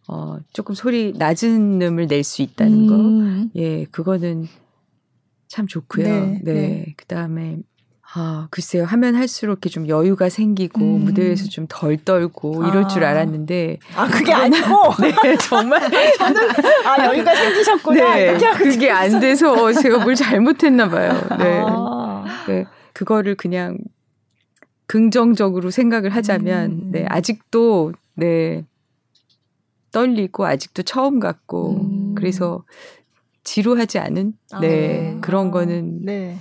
어, 0.09 0.37
조금 0.53 0.75
소리 0.75 1.13
낮은 1.17 1.81
음을 1.81 2.09
낼 2.09 2.23
수 2.25 2.43
있다는 2.43 2.87
거, 2.89 2.95
음. 2.95 3.51
예, 3.57 3.85
그거는 3.87 4.47
참 5.55 5.69
좋고요. 5.69 6.05
네, 6.05 6.41
네, 6.43 6.53
네. 6.53 6.95
그 6.97 7.07
다음에 7.07 7.59
아 8.13 8.49
글쎄요 8.51 8.85
하면 8.87 9.15
할수록 9.15 9.53
이렇게 9.53 9.69
좀 9.69 9.87
여유가 9.87 10.29
생기고 10.29 10.81
음. 10.81 11.05
무대에서 11.05 11.49
좀 11.49 11.67
덜 11.69 11.97
떨고 11.97 12.65
이럴 12.67 12.85
아. 12.85 12.89
줄 12.89 13.05
알았는데 13.05 13.79
아 13.95 14.09
그게 14.09 14.33
아니고 14.33 14.67
네 15.23 15.37
정말 15.37 15.81
아 16.85 17.07
여유가 17.07 17.33
생기셨구나. 17.37 18.15
네 18.17 18.39
그게 18.59 18.91
안 18.91 19.21
돼서 19.21 19.73
제가 19.73 20.03
뭘 20.03 20.17
잘못했나 20.17 20.89
봐요. 20.89 21.13
네. 21.39 21.63
아. 21.65 22.25
네, 22.49 22.65
그거를 22.93 23.37
그냥 23.37 23.79
긍정적으로 24.89 25.71
생각을 25.71 26.11
하자면 26.11 26.71
음. 26.73 26.91
네 26.91 27.07
아직도 27.09 27.93
네 28.15 28.65
떨리고 29.93 30.47
아직도 30.47 30.83
처음 30.83 31.21
같고 31.21 31.77
음. 31.81 32.15
그래서 32.17 32.65
지루하지 33.45 33.99
않은 33.99 34.33
아. 34.53 34.61
네 34.61 35.19
그런 35.21 35.51
거는 35.51 36.05
네. 36.05 36.39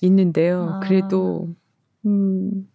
있는데요. 0.00 0.74
아. 0.74 0.80
그래도 0.80 1.48
음. 2.06 2.68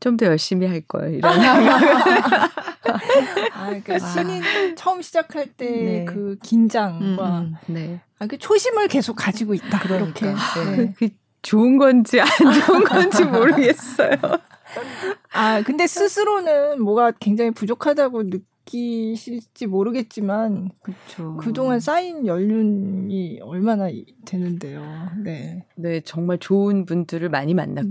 좀 0.00 0.16
더 0.16 0.26
열심히 0.26 0.66
할 0.66 0.80
걸 0.86 1.14
이런. 1.14 1.32
아 3.52 3.66
그러니까 3.66 3.94
아. 3.96 3.98
신인 3.98 4.42
처음 4.76 5.02
시작할 5.02 5.46
때 5.56 5.66
네. 5.70 6.04
그 6.04 6.14
음, 6.32 6.38
긴장과 6.42 7.38
음. 7.40 7.54
네. 7.66 8.00
아, 8.18 8.26
그 8.26 8.38
초심을 8.38 8.88
계속 8.88 9.14
가지고 9.14 9.54
있다. 9.54 9.78
그렇게. 9.80 10.20
그러니까. 10.20 10.64
네. 10.76 10.92
그 10.96 11.08
좋은 11.42 11.78
건지 11.78 12.20
안 12.20 12.28
좋은 12.66 12.84
건지 12.84 13.24
모르겠어요. 13.24 14.16
아 15.32 15.62
근데 15.62 15.86
스스로는 15.86 16.82
뭐가 16.82 17.12
굉장히 17.12 17.50
부족하다고 17.50 18.22
느끼 18.24 18.44
실지 18.70 19.66
모르겠지만 19.66 20.70
그렇죠. 20.82 21.36
그동안 21.38 21.80
쌓인 21.80 22.26
연륜이 22.26 23.40
얼마나 23.42 23.88
이- 23.88 24.04
되는데요. 24.24 24.82
네. 25.22 25.64
네, 25.76 26.00
정말 26.00 26.38
좋은 26.38 26.84
분들을 26.84 27.28
많이 27.28 27.54
만났고요. 27.54 27.88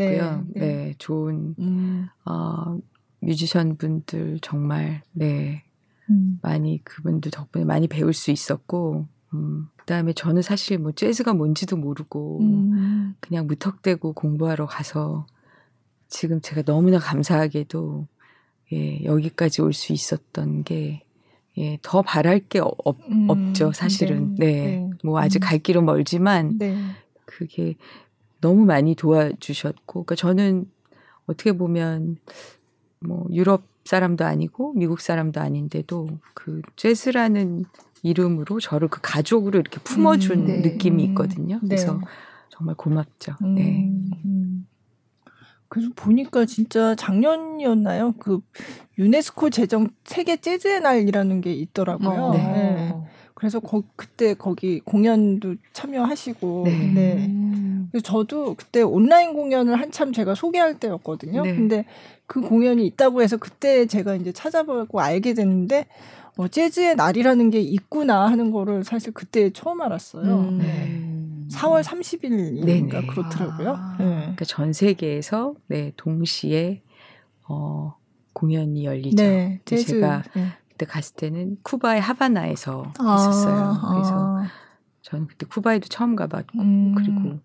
네, 0.54 0.60
네, 0.60 0.60
네. 0.60 0.96
좋은 0.98 1.56
음. 1.60 2.08
어, 2.26 2.78
뮤지션 3.20 3.78
분들 3.78 4.40
정말 4.42 5.02
네 5.12 5.64
음. 6.10 6.40
많이 6.42 6.84
그분들 6.84 7.32
덕분에 7.32 7.66
많이 7.66 7.88
배울 7.88 8.14
수 8.14 8.32
있었고, 8.32 9.08
음, 9.34 9.68
그다음에 9.78 10.14
저는 10.14 10.42
사실 10.42 10.78
뭐 10.78 10.92
재즈가 10.92 11.34
뭔지도 11.34 11.76
모르고 11.78 12.40
음. 12.42 13.16
그냥 13.20 13.48
무턱대고 13.48 14.14
공부하러 14.14 14.66
가서 14.68 15.26
지금 16.08 16.40
제가 16.40 16.62
너무나 16.62 17.00
감사하게도 17.00 18.08
예, 18.74 19.04
여기까지 19.04 19.62
올 19.62 19.74
수 19.74 19.94
있었던 19.94 20.64
게 20.64 21.04
예, 21.58 21.80
더 21.82 22.02
바랄 22.02 22.40
게 22.40 22.60
어- 22.60 22.72
없, 22.86 22.98
음. 23.10 23.28
없죠, 23.30 23.72
사실은. 23.72 24.36
네. 24.36 24.46
네. 24.46 24.62
네. 24.78 24.90
뭐 25.04 25.20
아직 25.20 25.40
음. 25.40 25.48
갈 25.48 25.58
길은 25.60 25.86
멀지만 25.86 26.58
네. 26.60 26.78
그게 27.26 27.76
너무 28.42 28.66
많이 28.66 28.94
도와주셨고, 28.94 30.04
그러니까 30.04 30.16
저는 30.16 30.70
어떻게 31.26 31.54
보면 31.54 32.18
뭐 33.00 33.26
유럽 33.32 33.64
사람도 33.86 34.24
아니고 34.26 34.74
미국 34.74 35.00
사람도 35.00 35.40
아닌데도 35.42 36.10
그 36.36 36.62
재즈라는 36.76 37.66
이름으로 38.04 38.60
저를 38.60 38.88
그 38.90 39.00
가족으로 39.02 39.60
이렇게 39.60 39.80
품어준 39.80 40.40
음, 40.42 40.46
네. 40.46 40.58
느낌이 40.60 41.04
음, 41.06 41.10
있거든요. 41.10 41.56
네. 41.64 41.70
그래서 41.70 42.00
정말 42.50 42.76
고맙죠. 42.76 43.34
음. 43.44 43.56
네. 43.56 43.90
음. 45.68 45.70
그래서 45.70 45.90
보니까 45.96 46.46
진짜 46.46 46.96
작년이었나요? 46.96 48.14
그 48.20 48.40
유네스코 48.98 49.50
제정 49.50 49.90
세계 50.06 50.38
재즈의 50.38 50.82
날이라는 50.82 51.42
게 51.42 51.54
있더라고요. 51.54 52.10
어. 52.10 52.32
네. 52.34 52.94
그래서 53.34 53.60
거, 53.60 53.84
그때 53.96 54.34
거기 54.34 54.80
공연도 54.80 55.56
참여하시고 55.74 56.64
네. 56.66 56.92
네. 56.94 57.28
음. 57.28 57.88
그래서 57.92 58.04
저도 58.04 58.56
그때 58.56 58.82
온라인 58.82 59.34
공연을 59.34 59.80
한참 59.80 60.12
제가 60.12 60.34
소개할 60.34 60.80
때였거든요. 60.80 61.44
네. 61.44 61.56
근데 61.56 61.86
그 62.26 62.42
공연이 62.42 62.86
있다고 62.88 63.22
해서 63.22 63.38
그때 63.38 63.86
제가 63.86 64.16
이제 64.16 64.32
찾아보고 64.32 65.00
알게 65.00 65.36
됐는데 65.36 65.86
어, 66.38 66.48
재즈의 66.48 66.96
날이라는 66.96 67.50
게 67.52 67.60
있구나 67.60 68.28
하는 68.28 68.52
거를 68.52 68.84
사실 68.84 69.14
그때 69.14 69.52
처음 69.52 69.82
알았어요. 69.82 70.24
음. 70.24 70.58
네. 70.60 71.27
4월 71.52 71.84
30일인가 71.84 72.66
네네. 72.66 73.08
그렇더라고요. 73.08 73.76
아. 73.78 73.96
네. 74.00 74.06
그러니까 74.20 74.46
전 74.46 74.74
세계에서 74.74 75.54
네 75.68 75.92
동시에 75.98 76.82
어, 77.48 77.96
공연이 78.34 78.86
열리죠. 78.86 79.24
네, 79.24 79.62
재즈. 79.66 79.86
제가 79.86 80.24
네. 80.36 80.52
그때 80.70 80.86
갔을 80.86 81.16
때는 81.16 81.58
쿠바의 81.64 82.02
하바나에서 82.02 82.94
아, 83.00 83.16
있었어요. 83.16 83.74
그래서 83.90 84.38
아, 84.38 84.48
저는 85.02 85.28
그때 85.28 85.46
쿠바에도 85.48 85.88
처음 85.88 86.16
가봤고 86.16 86.60
음. 86.60 86.96
그리고 86.96 87.40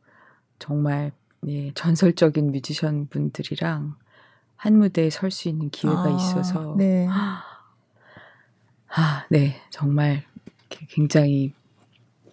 정말 0.58 1.12
예, 1.46 1.72
전설적인 1.74 2.52
뮤지션 2.52 3.08
분들이랑 3.08 3.94
한 4.56 4.78
무대에 4.78 5.10
설 5.10 5.30
수 5.30 5.48
있는 5.48 5.70
기회가 5.70 6.04
아, 6.04 6.10
있어서 6.10 6.74
네. 6.76 7.06
아, 7.08 7.42
네 9.30 9.56
정말 9.70 10.24
굉장히 10.68 11.54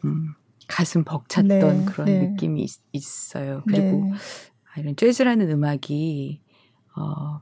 음, 0.03 0.33
가슴 0.69 1.03
벅찼던 1.03 1.47
네, 1.49 1.85
그런 1.85 2.05
네. 2.05 2.19
느낌이 2.27 2.65
있, 2.93 3.35
어요 3.35 3.63
그리고 3.67 4.05
네. 4.05 4.11
아, 4.11 4.79
이런 4.79 4.95
재즈라는 4.95 5.49
음악이 5.49 6.41
어, 6.95 7.41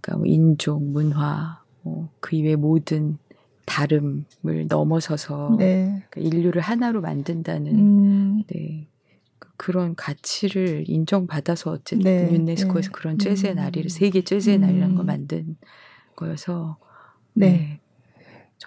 그러니까 0.00 0.18
뭐 0.18 0.26
인종, 0.26 0.92
문화, 0.92 1.62
뭐그 1.82 2.36
이외 2.36 2.54
모든 2.54 3.18
다름을 3.66 4.66
넘어서서 4.68 5.56
네. 5.58 6.04
그러니까 6.10 6.20
인류를 6.20 6.60
하나로 6.60 7.00
만든다는 7.00 7.74
음, 7.74 8.44
네. 8.48 8.88
그- 9.38 9.50
그런 9.56 9.94
가치를 9.94 10.84
인정받아서 10.88 11.70
어쨌든 11.70 12.04
네, 12.04 12.32
유네스코에서 12.34 12.88
네. 12.88 12.92
그런 12.92 13.18
재즈의 13.18 13.54
음. 13.54 13.56
날을 13.56 13.88
세계 13.88 14.22
재즈의 14.22 14.58
날이라는 14.58 14.94
걸 14.94 15.04
음. 15.04 15.06
만든 15.06 15.56
거여서 16.16 16.78
네. 17.34 17.80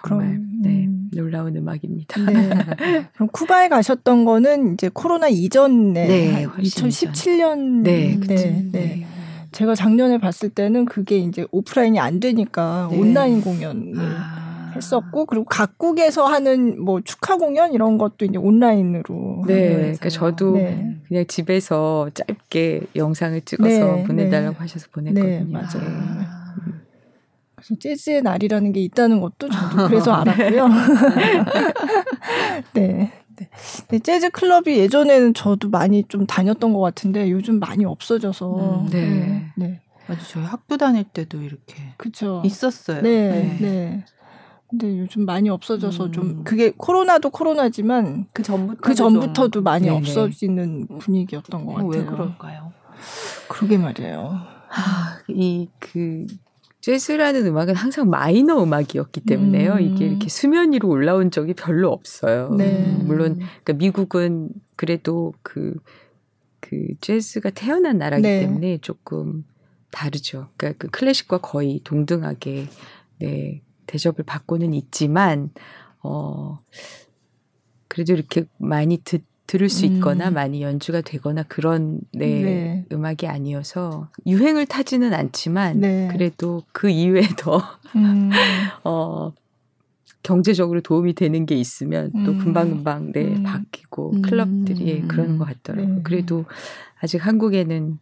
정말 0.04 0.28
그럼, 0.28 0.48
네, 0.62 0.86
음. 0.86 1.10
놀라운 1.12 1.56
음악입니다. 1.56 2.20
네. 2.24 2.50
그럼 3.14 3.28
쿠바에 3.32 3.68
가셨던 3.68 4.24
거는 4.24 4.74
이제 4.74 4.90
코로나 4.92 5.28
이전에 5.28 6.06
네, 6.06 6.32
한 6.32 6.44
훨씬 6.44 6.88
2017년 6.88 7.82
네, 7.82 8.18
네, 8.18 8.20
그치. 8.20 8.68
네. 8.72 9.06
제가 9.52 9.74
작년에 9.74 10.18
봤을 10.18 10.50
때는 10.50 10.84
그게 10.84 11.16
이제 11.16 11.46
오프라인이 11.50 11.98
안 11.98 12.20
되니까 12.20 12.88
네. 12.90 12.98
온라인 12.98 13.40
공연을 13.40 13.94
아. 13.96 14.72
했었고 14.76 15.24
그리고 15.24 15.44
각국에서 15.46 16.26
하는 16.26 16.82
뭐 16.82 17.00
축하 17.00 17.38
공연 17.38 17.72
이런 17.72 17.96
것도 17.96 18.26
이제 18.26 18.36
온라인으로 18.36 19.44
네, 19.46 19.74
그러니까 19.74 20.08
저도 20.10 20.56
네. 20.56 20.96
그냥 21.08 21.24
집에서 21.26 22.10
짧게 22.12 22.82
영상을 22.94 23.40
찍어서 23.40 23.96
네, 23.96 24.04
보내달라고 24.04 24.52
네. 24.52 24.58
하셔서 24.58 24.88
보냈거든요. 24.92 25.28
네, 25.28 25.44
맞아요. 25.50 26.18
네. 26.18 26.45
재즈의 27.80 28.22
날이라는 28.22 28.72
게 28.72 28.80
있다는 28.80 29.20
것도 29.20 29.48
저도 29.48 29.88
그래서 29.88 30.12
알았고요. 30.14 30.68
네. 32.74 33.12
네. 33.36 33.48
네, 33.88 33.98
재즈 33.98 34.30
클럽이 34.30 34.78
예전에는 34.78 35.34
저도 35.34 35.68
많이 35.68 36.04
좀 36.08 36.26
다녔던 36.26 36.72
것 36.72 36.80
같은데 36.80 37.30
요즘 37.30 37.58
많이 37.58 37.84
없어져서. 37.84 38.82
음, 38.84 38.88
네. 38.90 39.08
네. 39.08 39.46
네. 39.56 39.80
맞아, 40.08 40.20
저희 40.26 40.44
학교 40.44 40.76
다닐 40.76 41.04
때도 41.04 41.42
이렇게 41.42 41.74
그쵸. 41.96 42.42
있었어요. 42.44 43.02
네. 43.02 43.58
네. 43.60 44.04
근데 44.68 44.98
요즘 44.98 45.24
많이 45.24 45.48
없어져서 45.48 46.06
음. 46.06 46.12
좀 46.12 46.44
그게 46.44 46.72
코로나도 46.76 47.30
코로나지만 47.30 48.26
그 48.32 48.42
전부터 48.42 48.80
그 48.80 48.94
전부터도 48.94 49.62
많이 49.62 49.86
네네. 49.86 49.96
없어지는 49.98 50.88
분위기였던 50.98 51.66
것 51.66 51.72
같아요. 51.74 51.88
왜 51.88 52.04
그럴까요? 52.04 52.72
그러게 53.48 53.78
말이에요. 53.78 54.40
아, 54.70 55.18
이 55.28 55.68
그 55.78 56.26
재즈라는 56.86 57.44
음악은 57.46 57.74
항상 57.74 58.08
마이너 58.10 58.62
음악이었기 58.62 59.22
때문에요. 59.22 59.72
음. 59.72 59.80
이게 59.80 60.06
이렇게 60.06 60.28
수면 60.28 60.72
위로 60.72 60.88
올라온 60.88 61.32
적이 61.32 61.54
별로 61.54 61.90
없어요. 61.90 62.50
네. 62.50 62.84
음, 62.84 63.08
물론 63.08 63.38
그러니까 63.38 63.72
미국은 63.72 64.50
그래도 64.76 65.34
그, 65.42 65.74
그 66.60 66.86
재즈가 67.00 67.50
태어난 67.50 67.98
나라기 67.98 68.22
네. 68.22 68.38
때문에 68.38 68.78
조금 68.78 69.44
다르죠. 69.90 70.50
그러니까 70.56 70.78
그 70.78 70.88
클래식과 70.92 71.38
거의 71.38 71.80
동등하게 71.82 72.68
네, 73.18 73.62
대접을 73.86 74.24
받고는 74.24 74.72
있지만 74.72 75.50
어 76.04 76.56
그래도 77.88 78.12
이렇게 78.12 78.44
많이 78.58 78.98
듣, 78.98 79.24
들을 79.46 79.68
수 79.68 79.86
있거나 79.86 80.28
음. 80.28 80.34
많이 80.34 80.62
연주가 80.62 81.00
되거나 81.00 81.44
그런 81.44 82.00
네, 82.12 82.42
네. 82.42 82.84
음악이 82.92 83.26
아니어서 83.26 84.08
유행을 84.26 84.66
타지는 84.66 85.14
않지만 85.14 85.80
네. 85.80 86.08
그래도 86.10 86.62
그 86.72 86.90
이외에 86.90 87.26
더 87.38 87.62
음. 87.94 88.30
어, 88.84 89.32
경제적으로 90.22 90.80
도움이 90.80 91.14
되는 91.14 91.46
게 91.46 91.54
있으면 91.54 92.10
또 92.24 92.32
음. 92.32 92.38
금방금방 92.38 93.12
네, 93.12 93.36
음. 93.36 93.42
바뀌고 93.44 94.12
음. 94.14 94.22
클럽들이 94.22 94.88
예, 94.88 95.00
그러는 95.02 95.38
것 95.38 95.44
같더라고요. 95.44 95.94
네. 95.96 96.00
그래도 96.02 96.44
아직 97.00 97.24
한국에는 97.24 97.98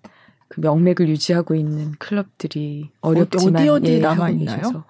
그 0.49 0.61
명맥을 0.61 1.09
유지하고 1.09 1.55
있는 1.55 1.93
클럽들이 1.99 2.91
어렵지만 3.01 3.57
어디 3.57 3.69
어디 3.69 3.93
예, 3.95 3.99
남아 3.99 4.31
있나요? 4.31 4.85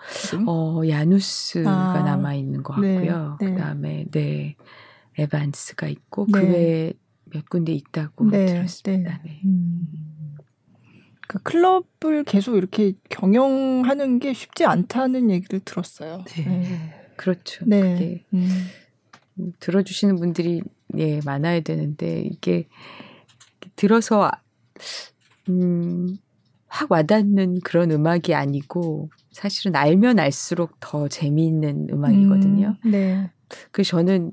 어, 0.46 0.82
야누스가 0.86 1.70
아. 1.70 2.02
남아 2.02 2.34
있는 2.34 2.62
것 2.62 2.78
네, 2.80 2.94
같고요. 2.94 3.38
네. 3.40 3.50
그다음에 3.50 4.04
네 4.12 4.56
에반스가 5.18 5.88
있고 5.88 6.26
네. 6.32 6.40
그 6.40 6.46
외에 6.46 6.92
몇 7.26 7.48
군데 7.48 7.72
있다고 7.72 8.30
네, 8.30 8.46
들었습니다. 8.46 9.20
네. 9.24 9.40
음. 9.44 9.88
그 11.26 11.38
클럽을 11.42 12.24
계속 12.24 12.56
이렇게 12.56 12.94
경영하는 13.08 14.18
게 14.18 14.34
쉽지 14.34 14.64
않다는 14.64 15.30
얘기를 15.30 15.60
들었어요. 15.60 16.22
네. 16.28 17.12
그렇죠. 17.16 17.64
네. 17.66 18.24
음. 18.34 18.48
음, 19.40 19.52
들어주시는 19.58 20.16
분들이 20.16 20.62
예 20.96 21.20
많아야 21.24 21.60
되는데 21.60 22.22
이게 22.22 22.68
들어서 23.74 24.30
음, 25.48 26.16
확 26.68 26.90
와닿는 26.92 27.60
그런 27.60 27.90
음악이 27.90 28.34
아니고 28.34 29.10
사실은 29.32 29.74
알면 29.74 30.18
알수록 30.18 30.78
더 30.80 31.08
재미있는 31.08 31.88
음악이거든요. 31.90 32.76
음, 32.84 32.90
네. 32.90 33.30
그래서 33.72 33.96
저는 33.96 34.32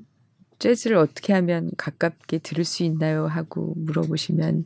재즈를 0.62 0.96
어떻게 0.96 1.32
하면 1.32 1.70
가깝게 1.76 2.38
들을 2.38 2.64
수 2.64 2.84
있나요 2.84 3.26
하고 3.26 3.74
물어보시면 3.76 4.64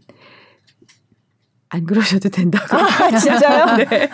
안 1.70 1.86
그러셔도 1.86 2.28
된다고. 2.28 2.76
아, 2.76 3.16
진짜요? 3.16 3.76
네. 3.88 4.10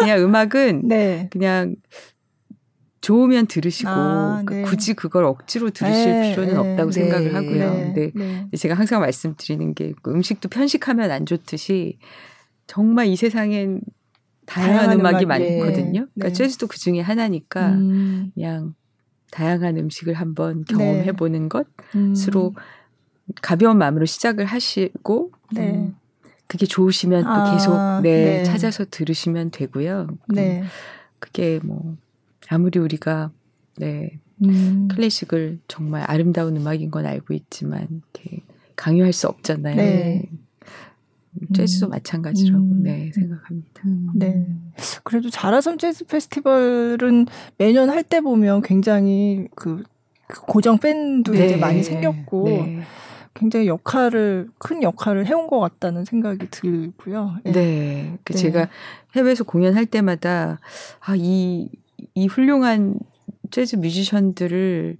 그냥 0.00 0.20
음악은 0.20 0.88
네. 0.88 1.28
그냥 1.30 1.76
좋으면 3.02 3.46
들으시고 3.46 3.90
아, 3.90 4.42
그 4.44 4.54
네. 4.54 4.62
굳이 4.62 4.94
그걸 4.94 5.24
억지로 5.26 5.70
들으실 5.70 6.12
네, 6.12 6.30
필요는 6.30 6.54
네. 6.54 6.58
없다고 6.58 6.90
네, 6.90 6.94
생각을 7.00 7.34
하고요. 7.36 7.74
네. 7.74 7.80
근데 7.84 8.10
네. 8.12 8.56
제가 8.56 8.74
항상 8.74 9.00
말씀드리는 9.00 9.74
게그 9.74 10.10
음식도 10.10 10.48
편식하면 10.48 11.12
안 11.12 11.24
좋듯이 11.24 11.98
정말 12.66 13.06
이 13.06 13.14
세상엔 13.14 13.80
다양한, 14.44 14.74
다양한 14.74 15.00
음악이 15.00 15.24
음악이, 15.24 15.26
많거든요. 15.26 16.00
네. 16.00 16.06
그러니까 16.14 16.28
네. 16.28 16.32
재즈도 16.32 16.66
그 16.66 16.78
중에 16.80 17.00
하나니까 17.00 17.68
음, 17.68 18.32
그냥 18.34 18.74
다양한 19.30 19.76
음식을 19.76 20.14
한번 20.14 20.64
네. 20.64 20.74
경험해 20.74 21.12
보는 21.12 21.48
음, 21.94 22.14
것으로 22.14 22.54
가벼운 23.42 23.78
마음으로 23.78 24.06
시작을 24.06 24.44
하시고 24.44 25.32
네. 25.52 25.62
음, 25.62 25.96
그게 26.46 26.66
좋으시면 26.66 27.24
또 27.24 27.28
아, 27.30 27.42
계속 27.42 28.02
네, 28.02 28.22
네. 28.38 28.42
찾아서 28.44 28.84
들으시면 28.88 29.50
되고요. 29.50 30.06
네. 30.28 30.60
음, 30.60 30.66
그게 31.18 31.58
뭐 31.62 31.96
아무리 32.48 32.78
우리가 32.78 33.32
네 33.78 34.20
음, 34.42 34.88
클래식을 34.88 35.60
정말 35.66 36.04
아름다운 36.06 36.56
음악인 36.56 36.90
건 36.90 37.06
알고 37.06 37.34
있지만 37.34 37.88
이렇게 38.14 38.42
강요할 38.76 39.12
수 39.12 39.26
없잖아요. 39.28 39.76
네. 39.76 40.22
재즈도 41.54 41.86
음. 41.86 41.90
마찬가지라고 41.90 42.62
음. 42.62 42.82
네 42.82 43.10
생각합니다. 43.14 43.82
네. 44.14 44.46
그래도 45.04 45.30
자라섬 45.30 45.78
재즈 45.78 46.04
페스티벌은 46.06 47.26
매년 47.58 47.90
할 47.90 48.02
때 48.02 48.20
보면 48.20 48.62
굉장히 48.62 49.48
그, 49.54 49.82
그 50.28 50.40
고정 50.42 50.78
팬도 50.78 51.34
이제 51.34 51.56
많이 51.56 51.82
생겼고 51.82 52.44
네. 52.44 52.80
굉장히 53.34 53.66
역할을 53.66 54.48
큰 54.58 54.82
역할을 54.82 55.26
해온 55.26 55.46
것 55.46 55.60
같다는 55.60 56.04
생각이 56.04 56.48
들고요. 56.50 57.36
예. 57.46 57.52
네. 57.52 58.18
그 58.24 58.32
네. 58.32 58.38
제가 58.38 58.68
해외에서 59.14 59.44
공연할 59.44 59.86
때마다 59.86 60.58
아, 61.00 61.14
이, 61.16 61.68
이 62.14 62.26
훌륭한 62.26 62.98
재즈 63.50 63.76
뮤지션들을 63.76 64.96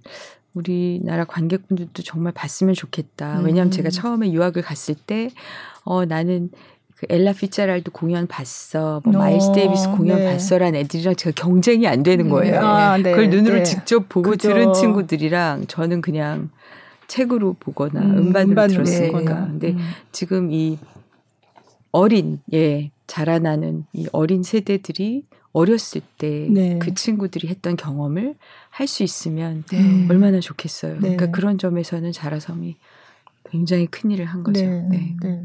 우리나라 0.57 1.25
관객분들도 1.25 2.01
정말 2.03 2.33
봤으면 2.33 2.73
좋겠다. 2.73 3.39
왜냐하면 3.43 3.67
음. 3.67 3.71
제가 3.71 3.89
처음에 3.89 4.31
유학을 4.31 4.63
갔을 4.63 4.95
때, 4.95 5.29
어, 5.83 6.05
나는 6.05 6.49
그 6.95 7.05
엘라 7.09 7.33
피츠제럴드 7.33 7.91
공연 7.91 8.25
봤어. 8.25 9.01
뭐 9.05 9.13
어, 9.13 9.17
마일스 9.19 9.51
데이비스 9.51 9.91
공연 9.91 10.19
네. 10.19 10.31
봤어라는 10.33 10.79
애들이랑 10.79 11.15
제가 11.15 11.33
경쟁이 11.35 11.87
안 11.87 12.01
되는 12.01 12.27
거예요. 12.27 12.59
아, 12.59 12.97
네. 12.97 13.11
그걸 13.11 13.29
눈으로 13.29 13.57
네. 13.57 13.63
직접 13.63 14.09
보고 14.09 14.31
그죠. 14.31 14.49
들은 14.49 14.73
친구들이랑 14.73 15.67
저는 15.67 16.01
그냥 16.01 16.49
책으로 17.07 17.55
보거나 17.59 18.01
음, 18.01 18.17
음반으로, 18.17 18.51
음반으로 18.51 18.83
들었으니까. 18.83 19.45
근데 19.45 19.69
음. 19.73 19.89
지금 20.11 20.51
이 20.51 20.79
어린 21.91 22.39
예 22.51 22.89
자라나는 23.05 23.85
이 23.93 24.07
어린 24.11 24.41
세대들이 24.41 25.23
어렸을 25.57 26.01
때그 26.17 26.53
네. 26.53 26.79
친구들이 26.95 27.47
했던 27.47 27.75
경험을 27.75 28.35
할 28.69 28.87
수 28.87 29.03
있으면 29.03 29.63
네. 29.71 30.07
얼마나 30.09 30.39
좋겠어요. 30.39 30.93
네. 30.95 30.99
그러니까 30.99 31.31
그런 31.31 31.57
점에서는 31.57 32.11
자라섬이 32.11 32.77
굉장히 33.49 33.87
큰 33.87 34.11
일을 34.11 34.25
한 34.25 34.43
거죠. 34.43 34.61
네. 34.65 34.81
네. 34.89 35.15
네. 35.21 35.43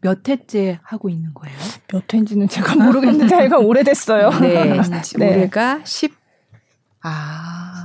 몇 0.00 0.28
회째 0.28 0.78
하고 0.82 1.08
있는 1.08 1.32
거예요? 1.32 1.56
몇 1.90 2.12
회인지는 2.12 2.46
제가 2.48 2.76
모르겠는데 2.76 3.32
하여간 3.34 3.64
오래됐어요. 3.64 4.30
네. 4.40 4.80
네. 5.18 5.26
올해가 5.34 5.80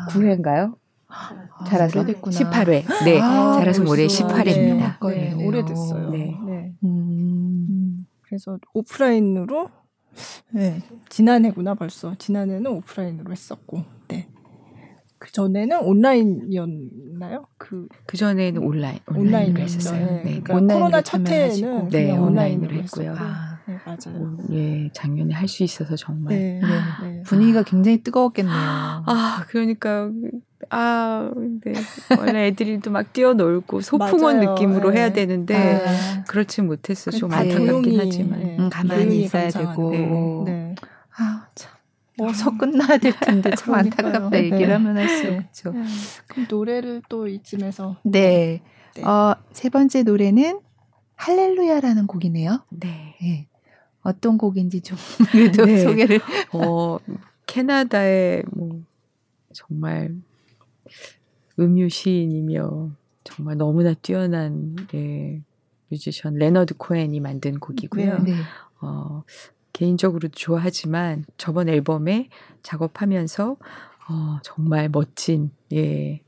19회인가요? 0.07 0.75
아, 1.07 1.63
자라섬 1.65 2.03
오래됐구나. 2.03 2.37
18회. 2.37 3.05
네. 3.05 3.19
아, 3.21 3.53
자라섬 3.53 3.87
올해 3.87 4.03
벌써. 4.03 4.27
18회입니다. 4.27 4.97
네, 5.07 5.33
네. 5.35 5.45
오래됐어요. 5.45 6.09
네. 6.11 6.37
네. 6.45 6.73
음. 6.83 6.87
음, 7.69 8.05
그래서 8.21 8.59
오프라인으로 8.73 9.69
네, 10.51 10.81
지난해구나 11.09 11.75
벌써 11.75 12.15
지난해는 12.17 12.67
오프라인으로 12.67 13.31
했었고 13.31 13.83
네. 14.07 14.27
그 15.17 15.31
전에는 15.33 15.79
온라인이었나요? 15.81 17.45
그그 17.57 18.15
전에는 18.17 18.63
온라인 18.63 18.99
온라인으로 19.07 19.27
온라인이었죠. 19.27 19.61
했었어요. 19.63 20.05
네. 20.05 20.11
네. 20.11 20.21
그러니까 20.23 20.53
온라인으로 20.55 20.79
코로나 20.79 21.01
참여하시고. 21.01 21.67
차태는 21.67 21.89
네, 21.89 22.11
온라인으로 22.11 22.25
온라인으로 22.27 22.73
했고요. 22.83 23.15
아, 23.17 23.48
네, 23.69 23.77
맞아요. 23.85 24.37
예, 24.51 24.89
작년에 24.93 25.33
할 25.33 25.47
수 25.47 25.63
있어서 25.63 25.95
정말 25.95 26.35
네, 26.35 26.59
네. 26.61 27.07
네. 27.07 27.23
분위기가 27.23 27.63
굉장히 27.63 28.01
뜨거웠겠네요. 28.03 28.53
아, 28.55 29.43
그러니까 29.47 30.09
아, 30.69 31.31
네. 31.63 31.73
원래 32.17 32.47
애들도 32.47 32.91
막 32.91 33.11
뛰어놀고 33.13 33.81
소풍원. 33.81 34.39
느낌으로 34.39 34.91
네. 34.91 34.97
해야 34.99 35.13
되는데 35.13 35.55
아, 35.55 36.23
그렇지 36.25 36.61
못했어. 36.61 37.11
좀다 37.11 37.37
안타깝긴 37.37 37.99
하지만. 37.99 38.39
네, 38.39 38.57
음, 38.59 38.69
가만히 38.69 39.23
있어야. 39.23 39.49
되고. 39.49 40.43
네. 40.45 40.75
아, 41.17 41.47
참. 41.55 41.71
어서 42.21 42.55
끝나야 42.57 42.97
될 42.97 43.13
텐데 43.17 43.49
참 43.55 43.73
그러니까요. 43.73 44.07
안타깝다 44.07 44.29
네. 44.37 44.43
얘기를 44.51 44.73
하면 44.75 44.95
네. 44.95 45.05
할수록. 45.05 45.33
네. 45.73 45.83
그럼 46.27 46.47
노래를 46.49 47.01
또 47.07 47.27
이쯤에서 47.27 47.95
네. 48.03 48.61
네. 48.95 49.03
어, 49.05 49.35
세 49.53 49.69
번째 49.69 50.03
노래는 50.03 50.59
할렐루야라는 51.15 52.07
곡이네요. 52.07 52.65
네. 52.69 53.15
네. 53.21 53.47
어떤 54.09 54.37
곡인지 54.37 54.81
좀 54.81 54.97
그래도 55.31 55.65
네. 55.65 55.83
소개를. 55.83 56.19
어, 56.53 56.97
캐나다의 57.45 58.43
뭐 58.51 58.81
정말 59.53 60.15
음유 61.59 61.89
시인이며 61.89 62.91
정말 63.23 63.57
너무나 63.57 63.93
뛰어난 63.93 64.75
예, 64.93 65.41
뮤지션 65.89 66.35
레너드 66.35 66.75
코엔이 66.75 67.19
만든 67.19 67.59
곡이고요. 67.59 68.19
네. 68.19 68.31
네. 68.31 68.37
어, 68.81 69.23
개인적으로도 69.73 70.29
좋아하지만 70.29 71.25
저번 71.37 71.69
앨범에 71.69 72.29
작업하면서 72.63 73.57
어, 74.09 74.39
정말 74.43 74.89
멋진 74.89 75.51
예, 75.73 76.21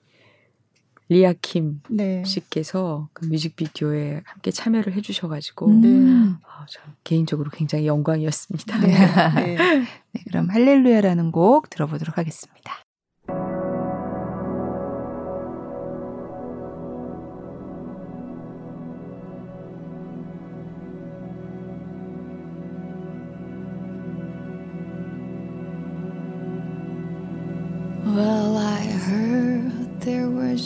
리아킴 1.12 1.82
네. 1.90 2.24
씨께서 2.24 3.10
그 3.12 3.26
뮤직비디오에 3.26 4.22
함께 4.24 4.50
참여를 4.50 4.94
해주셔가지고 4.94 5.68
음. 5.68 6.38
어, 6.42 6.66
저 6.70 6.80
개인적으로 7.04 7.50
굉장히 7.52 7.86
영광이었습니다. 7.86 8.80
네. 8.80 8.88
네. 9.36 9.58
네, 10.14 10.24
그럼 10.30 10.50
할렐루야라는 10.50 11.34
곡 11.34 11.70
들어보도록 11.70 12.18
하겠습니다. 12.18 12.74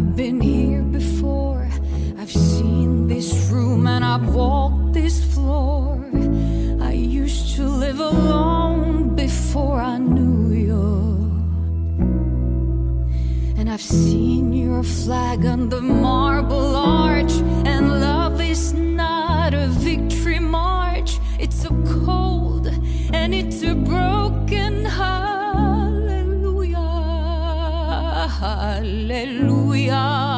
I've 0.00 0.16
been 0.16 0.40
here 0.40 0.80
before. 0.80 1.68
I've 2.18 2.32
seen 2.32 3.06
this 3.06 3.50
room 3.50 3.86
and 3.86 4.02
I've 4.02 4.34
walked 4.34 4.94
this 4.94 5.22
floor. 5.34 6.02
I 6.80 6.92
used 6.92 7.54
to 7.56 7.64
live 7.68 8.00
alone 8.00 9.14
before 9.14 9.78
I 9.78 9.98
knew 9.98 10.54
you. 10.66 10.84
And 13.58 13.68
I've 13.68 13.82
seen 13.82 14.54
your 14.54 14.82
flag 14.82 15.44
on 15.44 15.68
the 15.68 15.82
marble 15.82 16.76
arch. 16.76 17.09
are. 29.90 30.29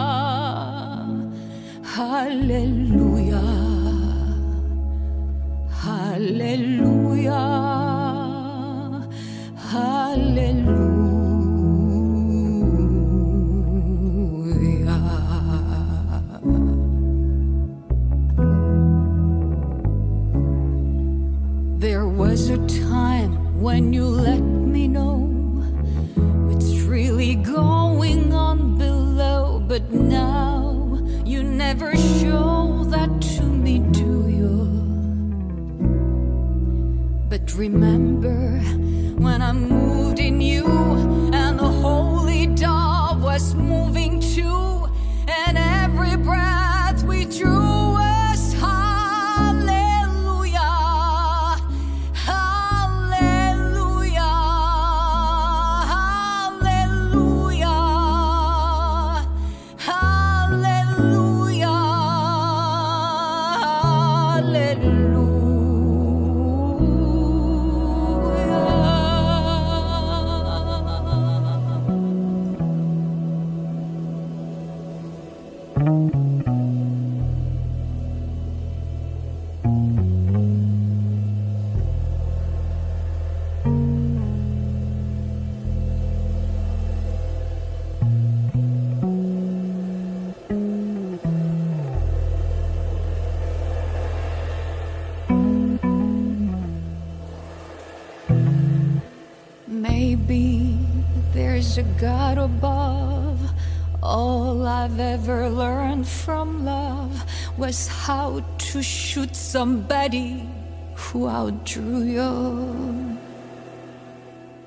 Somebody 109.52 110.48
who 110.94 111.28
outdrew 111.28 112.04
you. 112.04 113.18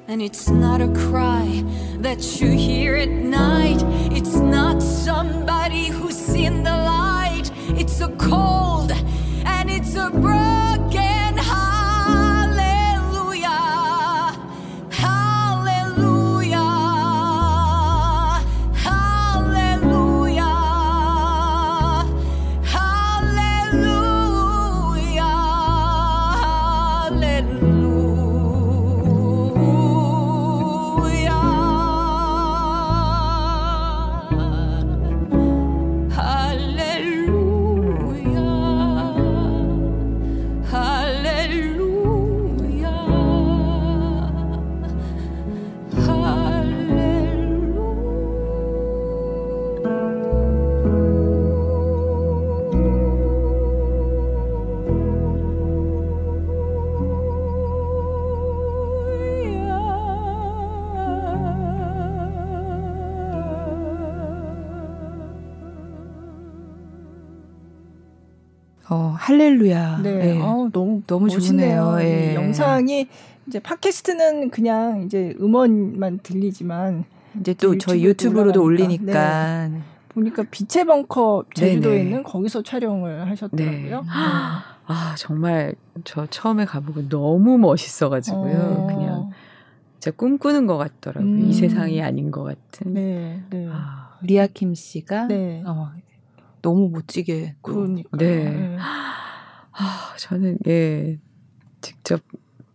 And 0.07 0.21
it's 0.21 0.47
not 0.47 0.79
a 0.79 0.87
cry 0.89 1.63
that 2.01 2.39
you 2.39 2.51
hear 2.51 2.95
at 2.95 3.09
night. 3.09 3.81
It's 4.11 4.35
not 4.35 4.83
somebody 4.83 5.87
who's 5.87 6.15
seen 6.15 6.61
the 6.61 6.77
light. 6.77 7.49
It's 7.69 7.99
a 7.99 8.09
cold 8.09 8.64
할렐루야. 69.35 69.99
네. 70.01 70.35
예. 70.35 70.41
어, 70.41 70.69
너무 70.71 71.01
너무 71.05 71.27
멋있네요. 71.27 71.83
좋네요. 71.83 72.07
예. 72.07 72.31
이 72.31 72.35
영상이 72.35 73.07
이제 73.47 73.59
팟캐스트는 73.59 74.49
그냥 74.49 75.03
이제 75.03 75.35
음원만 75.39 76.19
들리지만 76.23 77.03
이제 77.39 77.53
또 77.53 77.77
저희 77.77 78.05
유튜브로도 78.05 78.63
올라가니까. 78.63 79.03
올리니까 79.11 79.85
보니까 80.09 80.43
빛의 80.49 80.85
벙커 80.85 81.43
제주도에 81.53 81.97
네네. 81.97 82.03
있는 82.05 82.23
거기서 82.23 82.63
촬영을 82.63 83.29
하셨더라고요. 83.29 84.01
네. 84.01 84.07
아 84.87 85.15
정말 85.17 85.75
저 86.05 86.25
처음에 86.27 86.63
가보고 86.63 87.09
너무 87.09 87.57
멋있어가지고요. 87.57 88.57
어. 88.57 88.87
그냥 88.87 89.31
진짜 89.99 90.15
꿈꾸는 90.15 90.67
것 90.67 90.77
같더라고요. 90.77 91.29
음. 91.29 91.45
이 91.45 91.53
세상이 91.53 92.01
아닌 92.01 92.31
것 92.31 92.43
같은. 92.43 92.93
네, 92.93 93.41
네. 93.49 93.67
아, 93.69 94.11
리아킴 94.21 94.75
씨가 94.75 95.27
네. 95.27 95.63
어, 95.65 95.91
너무 96.61 96.89
멋지게 96.89 97.55
또 97.65 97.73
그러니까. 97.73 98.17
네. 98.17 98.77
아, 99.77 100.15
저는 100.17 100.57
예 100.67 101.19
직접 101.81 102.21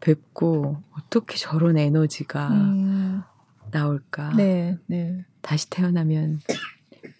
뵙고 0.01 0.83
어떻게 0.93 1.37
저런 1.37 1.77
에너지가 1.79 2.49
음, 2.49 3.23
나올까. 3.71 4.35
네, 4.37 4.79
네. 4.87 5.25
다시 5.43 5.69
태어나면 5.71 6.41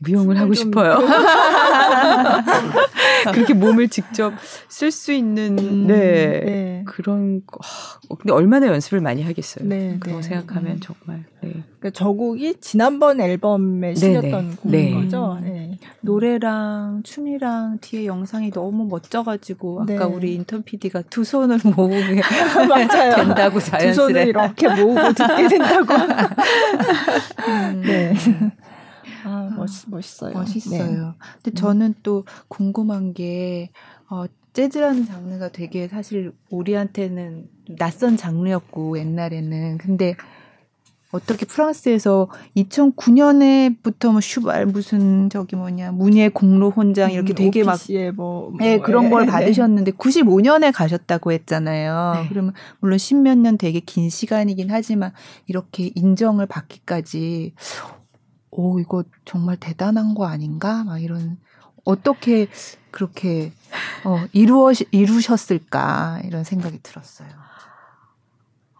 무용을 0.01 0.39
하고 0.39 0.53
좀- 0.55 0.67
싶어요. 0.67 0.99
그렇게 3.33 3.55
몸을 3.55 3.89
직접 3.89 4.33
쓸 4.69 4.91
수 4.91 5.13
있는 5.13 5.59
음, 5.59 5.87
네. 5.87 5.95
네. 5.97 6.83
그런 6.87 7.43
거- 7.47 7.59
아, 7.63 8.15
근데 8.19 8.33
얼마나 8.33 8.67
연습을 8.67 9.01
많이 9.01 9.23
하겠어요. 9.23 9.67
네, 9.69 9.97
그런 10.01 10.17
거 10.17 10.23
네. 10.23 10.29
생각하면 10.29 10.73
음. 10.73 10.81
정말 10.81 11.25
네. 11.43 11.63
그러니까 11.79 11.91
저 11.93 12.11
곡이 12.13 12.57
지난번 12.61 13.21
앨범에 13.21 13.95
실렸던 13.95 14.57
곡인 14.57 14.71
네. 14.73 14.95
거죠. 14.95 15.39
네. 15.43 15.79
노래랑 16.01 17.03
춤이랑 17.05 17.79
뒤에 17.83 18.07
영상이 18.07 18.51
너무 18.51 18.87
멋져가지고 18.87 19.83
아까 19.83 19.93
네. 19.93 19.99
우리 20.05 20.35
인턴 20.35 20.63
PD가 20.63 21.03
두 21.11 21.25
손을 21.25 21.59
모으게 21.63 22.21
맞아요. 22.69 23.17
된다고 23.17 23.59
두 23.59 23.67
손을 23.67 23.81
자연스레. 23.95 24.23
이렇게 24.25 24.67
모으고 24.69 25.13
듣게 25.17 25.49
된다고. 25.49 25.95
음. 27.49 27.83
네. 27.85 28.15
아, 29.25 29.51
멋, 29.57 29.69
멋있어요. 29.89 30.35
멋있어요. 30.35 31.07
네. 31.07 31.13
근데 31.43 31.55
저는 31.59 31.95
또 32.03 32.25
궁금한 32.49 33.15
게 33.15 33.71
어, 34.09 34.25
재즈라는 34.53 35.07
장르가 35.07 35.51
되게 35.51 35.89
사실 35.89 36.33
우리한테는 36.51 37.49
낯선 37.79 38.17
장르였고 38.17 38.99
옛날에는 38.99 39.79
근데 39.79 40.17
어떻게 41.13 41.45
프랑스에서 41.45 42.29
2009년에부터 42.57 44.13
뭐 44.13 44.21
슈발 44.21 44.67
무슨 44.67 45.29
저기 45.29 45.57
뭐냐 45.57 45.91
문예 45.91 46.29
공로 46.29 46.71
혼장 46.71 47.11
이렇게 47.11 47.33
음, 47.33 47.35
되게 47.35 47.65
막 47.65 47.75
오피시에 47.75 48.13
뭐, 48.13 48.53
네, 48.59 48.77
뭐, 48.77 48.87
그런 48.87 49.07
예, 49.07 49.11
걸 49.11 49.27
네. 49.27 49.33
받으셨는데 49.33 49.93
95년에 49.93 50.73
가셨다고 50.73 51.33
했잖아요. 51.33 52.13
네. 52.15 52.29
그러면 52.29 52.53
물론 52.79 52.99
십몇 52.99 53.39
년 53.39 53.59
되게 53.59 53.81
긴 53.81 54.09
시간이긴 54.09 54.71
하지만 54.71 55.13
이렇게 55.47 55.91
인정을 55.95 56.47
받기까지 56.47 57.55
오 58.51 58.81
이거 58.81 59.05
정말 59.25 59.57
대단한 59.57 60.15
거 60.15 60.27
아닌가? 60.27 60.85
막 60.85 61.01
이런 61.01 61.39
어떻게 61.85 62.49
그렇게 62.91 63.53
어, 64.05 64.25
이루어 64.33 64.73
이루셨을까 64.91 66.23
이런 66.25 66.45
생각이 66.45 66.81
들었어요. 66.83 67.29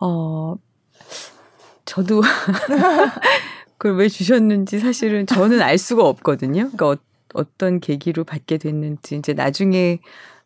어, 0.01 0.57
저도 1.85 2.23
그걸 3.79 3.97
왜 3.97 4.09
주셨는지 4.09 4.79
사실은 4.79 5.27
저는 5.27 5.63
알 5.63 5.79
수가 5.79 6.07
없거든요. 6.07 6.71
그러니까 6.71 7.03
어, 7.35 7.57
떤 7.59 7.81
계기로 7.81 8.25
받게 8.25 8.59
됐는지 8.59 9.17
이제 9.17 9.33
나중에 9.33 10.01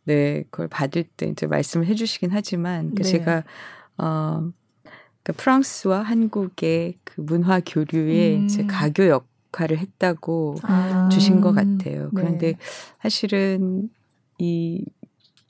네 0.05 0.45
그걸 0.51 0.69
받을 0.69 1.05
때 1.05 1.27
이제 1.27 1.47
말씀을 1.47 1.87
해주시긴 1.87 2.31
하지만 2.33 2.95
그러니까 2.95 3.03
네. 3.03 3.11
제가 3.11 3.45
어 3.99 4.51
그러니까 5.25 5.43
프랑스와 5.43 6.03
한국의 6.03 6.99
그 7.03 7.21
문화 7.23 7.61
교류에 7.61 8.37
음. 8.37 8.45
이제 8.45 8.65
가교 8.65 9.09
역할을 9.09 9.79
했다고 9.79 10.57
아. 10.63 11.09
주신 11.11 11.41
것 11.41 11.53
같아요. 11.53 12.05
네. 12.05 12.11
그런데 12.15 12.55
사실은 13.03 13.89
이 14.39 14.85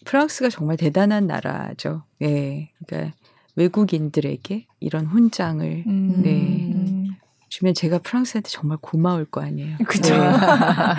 프랑스가 0.05 0.49
정말 0.49 0.77
대단한 0.77 1.27
나라죠. 1.27 2.05
예. 2.23 2.71
그러니까 2.87 3.17
외국인들에게 3.57 4.67
이런 4.81 5.07
훈장을 5.07 5.85
음. 5.87 6.23
네. 6.23 6.31
음. 6.75 7.17
주면 7.49 7.75
제가 7.75 7.99
프랑스한테 7.99 8.49
정말 8.51 8.79
고마울 8.81 9.27
거 9.27 9.41
아니에요. 9.41 9.77
그죠. 9.87 10.15
네. 10.17 10.31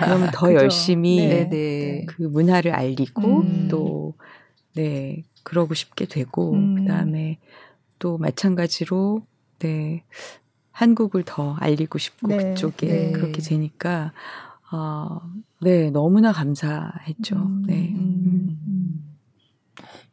그러면 0.02 0.30
더 0.32 0.46
그죠. 0.48 0.58
열심히 0.58 1.26
네. 1.26 1.48
네네. 1.48 2.06
그 2.06 2.22
문화를 2.22 2.74
알리고 2.74 3.40
음. 3.42 3.68
또 3.70 4.14
네, 4.74 5.22
그러고 5.42 5.74
싶게 5.74 6.06
되고 6.06 6.52
음. 6.52 6.74
그다음에 6.76 7.38
또 7.98 8.18
마찬가지로 8.18 9.22
네. 9.58 10.04
한국을 10.72 11.22
더 11.24 11.54
알리고 11.54 11.98
싶고 11.98 12.28
네. 12.28 12.50
그쪽에 12.50 12.86
네. 12.86 13.12
그렇게 13.12 13.40
되니까 13.40 14.12
어, 14.70 15.20
네, 15.60 15.90
너무나 15.90 16.32
감사했죠. 16.32 17.36
음. 17.36 17.62
네. 17.66 17.94
음. 17.94 18.58
음. 18.66 19.16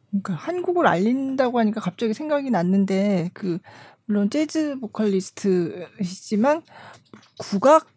그러니까 0.08 0.34
한국을 0.34 0.86
알린다고 0.86 1.58
하니까 1.58 1.80
갑자기 1.80 2.14
생각이 2.14 2.50
났는데 2.50 3.30
그 3.34 3.58
물론 4.06 4.30
재즈 4.30 4.78
보컬리스트이시지만 4.80 6.62
국악 7.38 7.88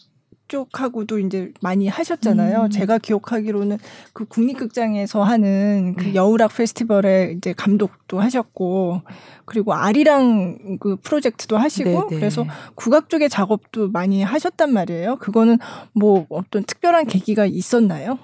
쪽하고도 0.48 1.20
이제 1.20 1.52
많이 1.62 1.88
하셨잖아요. 1.88 2.64
음. 2.64 2.70
제가 2.70 2.98
기억하기로는 2.98 3.78
그 4.14 4.26
국립극장에서 4.26 5.24
하는 5.24 5.96
그 5.98 6.06
네. 6.06 6.16
여우락 6.16 6.56
페스티벌에 6.56 7.34
이제 7.38 7.54
감독도 7.54 8.20
하셨고 8.20 9.02
그리고 9.46 9.74
아리랑 9.74 10.78
그 10.80 10.98
프로젝트도 10.98 11.58
하시고 11.58 12.08
네네. 12.10 12.20
그래서 12.20 12.46
국악 12.76 13.10
쪽의 13.10 13.30
작업도 13.30 13.90
많이 13.90 14.24
하셨단 14.24 14.72
말이에요. 14.72 15.18
그거는 15.18 15.58
뭐 15.94 16.26
어떤 16.30 16.64
특별한 16.64 17.06
계기가 17.06 17.46
있었나요? 17.46 18.18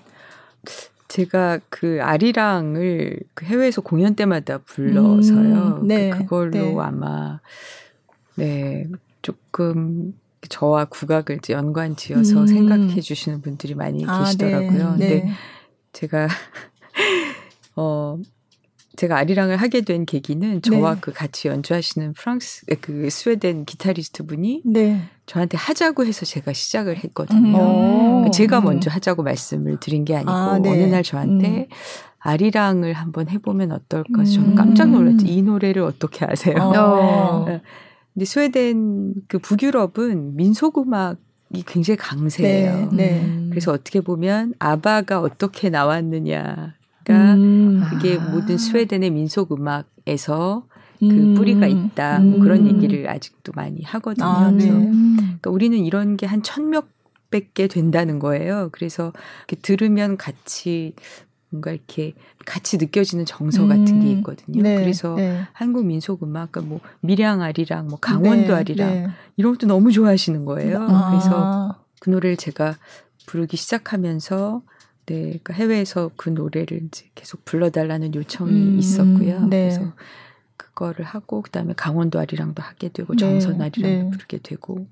제가 1.08 1.60
그 1.70 2.00
아리랑을 2.02 3.20
그 3.34 3.46
해외에서 3.46 3.82
공연 3.82 4.16
때마다 4.16 4.58
불러서요. 4.60 5.80
음, 5.82 5.88
네, 5.88 6.10
그 6.10 6.20
그걸로 6.20 6.52
네. 6.52 6.76
아마 6.80 7.40
네 8.36 8.88
조금 9.22 10.14
저와 10.50 10.86
국악을 10.86 11.40
연관 11.50 11.96
지어서 11.96 12.42
음. 12.42 12.48
생각해 12.48 13.02
주시는 13.02 13.42
분들이 13.42 13.76
많이 13.76 14.06
계시더라고요. 14.06 14.96
네, 14.98 15.08
근데 15.08 15.24
네. 15.24 15.32
제가 15.94 16.28
어 17.76 18.18
제가 18.96 19.18
아리랑을 19.18 19.58
하게 19.58 19.82
된 19.82 20.06
계기는 20.06 20.62
저와 20.62 20.96
네. 20.96 21.02
그 21.02 21.12
같이 21.12 21.48
연주하시는 21.48 22.14
프랑스 22.14 22.66
그 22.80 23.10
스웨덴 23.10 23.66
기타리스트 23.66 24.26
분이 24.26 24.62
네. 24.66 25.02
저한테 25.26 25.58
하자고 25.58 26.06
해서 26.06 26.26
제가 26.26 26.54
시작을 26.54 26.98
했거든요. 27.04 28.20
음. 28.20 28.24
그 28.26 28.32
제가 28.32 28.60
음. 28.60 28.66
먼저 28.66 28.92
하자고 28.92 29.24
말씀을 29.24 29.80
드린 29.80 30.06
게 30.06 30.16
아니고 30.16 30.32
아, 30.32 30.60
네. 30.60 30.70
어느 30.70 30.84
날 30.84 31.02
저한테 31.02 31.68
아리랑을 32.20 32.94
한번 32.94 33.30
해보면 33.30 33.72
어떨까 33.72 34.22
해서 34.22 34.34
저는 34.34 34.50
음. 34.50 34.56
깜짝 34.56 34.92
놀랐죠. 34.92 35.26
이 35.28 35.42
노래를 35.42 35.82
어떻게 35.82 36.26
아세요? 36.26 36.56
어. 36.58 37.46
근데 38.14 38.26
스웨덴 38.26 39.14
그 39.28 39.40
북유럽은 39.40 40.36
민속 40.36 40.78
음악이 40.80 41.64
굉장히 41.66 41.98
강세예요. 41.98 42.90
네, 42.92 42.96
네. 42.96 43.26
음. 43.26 43.48
그래서 43.50 43.72
어떻게 43.72 44.02
보면 44.02 44.54
아바가 44.60 45.20
어떻게 45.22 45.70
나왔느냐가 45.70 46.74
음. 47.10 47.84
그게 47.90 48.18
아. 48.20 48.30
모든 48.30 48.58
스웨덴의 48.58 49.10
민속 49.12 49.52
음악에서 49.52 50.68
그 51.00 51.06
음. 51.08 51.34
뿌리가 51.34 51.68
있다. 51.68 52.20
뭐 52.20 52.40
그런 52.40 52.62
음. 52.62 52.68
얘기를 52.68 53.10
아직도 53.10 53.52
많이 53.56 53.82
하거든요. 53.84 54.26
아, 54.26 54.52
네. 54.52 54.68
그래서 54.70 54.80
그러니까 54.82 55.50
우리는 55.52 55.78
이런 55.78 56.16
게 56.18 56.26
한 56.28 56.42
천몇 56.44 56.86
백 57.32 57.54
개 57.56 57.68
된다는 57.68 58.20
거예요. 58.20 58.70
그래서 58.72 59.12
들으면 59.64 60.18
같이 60.18 60.94
뭔가 61.54 61.72
이렇게 61.72 62.14
같이 62.46 62.78
느껴지는 62.78 63.26
정서 63.26 63.68
같은 63.68 64.00
게 64.00 64.10
음. 64.10 64.18
있거든요. 64.18 64.64
네, 64.64 64.76
그래서 64.76 65.14
네. 65.16 65.40
한국 65.54 65.86
민속 65.86 66.24
음악, 66.24 66.52
그러니까 66.52 66.70
뭐 66.70 66.82
밀양 67.02 67.42
아리랑, 67.42 67.88
뭐 67.88 68.00
강원도 68.00 68.54
네, 68.54 68.60
아리랑 68.60 68.94
네. 68.94 69.08
이런 69.38 69.54
것도 69.54 69.68
너무 69.68 69.92
좋아하시는 69.92 70.46
거예요. 70.46 70.80
아. 70.82 71.10
그래서 71.10 71.78
그 72.02 72.10
노래를 72.10 72.38
제가 72.38 72.76
부르기 73.28 73.56
시작하면서 73.56 74.64
네, 75.06 75.22
그러니까 75.22 75.54
해외에서 75.54 76.10
그 76.16 76.30
노래를 76.30 76.86
이제 76.86 77.06
계속 77.14 77.46
불러달라는 77.46 78.16
요청이 78.16 78.52
음, 78.52 78.80
있었고요. 78.80 79.46
네. 79.46 79.70
그래서 79.70 79.94
그거를 80.58 81.06
하고 81.06 81.44
그다음에 81.44 81.74
강원도 81.76 82.20
아리랑도 82.20 82.64
하게 82.64 82.90
되고 82.90 83.14
네, 83.14 83.20
정선 83.20 83.62
아리랑도 83.62 84.06
네. 84.06 84.10
부르게 84.10 84.40
되고 84.40 84.88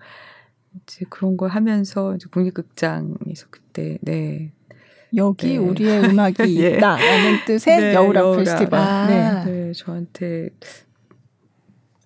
이제 0.83 1.05
그런 1.09 1.38
걸 1.38 1.49
하면서 1.49 2.15
이제 2.15 2.27
국립극장에서 2.31 3.47
그때 3.49 3.97
네, 4.01 4.51
여기 5.15 5.49
네. 5.49 5.57
우리의 5.57 6.03
음악이 6.09 6.38
예. 6.61 6.77
있다라는 6.77 7.45
뜻의 7.45 7.77
네, 7.79 7.93
여우락 7.93 8.23
여우락. 8.23 8.38
페스티벌. 8.43 8.79
아. 8.79 9.07
네. 9.07 9.51
네 9.51 9.71
저한테 9.73 10.49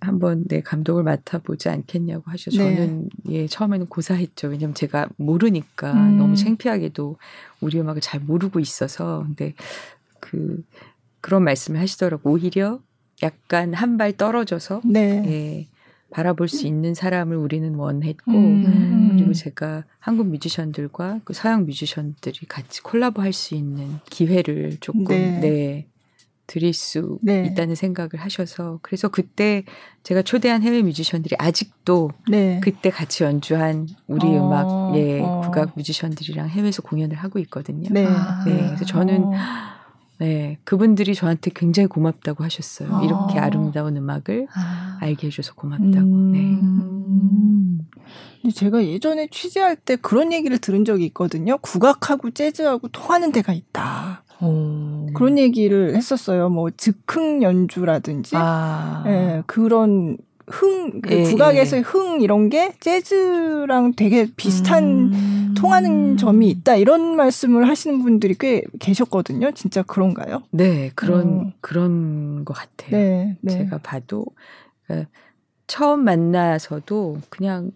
한번 0.02 0.44
네 0.48 0.62
감독을 0.62 1.04
맡아보지 1.04 1.70
않겠냐고 1.70 2.24
하셔. 2.28 2.52
네. 2.52 2.58
저는 2.58 3.10
예 3.30 3.48
처음에는 3.48 3.88
고사했죠. 3.88 4.50
왜냐면 4.50 4.76
제가 4.76 5.08
모르니까 5.18 5.94
음. 5.94 6.18
너무 6.18 6.36
창피하게도 6.36 7.18
우리 7.62 7.80
음악을 7.80 8.02
잘 8.02 8.20
모르고 8.20 8.60
있어서 8.60 9.24
근데 9.26 9.54
그 10.20 10.64
그런 11.22 11.44
말씀을 11.44 11.80
하시더라고. 11.80 12.30
오히려 12.32 12.80
약간 13.24 13.74
한 13.74 13.98
발 13.98 14.14
떨어져서 14.14 14.82
네. 14.84 15.24
예 15.26 15.68
바라볼 16.16 16.48
수 16.48 16.66
있는 16.66 16.94
사람을 16.94 17.36
우리는 17.36 17.76
원했고 17.76 18.32
음. 18.32 19.10
그리고 19.18 19.34
제가 19.34 19.84
한국 20.00 20.28
뮤지션들과 20.28 21.20
그 21.26 21.34
서양 21.34 21.66
뮤지션들이 21.66 22.46
같이 22.48 22.82
콜라보할 22.82 23.34
수 23.34 23.54
있는 23.54 24.00
기회를 24.10 24.78
조금 24.80 25.04
네. 25.04 25.40
네. 25.42 25.88
드릴 26.48 26.74
수 26.74 27.20
네. 27.22 27.46
있다는 27.48 27.76
생각을 27.76 28.12
하셔서 28.16 28.80
그래서 28.82 29.10
그때 29.10 29.66
제가 30.04 30.22
초대한 30.22 30.62
해외 30.64 30.82
뮤지션들이 30.84 31.36
아직도 31.38 32.12
네. 32.30 32.62
그때 32.64 32.90
같이 32.92 33.26
연주한 33.26 33.90
우리 34.08 34.28
어, 34.28 34.46
음악 34.46 34.96
예 34.96 35.20
어. 35.20 35.42
국악 35.44 35.74
뮤지션들이랑 35.76 36.48
해외에서 36.48 36.82
공연을 36.82 37.18
하고 37.18 37.40
있거든요. 37.40 37.90
네. 37.92 38.06
아. 38.08 38.42
네, 38.46 38.68
그래서 38.68 38.86
저는 38.86 39.24
어. 39.26 39.32
네 40.18 40.58
그분들이 40.64 41.14
저한테 41.14 41.52
굉장히 41.54 41.88
고맙다고 41.88 42.44
하셨어요. 42.44 42.96
아. 42.96 43.04
이렇게 43.04 43.40
아름다운 43.40 43.98
음악을 43.98 44.48
아. 44.54 44.98
알게 45.02 45.28
해줘서 45.28 45.54
고맙다고. 45.56 45.98
음. 45.98 46.32
네. 46.32 46.40
음. 46.40 47.80
근데 48.42 48.54
제가 48.54 48.86
예전에 48.86 49.28
취재할 49.32 49.76
때 49.76 49.96
그런 49.96 50.32
얘기를 50.32 50.58
들은 50.58 50.86
적이 50.86 51.06
있거든요. 51.06 51.58
국악하고 51.58 52.32
재즈하고 52.32 52.90
통하는 52.90 53.32
데가 53.32 53.54
있다. 53.54 54.24
오. 54.42 55.08
그런 55.14 55.38
얘기를 55.38 55.96
했었어요. 55.96 56.50
뭐 56.50 56.70
즉흥 56.70 57.42
연주라든지 57.42 58.36
아. 58.38 59.04
예, 59.08 59.44
그런 59.48 60.18
흥, 60.48 61.02
그 61.02 61.12
예, 61.14 61.24
국악에서의 61.24 61.82
흥 61.82 62.22
이런 62.22 62.50
게 62.50 62.74
재즈랑 62.80 63.94
되게 63.96 64.28
비슷한 64.36 64.84
음. 65.12 65.54
통하는 65.58 66.18
점이 66.18 66.50
있다 66.50 66.76
이런 66.76 67.16
말씀을 67.16 67.68
하시는 67.68 68.02
분들이 68.04 68.36
꽤 68.40 68.62
계셨거든요. 68.80 69.52
진짜 69.54 69.82
그런가요? 69.82 70.44
네, 70.52 70.92
그런 70.96 71.40
어. 71.40 71.52
그런 71.62 72.46
것 72.46 72.54
같아요. 72.54 72.92
네, 72.92 73.38
네. 73.42 73.52
제가 73.52 73.80
봐도 73.80 74.26
그러니까 74.86 75.10
처음 75.68 76.04
만나서도 76.04 77.20
그냥 77.30 77.72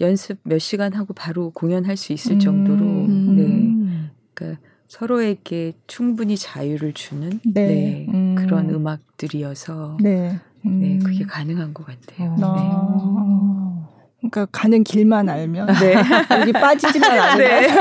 연습 0.00 0.38
몇 0.44 0.58
시간 0.58 0.94
하고 0.94 1.12
바로 1.12 1.50
공연할 1.50 1.96
수 1.96 2.12
있을 2.12 2.34
음, 2.34 2.38
정도로 2.38 2.84
네, 2.84 3.42
음. 3.42 4.10
그러니까 4.32 4.60
서로에게 4.86 5.74
충분히 5.86 6.36
자유를 6.36 6.94
주는 6.94 7.40
네, 7.44 7.66
네, 7.66 8.06
음. 8.08 8.34
그런 8.36 8.70
음악들이어서 8.70 9.98
네, 10.00 10.38
네, 10.68 10.94
음. 10.94 11.00
그게 11.00 11.24
가능한 11.24 11.74
것 11.74 11.86
같아요. 11.86 12.30
어. 12.32 12.36
네. 12.36 12.42
아. 12.44 13.88
그러니까 14.20 14.46
가는 14.46 14.82
길만 14.82 15.28
알면 15.28 15.68
네. 15.80 15.94
여기 16.40 16.52
빠지지만 16.52 17.18
않으면 17.18 17.38
네. 17.38 17.68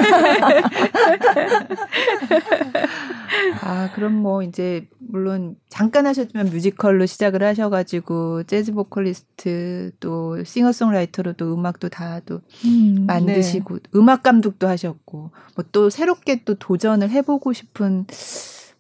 아, 3.62 3.90
그럼 3.96 4.14
뭐 4.14 4.44
이제 4.44 4.88
물론 5.00 5.56
잠깐 5.68 6.06
하셨지만 6.06 6.48
뮤지컬로 6.52 7.08
시작을 7.08 7.42
하셔가지고 7.42 8.44
재즈 8.44 8.74
보컬리스트 8.74 9.92
또 10.00 10.44
싱어송라이터로 10.44 11.34
또 11.34 11.54
음악도 11.56 11.90
다또 11.90 12.42
음, 12.66 13.06
만드시고 13.08 13.80
음악 13.96 14.22
감독도 14.22 14.68
하셨고 14.68 15.32
뭐 15.56 15.66
또 15.72 15.90
새롭게 15.90 16.44
또 16.44 16.56
도전을 16.56 17.10
해보고 17.10 17.54
싶은 17.54 18.06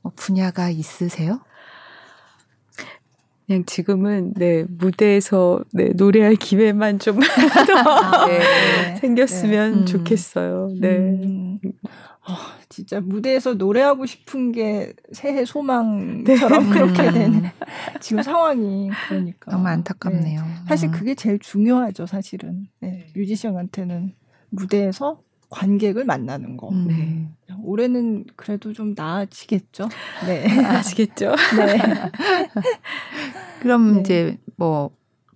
뭐 0.01 0.11
분야가 0.15 0.69
있으세요? 0.69 1.41
그냥 3.48 3.64
지금은 3.65 4.34
네 4.36 4.65
무대에서 4.68 5.61
네 5.72 5.90
노래할 5.95 6.36
기회만 6.36 6.99
좀 6.99 7.18
더 7.24 8.28
네. 8.28 8.95
생겼으면 8.98 9.72
네. 9.72 9.80
음. 9.80 9.86
좋겠어요. 9.86 10.69
네. 10.82 10.98
네. 10.98 10.98
음, 11.24 11.60
아, 12.26 12.57
진짜 12.68 12.99
무대에서 12.99 13.53
노래하고 13.53 14.06
싶은 14.06 14.52
게 14.52 14.91
새해 15.14 15.45
소망처럼 15.45 16.69
그렇게 16.69 17.07
음. 17.07 17.14
된 17.14 17.44
지금 18.02 18.22
상황이 18.22 18.90
그러니까 19.07 19.49
너무 19.49 19.64
네. 19.64 19.69
안타깝네요. 19.69 20.44
사실 20.68 20.90
음. 20.90 20.91
그게 20.91 21.15
제일 21.15 21.40
중요하죠, 21.40 22.06
사실은. 22.06 22.68
네, 22.82 23.07
뮤지션한테는 23.15 24.14
무대에서 24.49 25.22
관객을 25.49 26.06
만나는 26.06 26.57
거. 26.57 26.69
음. 26.69 26.86
네. 26.88 27.56
올해는 27.64 28.26
그래도 28.36 28.74
좀 28.74 28.94
나아지겠죠. 28.95 29.90
네. 30.26 30.45
아시겠죠? 30.65 31.36
네. 31.57 31.78
그럼 33.61 33.95
네. 33.95 33.99
이제 33.99 34.38
뭐 34.56 34.91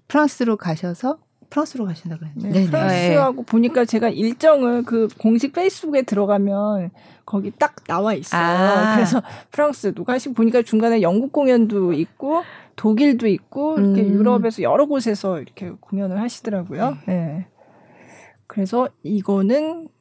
프랑스로 0.08 0.58
가셔서 0.58 1.18
프랑스로 1.50 1.86
가신다 1.86 2.18
그랬는데 2.18 2.62
네. 2.62 2.66
프랑스하고 2.66 3.44
보니까 3.44 3.84
제가 3.84 4.10
일정을 4.10 4.84
그 4.84 5.10
공식 5.18 5.52
페이스북에 5.52 6.04
들어가면 6.04 6.92
거기 7.26 7.52
딱 7.52 7.76
나와 7.86 8.14
있어요. 8.14 8.42
아. 8.42 8.96
그래서 8.96 9.22
프랑스도 9.52 10.04
가시고 10.04 10.34
보니까 10.34 10.62
중간에 10.62 11.02
영국 11.02 11.34
공연도 11.34 11.94
있고 11.94 12.44
독일도 12.78 13.28
있고 13.28 13.78
이렇게 13.78 14.02
음. 14.02 14.14
유럽에서 14.14 14.62
여러 14.64 14.86
곳에서 14.86 15.42
이렇게 15.42 15.72
공연을 15.82 16.22
하시더라고요. 16.22 16.98
네. 17.06 17.48
그래서 18.48 18.90
이거는 19.04 19.84
뭐 19.84 19.92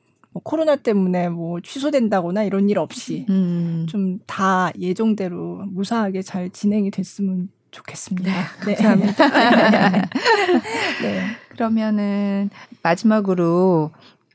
코로나 0.43 0.77
때문에 0.77 1.29
뭐 1.29 1.61
취소된다거나 1.61 2.45
이런 2.45 2.69
일 2.69 2.79
없이 2.79 3.27
음. 3.29 3.87
좀다 3.89 4.73
예정대로 4.79 5.65
무사하게 5.67 6.23
잘 6.23 6.51
진행이 6.51 6.91
됐으면 6.91 7.51
좋겠습니다. 7.71 8.33
네. 8.67 8.75
감사합니다. 8.75 9.29
네. 11.03 11.25
그러면은 11.51 12.51
마지막으로 12.83 13.91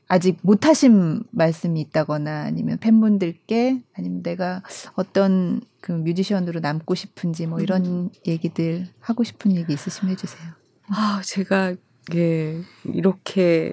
아직 0.08 0.38
못하신 0.42 1.24
말씀이 1.30 1.80
있다거나 1.80 2.44
아니면 2.44 2.78
팬분들께 2.78 3.82
아니면 3.94 4.22
내가 4.22 4.62
어떤 4.94 5.60
그 5.80 5.92
뮤지션으로 5.92 6.60
남고 6.60 6.94
싶은지 6.94 7.46
뭐 7.46 7.60
이런 7.60 8.10
얘기들 8.26 8.86
하고 9.00 9.24
싶은 9.24 9.56
얘기 9.56 9.72
있으시면 9.72 10.12
해주세요. 10.12 10.52
아, 10.88 11.20
제가 11.24 11.74
예, 12.14 12.60
이렇게 12.84 13.72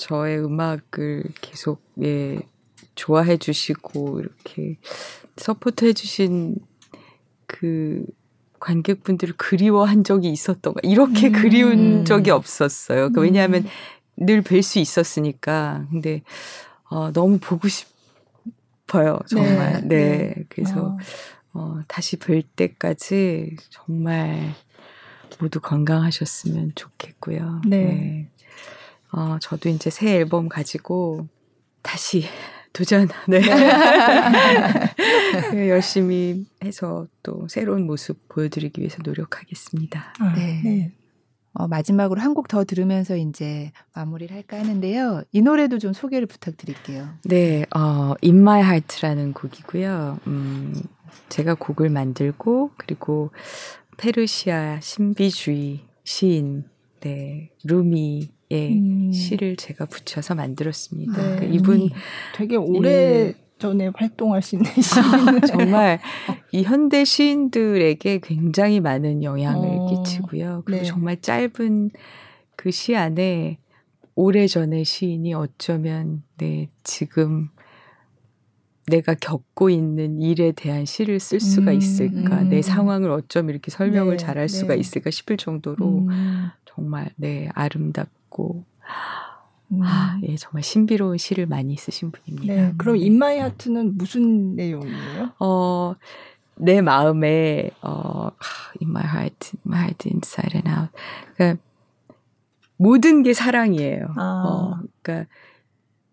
저의 0.00 0.38
음악을 0.38 1.24
계속 1.42 1.82
예, 2.02 2.40
좋아해 2.94 3.36
주시고 3.36 4.20
이렇게 4.20 4.78
support 5.36 5.84
해 5.84 5.92
주신 5.92 6.56
그 7.46 8.06
관객분들을 8.60 9.34
그리워한 9.36 10.02
적이 10.02 10.30
있었던가 10.30 10.80
이렇게 10.82 11.28
음. 11.28 11.32
그리운 11.32 12.04
적이 12.06 12.30
없었어요. 12.30 13.10
그 13.12 13.20
음. 13.20 13.24
왜냐하면 13.24 13.66
늘 14.18 14.40
뵐 14.40 14.62
수 14.62 14.78
있었으니까. 14.78 15.86
근데 15.90 16.22
어, 16.88 17.12
너무 17.12 17.38
보고 17.38 17.68
싶어요. 17.68 19.18
정말. 19.28 19.86
네. 19.86 20.34
그래서 20.48 20.86
어. 20.86 20.98
어, 21.52 21.80
다시 21.88 22.16
뵐 22.16 22.42
때까지 22.42 23.56
정말 23.68 24.54
모두 25.40 25.60
건강하셨으면 25.60 26.72
좋겠고요. 26.74 27.62
네. 27.66 28.30
어, 29.12 29.38
저도 29.40 29.68
이제 29.68 29.90
새 29.90 30.16
앨범 30.16 30.48
가지고 30.48 31.26
다시 31.82 32.24
도전, 32.72 33.08
네. 33.26 33.40
네, 35.52 35.68
열심히 35.68 36.46
해서 36.64 37.06
또 37.22 37.46
새로운 37.48 37.86
모습 37.86 38.28
보여드리기 38.28 38.80
위해서 38.80 38.98
노력하겠습니다. 39.02 40.14
아, 40.20 40.32
네. 40.34 40.60
네. 40.62 40.92
어, 41.52 41.66
마지막으로 41.66 42.20
한 42.20 42.32
곡 42.34 42.46
더 42.46 42.64
들으면서 42.64 43.16
이제 43.16 43.72
마무리를 43.94 44.34
할까 44.34 44.56
하는데요. 44.58 45.24
이 45.32 45.42
노래도 45.42 45.78
좀 45.80 45.92
소개를 45.92 46.28
부탁드릴게요. 46.28 47.08
네, 47.24 47.66
어, 47.74 48.14
In 48.22 48.36
My 48.36 48.60
Heart라는 48.62 49.32
곡이고요. 49.32 50.20
음, 50.28 50.72
제가 51.28 51.54
곡을 51.54 51.90
만들고 51.90 52.70
그리고 52.76 53.32
페르시아 53.96 54.78
신비주의 54.80 55.80
시인 56.04 56.64
네, 57.00 57.50
루미 57.64 58.30
의 58.50 58.72
음. 58.78 59.12
시를 59.12 59.54
제가 59.56 59.86
붙여서 59.86 60.34
만들었습니다. 60.34 61.22
네. 61.22 61.36
그 61.38 61.44
이분 61.54 61.88
되게 62.34 62.56
오래 62.56 62.90
예. 62.90 63.34
전에 63.58 63.90
활동하신 63.94 64.62
시인. 64.82 65.40
정말 65.46 66.00
이 66.50 66.62
현대 66.64 67.04
시인들에게 67.04 68.18
굉장히 68.20 68.80
많은 68.80 69.22
영향을 69.22 69.68
어, 69.68 69.86
끼치고요. 69.86 70.62
그리고 70.64 70.82
네. 70.82 70.88
정말 70.88 71.20
짧은 71.20 71.90
그 72.56 72.70
시 72.70 72.96
안에 72.96 73.58
오래 74.16 74.46
전의 74.46 74.84
시인이 74.84 75.32
어쩌면 75.34 76.22
네, 76.36 76.68
지금 76.82 77.48
내가 78.86 79.14
겪고 79.14 79.70
있는 79.70 80.20
일에 80.20 80.52
대한 80.52 80.84
시를 80.84 81.20
쓸 81.20 81.38
수가 81.38 81.70
음, 81.70 81.76
있을까? 81.78 82.42
음. 82.42 82.48
내 82.48 82.60
상황을 82.60 83.10
어쩜 83.12 83.48
이렇게 83.48 83.70
설명을 83.70 84.16
네, 84.16 84.24
잘할 84.24 84.48
수가 84.48 84.74
네. 84.74 84.80
있을까 84.80 85.10
싶을 85.10 85.36
정도로 85.36 85.86
음, 86.08 86.48
정말 86.66 87.10
네 87.16 87.48
아름답 87.54 88.08
고 88.30 88.64
음. 89.72 89.80
아, 89.82 90.18
예 90.24 90.36
정말 90.36 90.62
신비로운 90.62 91.18
시를 91.18 91.46
많이 91.46 91.76
쓰신 91.76 92.10
분입니다. 92.10 92.54
네. 92.54 92.74
그럼 92.76 92.96
인마이 92.96 93.38
하트는 93.38 93.96
무슨 93.98 94.56
내용이에요? 94.56 95.32
어, 95.38 95.94
내 96.56 96.80
마음에 96.80 97.70
어, 97.82 98.30
in 98.82 98.90
my 98.90 99.04
heart, 99.04 99.52
my 99.66 99.80
heart 99.82 100.08
inside 100.08 100.56
and 100.56 100.68
out. 100.68 100.90
그러니까 101.36 101.62
모든 102.76 103.22
게 103.22 103.32
사랑이에요. 103.32 104.06
아. 104.16 104.42
어, 104.46 104.80
그러니까 105.02 105.30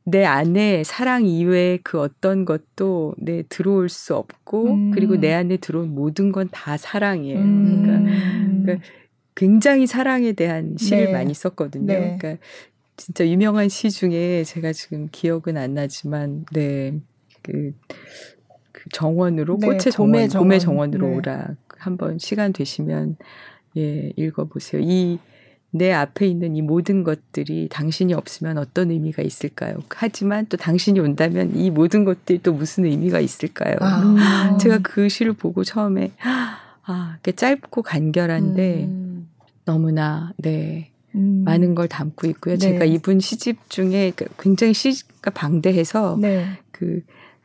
내 0.04 0.24
안에 0.24 0.84
사랑 0.86 1.26
이외에 1.26 1.80
그 1.84 2.00
어떤 2.00 2.46
것도 2.46 3.16
내 3.18 3.44
들어올 3.50 3.90
수 3.90 4.16
없고 4.16 4.72
음. 4.72 4.92
그리고 4.92 5.18
내 5.18 5.34
안에 5.34 5.58
들어온 5.58 5.94
모든 5.94 6.32
건 6.32 6.48
다 6.52 6.78
사랑이에요. 6.78 7.40
음. 7.40 7.82
그러니까 7.84 8.64
그러니까 8.64 8.86
굉장히 9.38 9.88
사랑에 9.88 10.34
대한 10.34 10.76
시를 10.78 11.06
네. 11.06 11.12
많이 11.14 11.34
썼거든요. 11.34 11.86
네. 11.86 12.18
그러니까 12.20 12.44
진짜 12.98 13.26
유명한 13.26 13.70
시 13.70 13.90
중에 13.92 14.44
제가 14.44 14.74
지금 14.74 15.08
기억은 15.12 15.56
안 15.56 15.76
나지만 15.76 16.46
네. 16.52 17.00
그, 17.44 17.72
그 18.74 18.90
정원으로 18.92 19.58
네, 19.62 19.68
꽃의 19.68 19.80
정원, 19.92 20.12
봄의 20.12 20.28
봄의, 20.30 20.60
정원. 20.60 20.92
정원. 20.92 20.94
으로 20.94 21.08
네. 21.08 21.16
오라. 21.16 21.48
한번 21.78 22.18
시간 22.18 22.52
되시면 22.52 23.16
예, 23.78 24.12
읽어 24.18 24.46
보세요. 24.46 24.82
이 24.84 25.20
내 25.72 25.92
앞에 25.92 26.26
있는 26.26 26.56
이 26.56 26.62
모든 26.62 27.04
것들이 27.04 27.68
당신이 27.70 28.14
없으면 28.14 28.58
어떤 28.58 28.90
의미가 28.92 29.22
있을까요? 29.22 29.80
하지만 29.90 30.46
또 30.48 30.58
당신이 30.58 31.00
온다면 31.00 31.56
이 31.56 31.70
모든 31.70 32.06
것들이 32.06 32.40
또 32.42 32.54
무슨 32.54 32.86
의미가 32.86 33.20
있을까요? 33.20 33.76
아. 33.82 34.02
음. 34.02 34.58
제가 34.58 34.80
그 34.82 35.10
시를 35.10 35.34
보고 35.34 35.64
처음에 35.64 36.12
아, 36.86 37.18
그 37.22 37.36
짧고 37.36 37.82
간결한데 37.82 38.84
음. 38.86 39.07
너무나 39.68 40.32
네 40.38 40.92
음. 41.14 41.44
많은 41.46 41.76
걸 41.76 41.88
담고 41.88 42.26
있고요. 42.28 42.56
네. 42.56 42.60
제가 42.60 42.86
이분 42.86 43.20
시집 43.20 43.70
중에 43.70 44.14
그 44.16 44.26
굉장히 44.40 44.74
시가 44.74 45.32
방대해서 45.32 46.18
네. 46.20 46.46
그 46.72 47.02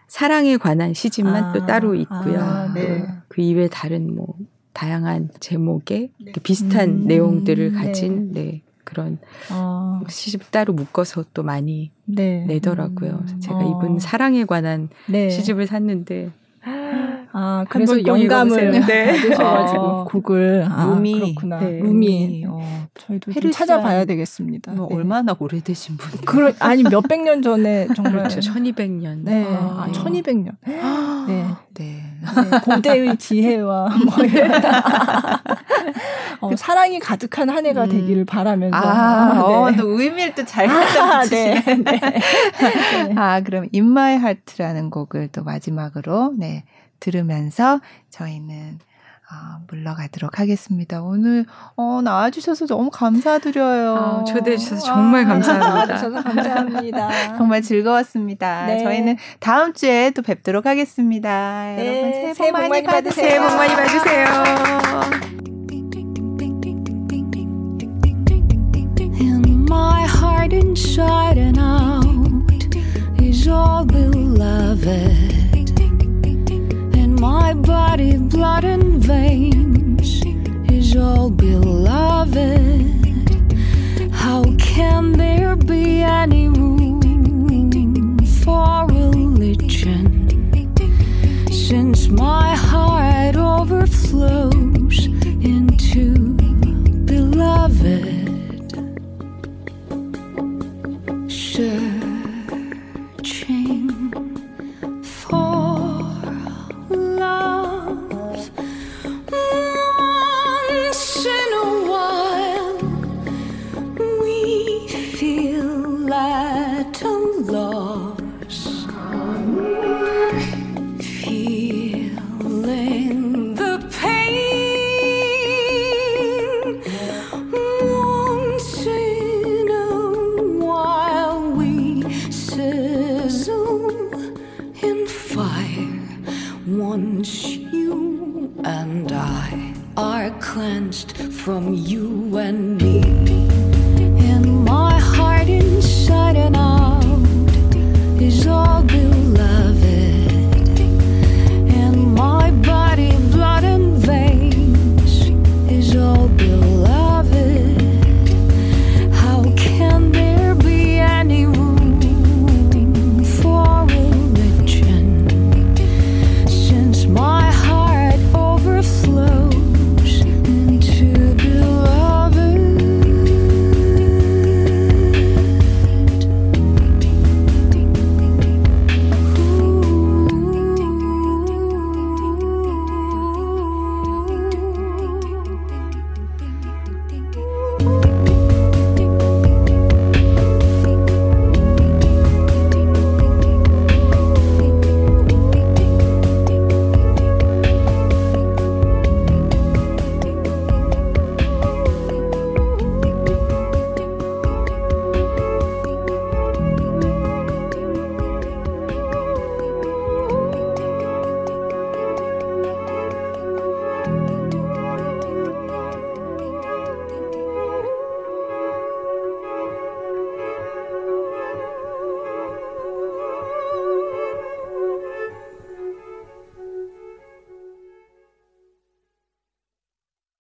사랑에 0.06 0.56
관한 0.56 0.94
시집만 0.94 1.44
아, 1.44 1.52
또 1.52 1.66
따로 1.66 1.94
있고요. 1.94 2.40
아, 2.40 2.72
네. 2.72 3.04
또그 3.28 3.40
이외 3.40 3.68
다른 3.68 4.14
뭐 4.14 4.36
다양한 4.72 5.30
제목의 5.40 6.10
네. 6.24 6.32
그 6.32 6.40
비슷한 6.40 6.88
음, 6.88 7.04
내용들을 7.06 7.72
네. 7.72 7.78
가진 7.78 8.32
네. 8.32 8.62
그런 8.84 9.18
아, 9.50 10.02
시집 10.08 10.50
따로 10.50 10.74
묶어서 10.74 11.24
또 11.34 11.42
많이 11.42 11.90
네. 12.04 12.44
내더라고요. 12.46 13.18
그래서 13.18 13.38
제가 13.40 13.58
어. 13.58 13.70
이분 13.70 13.98
사랑에 13.98 14.44
관한 14.44 14.90
네. 15.08 15.28
시집을 15.30 15.66
샀는데 15.66 16.30
아, 17.32 17.64
그래서 17.68 18.04
영감을 18.04 18.62
읽어보세요. 18.62 18.86
네. 18.86 19.06
받으셔가지고 19.06 19.82
어. 19.82 20.04
곡을 20.04 20.66
아, 20.68 20.86
루미. 20.86 21.14
그렇구나. 21.14 21.60
네. 21.60 21.80
루미. 21.80 22.44
어, 22.46 22.60
저희도 22.94 23.32
좀. 23.32 23.50
찾아봐야 23.50 24.04
되겠습니다. 24.04 24.72
뭐 24.72 24.88
네. 24.88 24.96
얼마나 24.96 25.34
오래되신 25.38 25.96
분. 25.96 26.20
그러, 26.26 26.52
아니 26.58 26.82
몇백 26.82 27.22
년 27.22 27.42
전에 27.42 27.88
정말 27.96 28.14
그렇죠. 28.14 28.40
1200년. 28.40 29.22
네, 29.22 29.44
아, 29.44 29.84
아, 29.84 29.86
네. 29.86 29.92
1200년. 29.92 30.52
네. 30.66 30.80
네. 31.26 31.46
네, 31.74 32.58
고대의 32.62 33.16
지혜와 33.16 33.88
뭐 34.04 34.24
이런 34.24 34.52
어, 36.40 36.56
사랑이 36.56 36.98
가득한 36.98 37.48
한 37.48 37.64
해가 37.66 37.84
음. 37.84 37.88
되기를 37.88 38.24
바라면서 38.24 38.76
아, 38.76 39.32
아, 39.36 39.42
어, 39.42 39.70
네. 39.70 39.76
또 39.76 39.88
의미를 39.88 40.34
또잘 40.34 40.66
갖다 40.66 41.02
아, 41.02 41.20
붙이시네. 41.20 41.62
네. 41.64 41.76
네. 41.76 43.14
아, 43.16 43.40
그럼 43.40 43.68
In 43.74 43.86
My 43.86 44.14
Heart라는 44.14 44.90
곡을 44.90 45.28
또 45.28 45.44
마지막으로 45.44 46.34
네, 46.36 46.64
들으면서 47.02 47.80
저희는 48.10 48.78
어, 49.32 49.64
물러가도록 49.66 50.38
하겠습니다. 50.38 51.02
오늘 51.02 51.46
어, 51.74 52.00
나와주셔서 52.04 52.66
너무 52.66 52.90
감사드려요. 52.90 53.96
아, 53.96 54.24
초대해 54.24 54.56
주셔서 54.58 54.84
정말 54.84 55.24
아, 55.24 55.28
감사합니다. 55.28 55.96
저도 55.98 56.22
감사합니다. 56.22 57.36
정말 57.38 57.62
즐거웠습니다. 57.62 58.66
네. 58.66 58.84
저희는 58.84 59.16
다음 59.40 59.72
주에 59.72 60.10
또 60.10 60.22
뵙도록 60.22 60.66
하겠습니다. 60.66 61.74
네, 61.76 61.86
여러분 61.86 62.12
새해 62.12 62.28
복 62.28 62.36
새해 62.36 62.50
복 62.52 62.58
많이 62.58 62.68
많이 62.68 62.86
받으세요. 62.86 63.28
새해 63.28 63.40
복 63.40 63.56
많이 63.56 63.74
받으세요. 63.74 65.32
My 69.68 70.04
heart, 70.06 70.52
inside 70.52 71.38
and 71.38 71.58
out, 71.58 72.04
is 73.18 73.48
all 73.48 73.86
beloved. 73.86 75.11
vain. 79.02 79.61